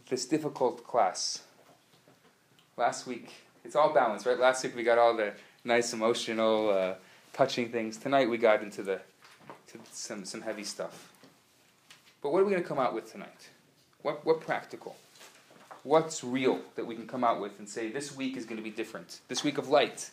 this 0.08 0.26
difficult 0.26 0.84
class. 0.84 1.44
Last 2.78 3.06
week, 3.06 3.32
it's 3.64 3.76
all 3.76 3.94
balanced, 3.94 4.26
right? 4.26 4.40
Last 4.40 4.64
week 4.64 4.76
we 4.76 4.84
got 4.84 4.98
all 4.98 5.16
the 5.16 5.34
nice 5.64 5.94
emotional, 5.94 6.70
uh, 6.70 6.94
touching 7.34 7.70
things. 7.70 7.98
Tonight 7.98 8.30
we 8.30 8.38
got 8.38 8.64
into 8.64 8.84
the 8.84 9.02
to 9.68 9.80
some 9.92 10.26
some 10.26 10.42
heavy 10.42 10.64
stuff. 10.64 11.12
But 12.22 12.32
what 12.32 12.42
are 12.42 12.46
we 12.46 12.52
going 12.52 12.64
to 12.64 12.68
come 12.68 12.80
out 12.80 12.94
with 12.94 13.12
tonight? 13.12 13.50
What 14.02 14.26
what 14.26 14.42
practical? 14.42 14.96
What's 15.84 16.24
real 16.24 16.60
that 16.76 16.86
we 16.86 16.96
can 16.96 17.08
come 17.08 17.24
out 17.24 17.40
with 17.40 17.58
and 17.58 17.68
say 17.68 17.90
this 17.90 18.16
week 18.16 18.36
is 18.36 18.46
going 18.46 18.58
to 18.58 18.64
be 18.64 18.70
different? 18.70 19.22
This 19.28 19.44
week 19.44 19.58
of 19.58 19.70
light. 19.70 20.12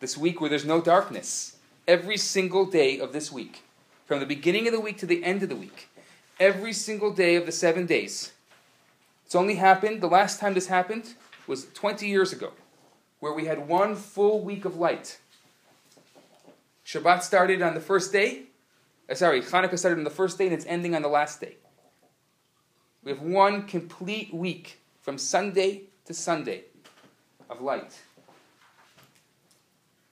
This 0.00 0.16
week 0.16 0.40
where 0.40 0.48
there's 0.48 0.64
no 0.64 0.80
darkness. 0.80 1.56
Every 1.86 2.16
single 2.16 2.66
day 2.66 2.98
of 2.98 3.12
this 3.12 3.32
week, 3.32 3.62
from 4.08 4.20
the 4.20 4.26
beginning 4.26 4.66
of 4.66 4.72
the 4.72 4.80
week 4.80 4.96
to 4.96 5.04
the 5.04 5.22
end 5.22 5.42
of 5.42 5.50
the 5.50 5.54
week, 5.54 5.90
every 6.40 6.72
single 6.72 7.12
day 7.12 7.36
of 7.36 7.44
the 7.44 7.52
seven 7.52 7.84
days. 7.84 8.32
It's 9.26 9.34
only 9.34 9.56
happened, 9.56 10.00
the 10.00 10.08
last 10.08 10.40
time 10.40 10.54
this 10.54 10.68
happened 10.68 11.12
was 11.46 11.66
20 11.74 12.08
years 12.08 12.32
ago, 12.32 12.52
where 13.20 13.34
we 13.34 13.44
had 13.44 13.68
one 13.68 13.94
full 13.94 14.40
week 14.40 14.64
of 14.64 14.76
light. 14.76 15.18
Shabbat 16.86 17.22
started 17.22 17.60
on 17.60 17.74
the 17.74 17.82
first 17.82 18.10
day. 18.10 18.44
Uh, 19.10 19.14
sorry, 19.14 19.42
Hanukkah 19.42 19.78
started 19.78 19.98
on 19.98 20.04
the 20.04 20.10
first 20.10 20.38
day 20.38 20.46
and 20.46 20.54
it's 20.54 20.64
ending 20.64 20.94
on 20.94 21.02
the 21.02 21.08
last 21.08 21.38
day. 21.38 21.56
We 23.04 23.12
have 23.12 23.20
one 23.20 23.66
complete 23.66 24.32
week 24.32 24.80
from 25.02 25.18
Sunday 25.18 25.82
to 26.06 26.14
Sunday 26.14 26.62
of 27.50 27.60
light. 27.60 28.00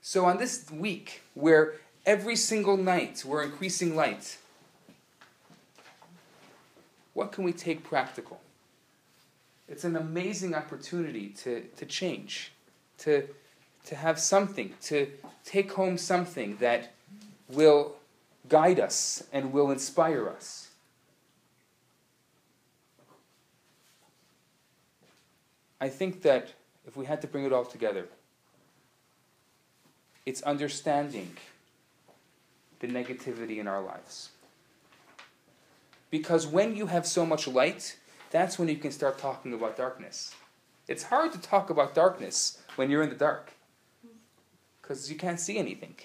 So, 0.02 0.26
on 0.26 0.36
this 0.36 0.70
week, 0.70 1.22
where 1.32 1.76
every 2.06 2.36
single 2.36 2.76
night 2.76 3.24
we're 3.26 3.42
increasing 3.42 3.96
light, 3.96 4.38
what 7.12 7.32
can 7.32 7.44
we 7.44 7.52
take 7.52 7.82
practical? 7.82 8.40
It's 9.68 9.84
an 9.84 9.96
amazing 9.96 10.54
opportunity 10.54 11.30
to, 11.38 11.62
to 11.76 11.84
change, 11.84 12.52
to, 12.98 13.28
to 13.86 13.96
have 13.96 14.20
something, 14.20 14.74
to 14.82 15.08
take 15.44 15.72
home 15.72 15.98
something 15.98 16.56
that 16.58 16.92
will 17.48 17.96
guide 18.48 18.78
us 18.78 19.24
and 19.32 19.52
will 19.52 19.72
inspire 19.72 20.28
us. 20.28 20.68
I 25.80 25.88
think 25.88 26.22
that 26.22 26.54
if 26.86 26.96
we 26.96 27.06
had 27.06 27.20
to 27.22 27.26
bring 27.26 27.44
it 27.44 27.52
all 27.52 27.64
together, 27.64 28.06
it's 30.24 30.42
understanding 30.42 31.36
the 32.80 32.86
negativity 32.86 33.58
in 33.58 33.66
our 33.66 33.82
lives. 33.82 34.30
Because 36.10 36.46
when 36.46 36.76
you 36.76 36.86
have 36.86 37.06
so 37.06 37.26
much 37.26 37.48
light, 37.48 37.96
that's 38.30 38.58
when 38.58 38.68
you 38.68 38.76
can 38.76 38.90
start 38.90 39.18
talking 39.18 39.52
about 39.52 39.76
darkness. 39.76 40.34
It's 40.88 41.04
hard 41.04 41.32
to 41.32 41.40
talk 41.40 41.70
about 41.70 41.94
darkness 41.94 42.58
when 42.76 42.90
you're 42.90 43.02
in 43.02 43.08
the 43.08 43.16
dark 43.16 43.54
because 44.80 45.10
you 45.10 45.16
can't 45.16 45.40
see 45.40 45.58
anything. 45.58 45.96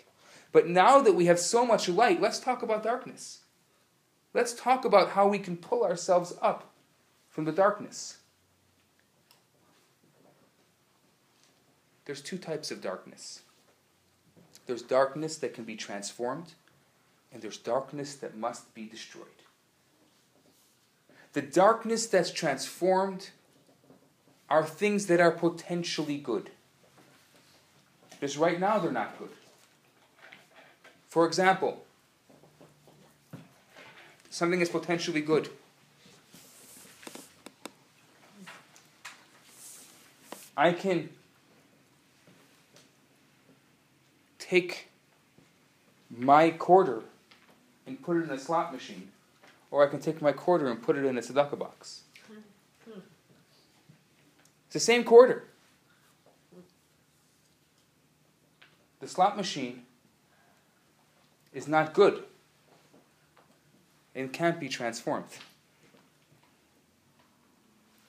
But 0.52 0.68
now 0.68 1.00
that 1.02 1.14
we 1.14 1.28
have 1.28 1.40
so 1.40 1.66
much 1.66 1.88
light, 1.88 2.20
let's 2.20 2.40
talk 2.40 2.64
about 2.64 2.84
darkness. 2.84 3.42
Let's 4.34 4.54
talk 4.54 4.86
about 4.86 5.10
how 5.10 5.28
we 5.28 5.40
can 5.40 5.58
pull 5.58 5.84
ourselves 5.84 6.34
up 6.42 6.74
from 7.30 7.46
the 7.46 7.52
darkness. 7.52 8.18
There's 12.06 12.22
two 12.22 12.38
types 12.38 12.72
of 12.72 12.82
darkness 12.82 13.44
there's 14.68 14.82
darkness 14.82 15.38
that 15.38 15.54
can 15.54 15.66
be 15.66 15.76
transformed, 15.76 16.54
and 17.32 17.42
there's 17.42 17.58
darkness 17.58 18.16
that 18.16 18.36
must 18.36 18.74
be 18.74 18.86
destroyed. 18.86 19.26
The 21.34 21.42
darkness 21.42 22.08
that's 22.08 22.32
transformed 22.32 23.30
are 24.50 24.66
things 24.66 25.08
that 25.08 25.22
are 25.22 25.32
potentially 25.32 26.18
good. 26.18 26.50
Because 28.10 28.38
right 28.38 28.60
now 28.60 28.80
they're 28.80 28.92
not 28.92 29.18
good. 29.18 29.30
For 31.08 31.26
example, 31.26 31.84
something 34.30 34.60
is 34.62 34.70
potentially 34.70 35.22
good. 35.22 35.50
I 40.58 40.74
can 40.74 41.10
take 44.38 44.90
my 46.10 46.52
quarter 46.52 47.04
and 47.92 48.02
put 48.02 48.16
it 48.16 48.24
in 48.24 48.30
a 48.32 48.40
slot 48.40 48.72
machine, 48.72 49.10
or 49.70 49.86
I 49.86 49.90
can 49.90 50.00
take 50.00 50.22
my 50.22 50.32
quarter 50.32 50.68
and 50.68 50.82
put 50.82 50.96
it 50.98 51.04
in 51.04 51.18
a 51.18 51.22
tzedakah 51.22 51.60
box. 51.60 52.04
It's 54.66 54.74
the 54.74 54.80
same 54.80 55.04
quarter. 55.04 55.44
The 59.02 59.08
slot 59.08 59.36
machine 59.36 59.84
is 61.52 61.68
not 61.68 61.94
good 61.94 62.24
and 64.16 64.32
can't 64.32 64.60
be 64.60 64.70
transformed. 64.70 65.26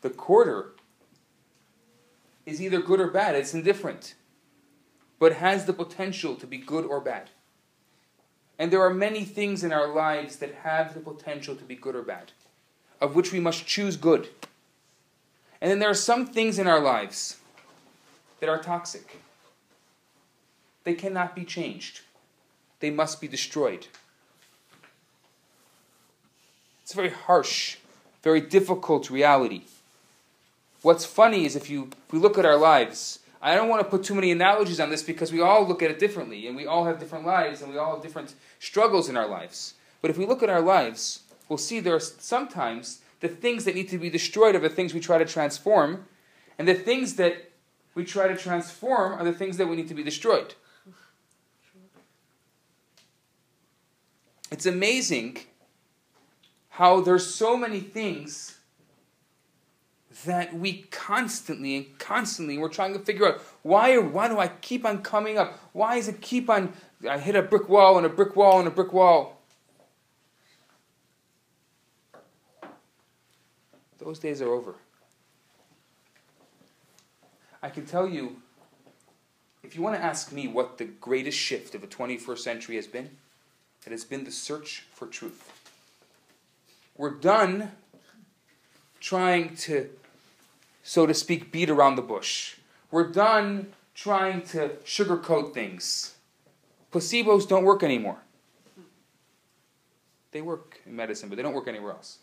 The 0.03 0.11
quarter 0.11 0.75
is 2.47 2.63
either 2.63 2.81
good 2.81 3.01
or 3.01 3.09
bad, 3.09 3.35
it's 3.35 3.55
indifferent, 3.55 4.15
but 5.19 5.33
has 5.33 5.65
the 5.65 5.73
potential 5.73 6.37
to 6.37 6.47
be 6.47 6.59
good 6.59 6.85
or 6.85 7.01
bad. 7.01 7.31
And 8.63 8.73
there 8.73 8.81
are 8.83 8.95
many 8.95 9.25
things 9.25 9.65
in 9.65 9.73
our 9.73 9.93
lives 9.93 10.37
that 10.37 10.55
have 10.63 10.95
the 10.95 11.01
potential 11.01 11.57
to 11.57 11.65
be 11.65 11.75
good 11.75 11.97
or 11.97 12.03
bad, 12.03 12.31
of 13.01 13.17
which 13.17 13.33
we 13.33 13.41
must 13.41 13.67
choose 13.67 13.97
good. 13.97 14.29
And 15.61 15.69
then 15.69 15.81
there 15.81 15.91
are 15.91 15.95
some 15.95 16.27
things 16.29 16.61
in 16.61 16.69
our 16.69 16.79
lives 16.79 17.39
that 18.39 18.49
are 18.49 18.63
toxic. 18.63 19.19
They 20.85 20.95
cannot 20.95 21.35
be 21.35 21.45
changed, 21.45 22.03
they 22.79 22.91
must 22.91 23.21
be 23.21 23.27
destroyed. 23.27 23.89
It's 26.85 26.93
a 26.93 26.97
very 26.97 27.11
harsh, 27.11 27.79
very 28.23 28.41
difficult 28.41 29.11
reality. 29.11 29.63
What's 30.83 31.05
funny 31.05 31.47
is 31.47 31.57
if 31.57 31.69
you 31.69 31.91
if 32.07 32.13
we 32.13 32.21
look 32.21 32.39
at 32.39 32.47
our 32.47 32.57
lives, 32.57 33.19
I 33.45 33.57
don't 33.57 33.69
want 33.69 33.83
to 33.83 33.91
put 33.91 34.05
too 34.05 34.15
many 34.15 34.31
analogies 34.31 34.79
on 34.79 34.89
this 34.89 35.03
because 35.03 35.33
we 35.33 35.41
all 35.41 35.67
look 35.67 35.83
at 35.83 35.91
it 35.91 35.99
differently 35.99 36.47
and 36.47 36.57
we 36.57 36.65
all 36.65 36.85
have 36.85 37.01
different 37.01 37.27
lives 37.27 37.61
and 37.61 37.73
we 37.73 37.77
all 37.77 37.95
have 37.95 38.03
different 38.03 38.35
struggles 38.61 39.09
in 39.09 39.17
our 39.17 39.27
lives. 39.27 39.75
But 40.01 40.11
if 40.11 40.17
we 40.17 40.27
look 40.27 40.45
at 40.45 40.49
our 40.49 40.61
lives, 40.61 41.23
we'll 41.49 41.59
see 41.59 41.81
there 41.81 41.97
are 41.97 42.01
sometimes 42.01 43.01
the 43.19 43.29
things 43.29 43.65
that 43.65 43.75
need 43.75 43.89
to 43.89 43.99
be 43.99 44.11
destroyed 44.11 44.55
are 44.55 44.61
the 44.61 44.69
things 44.69 44.95
we 44.95 45.01
try 45.01 45.19
to 45.19 45.25
transform, 45.25 46.07
and 46.59 46.69
the 46.69 46.75
things 46.75 47.15
that 47.15 47.51
we 47.95 48.05
try 48.05 48.29
to 48.29 48.37
transform 48.37 49.13
are 49.13 49.25
the 49.25 49.33
things 49.33 49.57
that 49.57 49.69
we 49.69 49.77
need 49.77 49.89
to 49.89 49.95
be 49.95 50.03
destroyed. 50.03 50.55
It's 54.51 54.67
amazing 54.67 55.39
how 56.71 57.01
there's 57.01 57.27
so 57.27 57.57
many 57.57 57.81
things 57.81 58.52
that 60.25 60.55
we 60.55 60.83
constantly 60.91 61.77
and 61.77 61.99
constantly 61.99 62.59
we're 62.59 62.69
trying 62.69 62.93
to 62.93 62.99
figure 62.99 63.27
out 63.27 63.41
why 63.63 63.99
why 63.99 64.29
do 64.29 64.39
I 64.39 64.49
keep 64.49 64.85
on 64.85 65.03
coming 65.03 65.39
up? 65.39 65.59
Why 65.73 65.97
does 65.97 66.09
it 66.09 66.21
keep 66.21 66.51
on 66.51 66.73
I 67.09 67.19
hit 67.19 67.35
a 67.35 67.43
brick 67.43 67.69
wall 67.69 67.97
and 67.97 68.07
a 68.07 68.09
brick 68.09 68.37
wall 68.37 68.59
and 68.59 68.69
a 68.69 68.71
brick 68.71 68.93
wall? 68.93 69.41
Those 73.99 74.19
days 74.19 74.43
are 74.43 74.51
over. 74.51 74.75
I 77.63 77.69
can 77.69 77.87
tell 77.87 78.09
you, 78.09 78.37
if 79.63 79.77
you 79.77 79.83
want 79.83 79.95
to 79.95 80.03
ask 80.03 80.33
me 80.33 80.49
what 80.49 80.79
the 80.79 80.85
greatest 80.85 81.39
shift 81.39 81.77
of 81.77 81.81
the 81.81 81.87
21st 81.87 82.39
century 82.39 82.75
has 82.75 82.89
been, 82.89 83.11
it 83.87 83.93
has 83.93 84.05
been 84.05 84.25
the 84.25 84.33
search 84.33 84.87
for 84.93 85.07
truth. 85.07 85.53
We're 86.97 87.15
done 87.15 87.71
trying 88.99 89.55
to, 89.57 89.89
so 90.83 91.07
to 91.07 91.15
speak, 91.15 91.53
beat 91.53 91.71
around 91.71 91.97
the 91.97 92.03
bush. 92.03 92.57
We're 92.91 93.11
done 93.11 93.73
trying 93.95 94.43
to 94.43 94.71
sugarcoat 94.85 95.55
things. 95.55 96.15
Placebos 96.93 97.49
don't 97.49 97.65
work 97.65 97.83
anymore. 97.83 98.19
They 100.33 100.43
work 100.43 100.81
in 100.87 100.97
medicine, 100.97 101.29
but 101.29 101.37
they 101.37 101.43
don't 101.43 101.55
work 101.55 101.69
anywhere 101.69 101.93
else. 101.93 102.19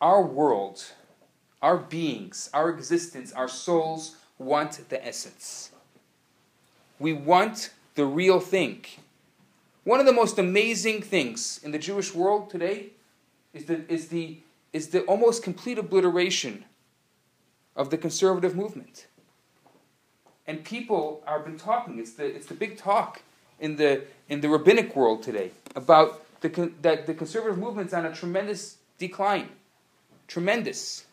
our 0.00 0.22
world, 0.22 0.84
our 1.62 1.76
beings, 1.76 2.50
our 2.52 2.68
existence, 2.70 3.32
our 3.32 3.48
souls 3.48 4.16
want 4.38 4.88
the 4.88 5.04
essence. 5.06 5.70
We 6.98 7.12
want 7.12 7.70
the 7.94 8.04
real 8.04 8.40
thing. 8.40 8.84
One 9.86 10.00
of 10.00 10.06
the 10.06 10.12
most 10.12 10.36
amazing 10.36 11.02
things 11.02 11.60
in 11.62 11.70
the 11.70 11.78
Jewish 11.78 12.12
world 12.12 12.50
today 12.50 12.88
is 13.54 13.66
the, 13.66 13.88
is 13.88 14.08
the, 14.08 14.38
is 14.72 14.88
the 14.88 15.02
almost 15.02 15.44
complete 15.44 15.78
obliteration 15.78 16.64
of 17.76 17.90
the 17.90 17.96
conservative 17.96 18.56
movement. 18.56 19.06
And 20.44 20.64
people 20.64 21.22
have 21.24 21.44
been 21.44 21.56
talking, 21.56 22.00
it's 22.00 22.14
the, 22.14 22.24
it's 22.24 22.46
the 22.46 22.54
big 22.54 22.76
talk 22.76 23.22
in 23.60 23.76
the, 23.76 24.02
in 24.28 24.40
the 24.40 24.48
rabbinic 24.48 24.96
world 24.96 25.22
today 25.22 25.52
about 25.76 26.24
the, 26.40 26.72
that 26.82 27.06
the 27.06 27.14
conservative 27.14 27.56
movement's 27.56 27.94
on 27.94 28.04
a 28.04 28.12
tremendous 28.12 28.78
decline. 28.98 29.50
Tremendous. 30.26 31.04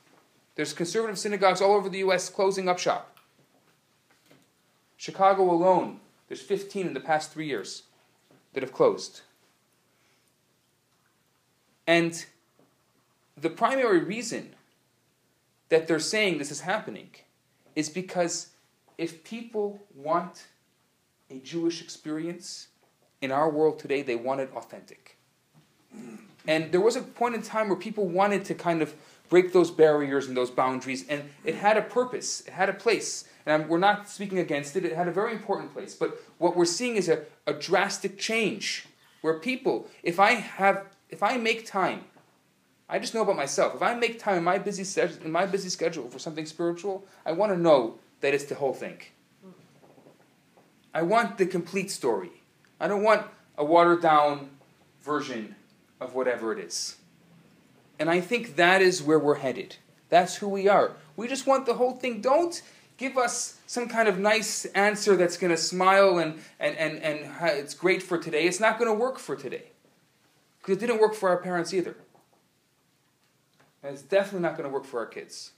There's 0.56 0.74
conservative 0.74 1.20
synagogues 1.20 1.62
all 1.62 1.76
over 1.76 1.90
the 1.90 2.00
U.S. 2.00 2.28
closing 2.28 2.68
up 2.68 2.80
shop. 2.80 3.20
Chicago 4.98 5.44
alone, 5.52 6.00
there's 6.28 6.42
15 6.42 6.88
in 6.88 6.94
the 6.96 7.00
past 7.00 7.32
three 7.32 7.46
years 7.46 7.84
that 8.54 8.64
have 8.64 8.74
closed. 8.74 9.22
And 11.86 12.26
the 13.36 13.50
primary 13.50 14.00
reason 14.00 14.56
that 15.70 15.88
they're 15.88 16.00
saying 16.00 16.38
this 16.38 16.52
is 16.52 16.62
happening 16.62 17.10
is 17.76 17.90
because 17.90 18.50
if 18.98 19.24
people 19.24 19.80
want 19.96 20.46
a 21.30 21.40
Jewish 21.40 21.82
experience 21.82 22.68
in 23.22 23.32
our 23.32 23.50
world 23.50 23.80
today, 23.80 24.02
they 24.02 24.16
want 24.16 24.40
it 24.40 24.52
authentic. 24.56 25.18
And 26.48 26.72
there 26.72 26.82
was 26.82 26.96
a 26.96 27.02
point 27.02 27.36
in 27.36 27.42
time 27.42 27.70
where 27.70 27.78
people 27.78 28.08
wanted 28.08 28.46
to 28.46 28.54
kind 28.54 28.82
of 28.82 28.94
break 29.30 29.54
those 29.54 29.72
barriers 29.72 30.28
and 30.28 30.38
those 30.38 30.52
boundaries, 30.52 31.06
and 31.10 31.24
it 31.44 31.56
had 31.56 31.78
a 31.78 31.82
purpose, 31.82 32.42
it 32.42 32.54
had 32.54 32.70
a 32.70 32.74
place. 32.74 33.28
And 33.46 33.64
I'm, 33.64 33.70
we're 33.70 33.78
not 33.78 34.10
speaking 34.10 34.40
against 34.40 34.76
it, 34.76 34.86
it 34.86 34.96
had 34.96 35.08
a 35.08 35.12
very 35.12 35.34
important 35.34 35.74
place. 35.74 35.94
But 35.94 36.22
what 36.38 36.56
we're 36.56 36.66
seeing 36.66 36.96
is 36.96 37.10
a, 37.10 37.24
a 37.46 37.54
drastic 37.54 38.18
change 38.18 38.86
where 39.22 39.40
people, 39.40 39.88
if 40.02 40.20
I 40.20 40.34
have, 40.34 40.86
if 41.10 41.24
I 41.24 41.38
make 41.38 41.66
time, 41.66 42.06
I 42.90 43.00
just 43.00 43.14
know 43.14 43.22
about 43.22 43.38
myself. 43.38 43.76
If 43.76 43.82
I 43.82 43.94
make 43.96 44.20
time 44.20 44.38
in 44.38 44.44
my 44.44 44.58
busy, 44.58 45.02
in 45.24 45.32
my 45.32 45.46
busy 45.46 45.70
schedule 45.70 46.10
for 46.10 46.20
something 46.20 46.46
spiritual, 46.46 47.06
I 47.26 47.32
want 47.32 47.52
to 47.52 47.58
know 47.58 48.00
that 48.22 48.34
it's 48.34 48.46
the 48.46 48.56
whole 48.56 48.74
thing. 48.74 49.00
I 50.94 51.02
want 51.02 51.38
the 51.38 51.46
complete 51.46 51.90
story. 51.90 52.30
I 52.80 52.88
don't 52.88 53.02
want 53.02 53.26
a 53.58 53.66
watered 53.66 54.02
down 54.02 54.52
version 55.02 55.56
of 56.00 56.14
whatever 56.14 56.52
it 56.54 56.60
is. 56.60 56.98
And 57.98 58.10
I 58.10 58.22
think 58.22 58.58
that 58.58 58.82
is 58.82 59.02
where 59.02 59.20
we're 59.20 59.36
headed. 59.36 59.78
That's 60.10 60.36
who 60.36 60.50
we 60.50 60.68
are. 60.68 60.92
We 61.16 61.28
just 61.28 61.48
want 61.48 61.66
the 61.66 61.76
whole 61.76 61.94
thing. 61.94 62.22
Don't 62.22 62.62
give 63.04 63.18
us 63.18 63.60
some 63.68 63.90
kind 63.90 64.08
of 64.08 64.18
nice 64.18 64.64
answer 64.68 65.18
that's 65.18 65.36
going 65.36 65.52
to 65.52 65.58
smile 65.58 66.20
and, 66.20 66.40
and, 66.58 66.78
and, 66.78 67.00
and 67.00 67.30
it's 67.60 67.74
great 67.74 68.02
for 68.02 68.18
today. 68.18 68.46
It's 68.46 68.62
not 68.62 68.80
going 68.80 68.90
to 68.90 68.98
work 68.98 69.20
for 69.20 69.36
today. 69.36 69.66
Because 70.60 70.78
it 70.78 70.80
didn't 70.80 71.02
work 71.02 71.14
for 71.14 71.28
our 71.28 71.36
parents 71.38 71.74
either. 71.74 71.98
And 73.84 73.94
it's 73.94 74.04
definitely 74.04 74.40
not 74.40 74.56
going 74.56 74.70
to 74.70 74.74
work 74.74 74.86
for 74.86 75.02
our 75.02 75.06
kids. 75.06 75.52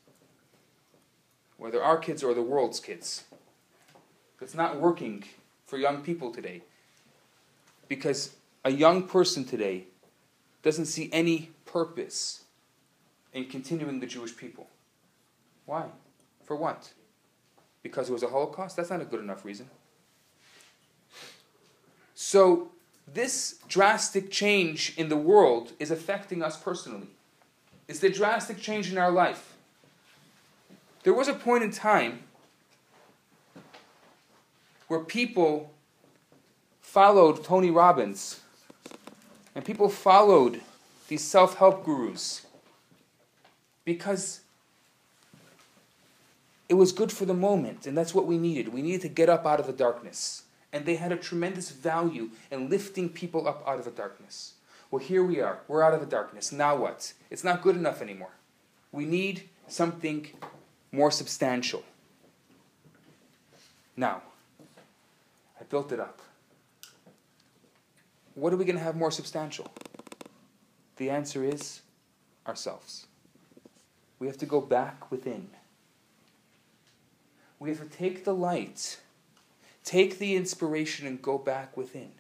Whether 1.58 1.84
our 1.84 2.00
kids 2.00 2.24
or 2.24 2.34
the 2.34 2.42
world's 2.42 2.80
kids. 2.80 3.26
It's 4.42 4.56
not 4.56 4.82
working 4.82 5.24
for 5.68 5.78
young 5.78 6.02
people 6.02 6.32
today. 6.32 6.64
Because 7.88 8.36
a 8.64 8.72
young 8.72 9.04
person 9.04 9.46
today 9.46 9.86
doesn't 10.64 10.86
see 10.86 11.12
any 11.14 11.52
purpose 11.66 12.46
in 13.34 13.46
continuing 13.46 14.00
the 14.00 14.08
Jewish 14.08 14.36
people. 14.36 14.68
Why? 15.68 15.86
For 16.44 16.56
what? 16.56 16.92
Because 17.86 18.10
it 18.10 18.14
was 18.14 18.24
a 18.24 18.30
Holocaust? 18.30 18.76
That's 18.76 18.90
not 18.90 19.00
a 19.00 19.06
good 19.06 19.20
enough 19.20 19.46
reason. 19.46 19.70
So, 22.16 22.72
this 23.08 23.60
drastic 23.68 24.32
change 24.32 24.96
in 24.98 25.10
the 25.10 25.16
world 25.16 25.74
is 25.78 25.92
affecting 25.92 26.42
us 26.42 26.58
personally. 26.58 27.10
It's 27.88 28.00
the 28.00 28.10
drastic 28.10 28.58
change 28.58 28.92
in 28.92 28.98
our 28.98 29.12
life. 29.12 29.56
There 31.04 31.14
was 31.14 31.28
a 31.28 31.36
point 31.36 31.64
in 31.64 31.70
time 31.70 32.24
where 34.88 35.02
people 35.02 35.72
followed 36.82 37.44
Tony 37.44 37.70
Robbins 37.70 38.40
and 39.54 39.64
people 39.64 39.90
followed 39.90 40.62
these 41.08 41.24
self 41.24 41.58
help 41.58 41.86
gurus 41.86 42.48
because 43.84 44.40
it 46.68 46.74
was 46.74 46.92
good 46.92 47.12
for 47.12 47.26
the 47.26 47.34
moment, 47.34 47.86
and 47.86 47.98
that's 47.98 48.14
what 48.14 48.26
we 48.26 48.38
needed. 48.38 48.74
We 48.74 48.82
needed 48.82 49.02
to 49.02 49.10
get 49.10 49.30
up 49.30 49.46
out 49.46 49.60
of 49.60 49.68
the 49.68 49.74
darkness. 49.74 50.44
And 50.74 50.86
they 50.86 50.96
had 50.96 51.12
a 51.12 51.18
tremendous 51.18 51.70
value 51.70 52.32
in 52.52 52.70
lifting 52.70 53.10
people 53.10 53.48
up 53.48 53.64
out 53.68 53.80
of 53.80 53.86
the 53.86 53.92
darkness. 53.92 54.56
Well, 54.92 55.04
here 55.04 55.24
we 55.24 55.40
are. 55.40 55.60
We're 55.68 55.84
out 55.84 55.94
of 55.94 56.00
the 56.00 56.06
darkness. 56.06 56.52
Now 56.52 56.76
what? 56.76 57.14
It's 57.30 57.44
not 57.44 57.62
good 57.62 57.76
enough 57.76 58.02
anymore. 58.02 58.32
We 58.92 59.06
need 59.06 59.50
something 59.68 60.28
more 60.92 61.12
substantial. 61.12 61.84
Now, 63.96 64.22
I 65.60 65.64
built 65.64 65.92
it 65.92 66.00
up. 66.00 66.22
What 68.34 68.52
are 68.52 68.58
we 68.58 68.66
going 68.66 68.78
to 68.78 68.84
have 68.84 68.98
more 68.98 69.12
substantial? 69.12 69.72
The 70.98 71.10
answer 71.10 71.44
is 71.44 71.82
ourselves. 72.46 73.08
We 74.20 74.28
have 74.28 74.38
to 74.38 74.46
go 74.46 74.60
back 74.62 75.10
within. 75.12 75.50
We 77.60 77.70
have 77.70 77.80
to 77.80 77.98
take 77.98 78.26
the 78.26 78.34
light, 78.34 79.00
take 79.84 80.20
the 80.20 80.36
inspiration, 80.36 81.08
and 81.08 81.22
go 81.22 81.38
back 81.38 81.78
within. 81.78 82.12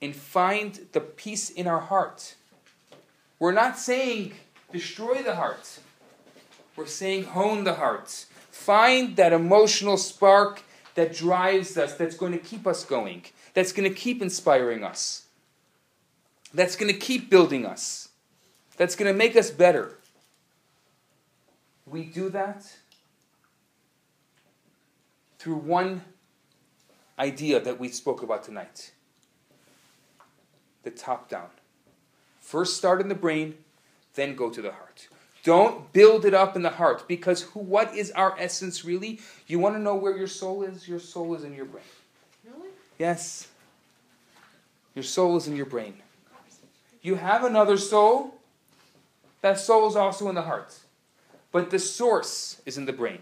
And 0.00 0.14
find 0.14 0.86
the 0.92 1.00
peace 1.00 1.50
in 1.50 1.66
our 1.66 1.80
heart. 1.80 2.34
We're 3.38 3.52
not 3.52 3.78
saying 3.78 4.34
destroy 4.72 5.22
the 5.22 5.36
heart, 5.36 5.78
we're 6.76 6.86
saying 6.86 7.24
hone 7.24 7.64
the 7.64 7.74
heart. 7.74 8.26
Find 8.50 9.16
that 9.16 9.32
emotional 9.32 9.96
spark 9.96 10.62
that 10.94 11.14
drives 11.14 11.76
us, 11.76 11.94
that's 11.94 12.16
going 12.16 12.32
to 12.32 12.38
keep 12.38 12.66
us 12.66 12.84
going, 12.84 13.24
that's 13.52 13.72
going 13.72 13.88
to 13.88 13.94
keep 13.94 14.22
inspiring 14.22 14.84
us, 14.84 15.26
that's 16.52 16.76
going 16.76 16.92
to 16.92 16.98
keep 16.98 17.30
building 17.30 17.66
us, 17.66 18.08
that's 18.76 18.96
going 18.96 19.12
to 19.12 19.16
make 19.16 19.36
us 19.36 19.50
better. 19.50 19.98
We 21.86 22.04
do 22.04 22.28
that 22.30 22.64
through 25.44 25.56
one 25.56 26.00
idea 27.18 27.60
that 27.60 27.78
we 27.78 27.86
spoke 27.86 28.22
about 28.22 28.42
tonight 28.42 28.92
the 30.84 30.90
top 30.90 31.28
down. 31.28 31.48
First 32.40 32.78
start 32.78 32.98
in 33.02 33.08
the 33.08 33.14
brain, 33.14 33.54
then 34.14 34.36
go 34.36 34.48
to 34.48 34.62
the 34.62 34.72
heart. 34.72 35.08
Don't 35.42 35.92
build 35.92 36.24
it 36.24 36.32
up 36.32 36.56
in 36.56 36.62
the 36.62 36.70
heart 36.70 37.06
because 37.06 37.42
who, 37.42 37.60
what 37.60 37.94
is 37.94 38.10
our 38.12 38.34
essence 38.38 38.86
really? 38.86 39.20
You 39.46 39.58
want 39.58 39.74
to 39.74 39.82
know 39.82 39.94
where 39.94 40.16
your 40.16 40.28
soul 40.28 40.62
is? 40.62 40.88
Your 40.88 40.98
soul 40.98 41.34
is 41.34 41.44
in 41.44 41.54
your 41.54 41.66
brain. 41.66 41.84
Really? 42.46 42.70
Yes. 42.98 43.48
Your 44.94 45.02
soul 45.02 45.36
is 45.36 45.46
in 45.46 45.56
your 45.56 45.66
brain. 45.66 45.94
You 47.02 47.16
have 47.16 47.44
another 47.44 47.76
soul. 47.76 48.34
That 49.42 49.60
soul 49.60 49.88
is 49.88 49.96
also 49.96 50.30
in 50.30 50.34
the 50.36 50.42
heart. 50.42 50.74
But 51.52 51.68
the 51.68 51.78
source 51.78 52.62
is 52.64 52.78
in 52.78 52.86
the 52.86 52.94
brain. 52.94 53.18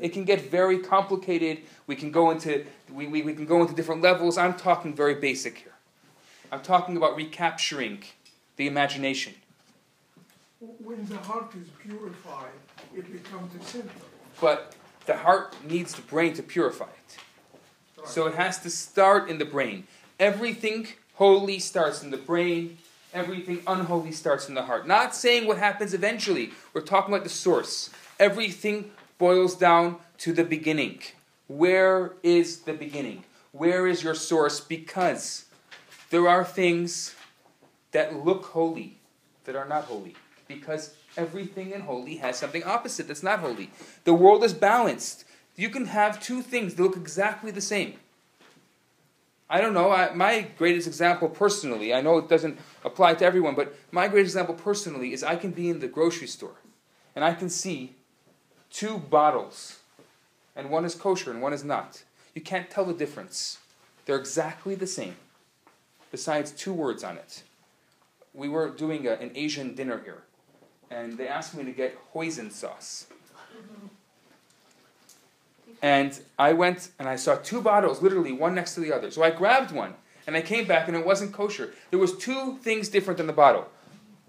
It 0.00 0.12
can 0.12 0.24
get 0.24 0.50
very 0.50 0.78
complicated. 0.78 1.58
We 1.86 1.96
can 1.96 2.10
go 2.10 2.30
into 2.30 2.66
we, 2.92 3.06
we, 3.06 3.22
we 3.22 3.34
can 3.34 3.46
go 3.46 3.62
into 3.62 3.74
different 3.74 4.02
levels. 4.02 4.36
I'm 4.38 4.54
talking 4.54 4.94
very 4.94 5.14
basic 5.14 5.58
here. 5.58 5.72
I'm 6.52 6.62
talking 6.62 6.96
about 6.96 7.16
recapturing 7.16 8.04
the 8.56 8.66
imagination. 8.66 9.34
When 10.60 11.04
the 11.06 11.18
heart 11.18 11.52
is 11.54 11.68
purified, 11.78 12.52
it 12.94 13.10
becomes 13.12 13.54
a 13.54 13.64
center. 13.64 13.88
But 14.40 14.74
the 15.06 15.16
heart 15.16 15.54
needs 15.64 15.94
the 15.94 16.02
brain 16.02 16.34
to 16.34 16.42
purify 16.42 16.86
it. 16.86 18.06
So 18.06 18.26
it 18.26 18.34
has 18.34 18.60
to 18.60 18.70
start 18.70 19.28
in 19.28 19.38
the 19.38 19.44
brain. 19.44 19.86
Everything 20.18 20.86
holy 21.14 21.58
starts 21.58 22.02
in 22.02 22.10
the 22.10 22.16
brain, 22.16 22.78
everything 23.12 23.62
unholy 23.66 24.12
starts 24.12 24.48
in 24.48 24.54
the 24.54 24.62
heart. 24.62 24.86
Not 24.86 25.14
saying 25.14 25.46
what 25.46 25.58
happens 25.58 25.92
eventually, 25.94 26.50
we're 26.72 26.82
talking 26.82 27.12
about 27.12 27.24
the 27.24 27.30
source. 27.30 27.90
Everything 28.18 28.90
boils 29.18 29.54
down 29.54 29.96
to 30.18 30.32
the 30.32 30.44
beginning. 30.44 31.00
Where 31.48 32.14
is 32.22 32.60
the 32.60 32.72
beginning? 32.72 33.24
Where 33.52 33.86
is 33.86 34.02
your 34.02 34.14
source? 34.14 34.60
Because 34.60 35.46
there 36.10 36.28
are 36.28 36.44
things 36.44 37.14
that 37.92 38.24
look 38.24 38.46
holy 38.46 38.98
that 39.44 39.56
are 39.56 39.66
not 39.66 39.84
holy. 39.84 40.14
Because 40.48 40.94
everything 41.16 41.72
in 41.72 41.82
holy 41.82 42.16
has 42.16 42.38
something 42.38 42.62
opposite 42.64 43.08
that's 43.08 43.22
not 43.22 43.40
holy. 43.40 43.70
The 44.04 44.14
world 44.14 44.44
is 44.44 44.52
balanced. 44.52 45.24
You 45.56 45.70
can 45.70 45.86
have 45.86 46.22
two 46.22 46.42
things 46.42 46.74
that 46.74 46.82
look 46.82 46.96
exactly 46.96 47.50
the 47.50 47.60
same. 47.60 47.94
I 49.48 49.60
don't 49.60 49.74
know, 49.74 49.92
I, 49.92 50.12
my 50.12 50.48
greatest 50.58 50.88
example 50.88 51.28
personally, 51.28 51.94
I 51.94 52.00
know 52.00 52.18
it 52.18 52.28
doesn't 52.28 52.58
apply 52.84 53.14
to 53.14 53.24
everyone, 53.24 53.54
but 53.54 53.76
my 53.92 54.08
greatest 54.08 54.34
example 54.34 54.56
personally 54.56 55.12
is 55.12 55.22
I 55.22 55.36
can 55.36 55.52
be 55.52 55.70
in 55.70 55.78
the 55.78 55.86
grocery 55.86 56.26
store 56.26 56.56
and 57.14 57.24
I 57.24 57.32
can 57.32 57.48
see 57.48 57.94
two 58.70 58.98
bottles, 58.98 59.78
and 60.54 60.70
one 60.70 60.84
is 60.84 60.94
kosher 60.94 61.30
and 61.30 61.42
one 61.42 61.52
is 61.52 61.64
not. 61.64 62.02
You 62.34 62.40
can't 62.40 62.70
tell 62.70 62.84
the 62.84 62.92
difference. 62.92 63.58
They're 64.04 64.16
exactly 64.16 64.74
the 64.74 64.86
same, 64.86 65.16
besides 66.10 66.52
two 66.52 66.72
words 66.72 67.02
on 67.02 67.16
it. 67.16 67.42
We 68.34 68.48
were 68.48 68.68
doing 68.68 69.06
a, 69.06 69.12
an 69.12 69.32
Asian 69.34 69.74
dinner 69.74 70.00
here, 70.04 70.22
and 70.90 71.16
they 71.18 71.26
asked 71.26 71.54
me 71.54 71.64
to 71.64 71.72
get 71.72 71.98
hoisin 72.14 72.50
sauce. 72.50 73.06
And 75.82 76.18
I 76.38 76.52
went 76.52 76.90
and 76.98 77.08
I 77.08 77.16
saw 77.16 77.36
two 77.36 77.60
bottles, 77.60 78.02
literally 78.02 78.32
one 78.32 78.54
next 78.54 78.74
to 78.74 78.80
the 78.80 78.92
other. 78.92 79.10
So 79.10 79.22
I 79.22 79.30
grabbed 79.30 79.72
one, 79.72 79.94
and 80.26 80.36
I 80.36 80.42
came 80.42 80.66
back, 80.66 80.88
and 80.88 80.96
it 80.96 81.06
wasn't 81.06 81.32
kosher. 81.32 81.72
There 81.90 81.98
was 81.98 82.16
two 82.16 82.58
things 82.58 82.88
different 82.88 83.20
in 83.20 83.26
the 83.26 83.32
bottle. 83.32 83.66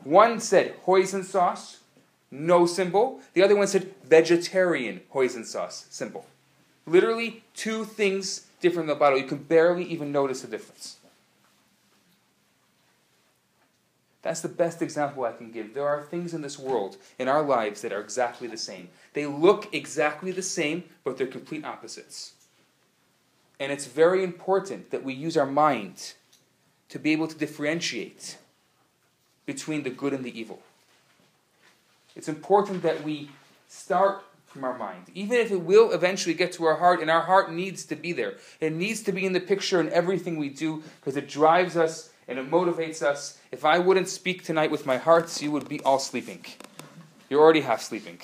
One 0.03 0.39
said 0.39 0.75
hoisin 0.85 1.23
sauce, 1.23 1.79
no 2.31 2.65
symbol. 2.65 3.21
The 3.33 3.43
other 3.43 3.55
one 3.55 3.67
said 3.67 3.93
vegetarian 4.03 5.01
hoisin 5.13 5.45
sauce, 5.45 5.85
symbol. 5.89 6.25
Literally 6.85 7.43
two 7.53 7.85
things 7.85 8.47
different 8.61 8.89
in 8.89 8.95
the 8.95 8.99
bottle. 8.99 9.19
You 9.19 9.25
can 9.25 9.37
barely 9.37 9.83
even 9.85 10.11
notice 10.11 10.41
the 10.41 10.47
difference. 10.47 10.97
That's 14.21 14.41
the 14.41 14.49
best 14.49 14.81
example 14.81 15.23
I 15.23 15.31
can 15.31 15.51
give. 15.51 15.73
There 15.73 15.87
are 15.87 16.03
things 16.03 16.33
in 16.33 16.41
this 16.41 16.59
world, 16.59 16.97
in 17.17 17.29
our 17.29 17.41
lives, 17.41 17.81
that 17.81 17.93
are 17.93 18.01
exactly 18.01 18.47
the 18.47 18.57
same. 18.57 18.89
They 19.13 19.25
look 19.25 19.73
exactly 19.73 20.31
the 20.31 20.41
same, 20.41 20.83
but 21.03 21.17
they're 21.17 21.27
complete 21.27 21.63
opposites. 21.63 22.33
And 23.59 23.71
it's 23.71 23.85
very 23.85 24.23
important 24.23 24.91
that 24.91 25.03
we 25.03 25.13
use 25.13 25.37
our 25.37 25.45
mind 25.45 26.13
to 26.89 26.99
be 26.99 27.11
able 27.11 27.27
to 27.27 27.37
differentiate 27.37 28.37
between 29.45 29.83
the 29.83 29.89
good 29.89 30.13
and 30.13 30.23
the 30.23 30.37
evil. 30.37 30.61
It's 32.17 32.27
important 32.27 32.81
that 32.81 33.03
we 33.03 33.29
start 33.69 34.23
from 34.47 34.63
our 34.63 34.75
mind, 34.75 35.03
even 35.13 35.37
if 35.37 35.51
it 35.51 35.61
will 35.61 35.91
eventually 35.91 36.33
get 36.33 36.51
to 36.53 36.65
our 36.65 36.77
heart, 36.77 36.99
and 36.99 37.11
our 37.11 37.21
heart 37.21 37.53
needs 37.53 37.85
to 37.85 37.95
be 37.95 38.11
there. 38.11 38.33
It 38.59 38.73
needs 38.73 39.03
to 39.03 39.11
be 39.11 39.23
in 39.23 39.33
the 39.33 39.39
picture 39.39 39.79
in 39.79 39.89
everything 39.91 40.37
we 40.37 40.49
do 40.49 40.81
because 40.99 41.15
it 41.15 41.29
drives 41.29 41.77
us 41.77 42.09
and 42.27 42.39
it 42.39 42.49
motivates 42.49 43.03
us. 43.03 43.37
If 43.51 43.63
I 43.63 43.77
wouldn't 43.77 44.09
speak 44.09 44.43
tonight 44.43 44.71
with 44.71 44.85
my 44.85 44.97
hearts, 44.97 45.43
you 45.43 45.51
would 45.51 45.69
be 45.69 45.79
all 45.81 45.99
sleeping. 45.99 46.43
You're 47.29 47.39
already 47.39 47.61
half 47.61 47.81
sleeping. 47.83 48.19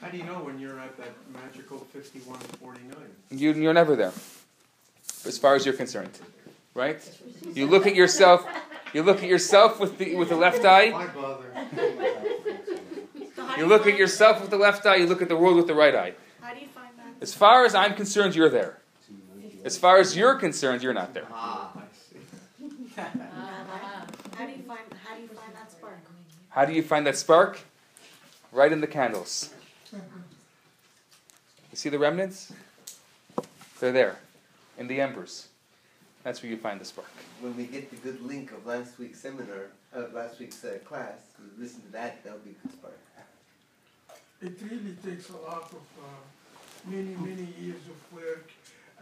How 0.00 0.08
do 0.08 0.16
you 0.16 0.24
know 0.24 0.42
when 0.42 0.58
you're 0.58 0.80
at 0.80 0.96
that 0.96 1.14
magical 1.32 1.78
fifty-one 1.92 2.40
forty-nine? 2.60 3.12
You, 3.30 3.52
you're 3.52 3.72
never 3.72 3.94
there, 3.94 4.12
as 5.24 5.38
far 5.38 5.54
as 5.54 5.64
you're 5.64 5.76
concerned, 5.76 6.18
right? 6.74 7.00
You 7.54 7.68
look 7.68 7.86
at 7.86 7.94
yourself. 7.94 8.44
You 8.92 9.02
look 9.02 9.22
at 9.22 9.28
yourself 9.28 9.80
with 9.80 9.98
the 9.98 10.14
with 10.14 10.28
the 10.28 10.36
left 10.36 10.64
eye. 10.64 10.90
Why 10.90 11.06
bother? 11.08 11.44
You 13.58 13.66
look 13.66 13.86
at 13.86 13.98
yourself 13.98 14.40
with 14.40 14.48
the 14.48 14.56
left 14.56 14.86
eye. 14.86 14.96
You 14.96 15.06
look 15.06 15.20
at 15.20 15.28
the 15.28 15.36
world 15.36 15.56
with 15.56 15.66
the 15.66 15.74
right 15.74 15.94
eye. 15.94 16.14
How 16.40 16.54
do 16.54 16.60
you 16.60 16.68
find 16.68 16.88
that? 16.96 17.22
As 17.22 17.34
far 17.34 17.66
as 17.66 17.74
I'm 17.74 17.94
concerned, 17.94 18.34
you're 18.34 18.48
there. 18.48 18.78
As 19.62 19.76
far 19.76 19.98
as 19.98 20.16
you're 20.16 20.36
concerned, 20.36 20.82
you're 20.82 20.94
not 20.94 21.12
there. 21.12 21.26
Ah, 21.30 21.70
I 21.76 21.80
see. 21.92 22.16
How 24.36 24.46
do 24.46 24.52
you 24.52 24.62
find 24.62 24.80
how 25.06 25.14
do 25.14 25.22
you 25.22 25.28
find 25.28 25.54
that 25.54 25.70
spark? 25.70 25.98
How 26.48 26.64
do 26.64 26.72
you 26.72 26.82
find 26.82 27.06
that 27.06 27.16
spark? 27.16 27.60
Right 28.50 28.72
in 28.72 28.80
the 28.80 28.86
candles. 28.86 29.52
You 29.92 30.00
see 31.74 31.90
the 31.90 31.98
remnants? 31.98 32.52
They're 33.80 33.92
there, 33.92 34.16
in 34.78 34.88
the 34.88 35.00
embers. 35.00 35.48
That's 36.22 36.42
where 36.42 36.50
you 36.50 36.56
find 36.56 36.80
the 36.80 36.84
spark. 36.84 37.08
When 37.40 37.56
we 37.56 37.64
get 37.64 37.90
the 37.90 37.96
good 37.96 38.22
link 38.22 38.52
of 38.52 38.64
last 38.64 38.98
week's 38.98 39.20
seminar, 39.20 39.70
uh, 39.94 40.04
last 40.14 40.38
week's 40.38 40.64
uh, 40.64 40.78
class, 40.84 41.18
we 41.38 41.62
listen 41.62 41.82
to 41.82 41.92
that, 41.92 42.22
that'll 42.22 42.38
be 42.40 42.50
a 42.50 42.66
good 42.66 42.78
start. 42.78 42.98
It 44.40 44.58
really 44.62 44.96
takes 45.04 45.30
a 45.30 45.36
lot 45.36 45.70
of, 45.70 45.82
uh, 46.02 46.04
many, 46.84 47.14
many 47.16 47.48
years 47.60 47.80
of 47.88 48.16
work 48.16 48.50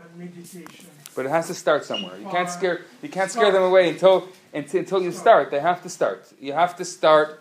and 0.03 0.17
meditation. 0.17 0.87
But 1.15 1.27
it 1.27 1.31
has 1.31 1.47
to 1.49 1.55
start 1.55 1.85
somewhere. 1.85 2.19
You 2.19 2.29
can't 2.29 2.51
scare 2.51 2.83
you 3.03 3.09
can't 3.09 3.31
scare 3.31 3.51
them 3.51 3.63
away 3.63 3.91
until 3.91 4.29
until, 4.53 4.81
until 4.81 5.03
you 5.03 5.13
start. 5.13 5.51
They 5.51 5.61
have 5.61 5.83
to 5.83 5.89
start. 5.89 6.33
You 6.41 6.53
have 6.53 6.77
to 6.77 6.85
start 6.85 7.41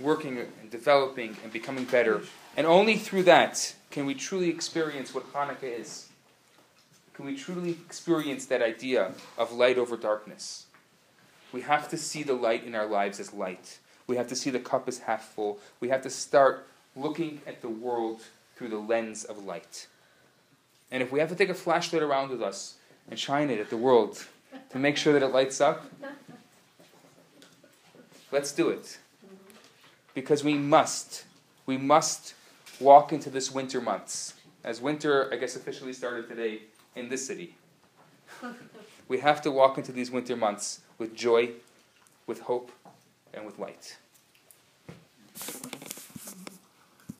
working 0.00 0.38
and 0.38 0.70
developing 0.70 1.36
and 1.42 1.52
becoming 1.52 1.84
better. 1.84 2.22
And 2.56 2.66
only 2.66 2.96
through 2.96 3.24
that 3.24 3.74
can 3.90 4.06
we 4.06 4.14
truly 4.14 4.48
experience 4.48 5.14
what 5.14 5.32
Hanukkah 5.32 5.80
is. 5.80 6.07
Can 7.18 7.26
we 7.26 7.36
truly 7.36 7.70
experience 7.70 8.46
that 8.46 8.62
idea 8.62 9.10
of 9.36 9.50
light 9.50 9.76
over 9.76 9.96
darkness? 9.96 10.66
We 11.52 11.62
have 11.62 11.88
to 11.88 11.96
see 11.96 12.22
the 12.22 12.34
light 12.34 12.62
in 12.62 12.76
our 12.76 12.86
lives 12.86 13.18
as 13.18 13.32
light. 13.32 13.80
We 14.06 14.14
have 14.14 14.28
to 14.28 14.36
see 14.36 14.50
the 14.50 14.60
cup 14.60 14.86
as 14.86 15.00
half 15.00 15.24
full. 15.34 15.58
We 15.80 15.88
have 15.88 16.00
to 16.02 16.10
start 16.10 16.68
looking 16.94 17.40
at 17.44 17.60
the 17.60 17.68
world 17.68 18.20
through 18.54 18.68
the 18.68 18.78
lens 18.78 19.24
of 19.24 19.44
light. 19.44 19.88
And 20.92 21.02
if 21.02 21.10
we 21.10 21.18
have 21.18 21.28
to 21.30 21.34
take 21.34 21.48
a 21.48 21.54
flashlight 21.54 22.02
around 22.02 22.30
with 22.30 22.40
us 22.40 22.76
and 23.10 23.18
shine 23.18 23.50
it 23.50 23.58
at 23.58 23.68
the 23.68 23.76
world 23.76 24.24
to 24.70 24.78
make 24.78 24.96
sure 24.96 25.12
that 25.12 25.24
it 25.24 25.32
lights 25.34 25.60
up, 25.60 25.86
let's 28.30 28.52
do 28.52 28.68
it. 28.68 28.96
because 30.14 30.44
we 30.44 30.54
must, 30.54 31.24
we 31.66 31.76
must 31.76 32.34
walk 32.78 33.12
into 33.12 33.28
this 33.28 33.50
winter 33.50 33.80
months. 33.80 34.34
As 34.62 34.80
winter, 34.80 35.28
I 35.32 35.36
guess, 35.36 35.56
officially 35.56 35.92
started 35.92 36.28
today 36.28 36.60
in 36.98 37.08
this 37.08 37.26
city. 37.26 37.54
we 39.08 39.18
have 39.18 39.40
to 39.42 39.50
walk 39.50 39.78
into 39.78 39.92
these 39.92 40.10
winter 40.10 40.36
months 40.36 40.80
with 40.98 41.14
joy, 41.14 41.50
with 42.26 42.40
hope, 42.40 42.70
and 43.32 43.46
with 43.46 43.58
light. 43.58 43.96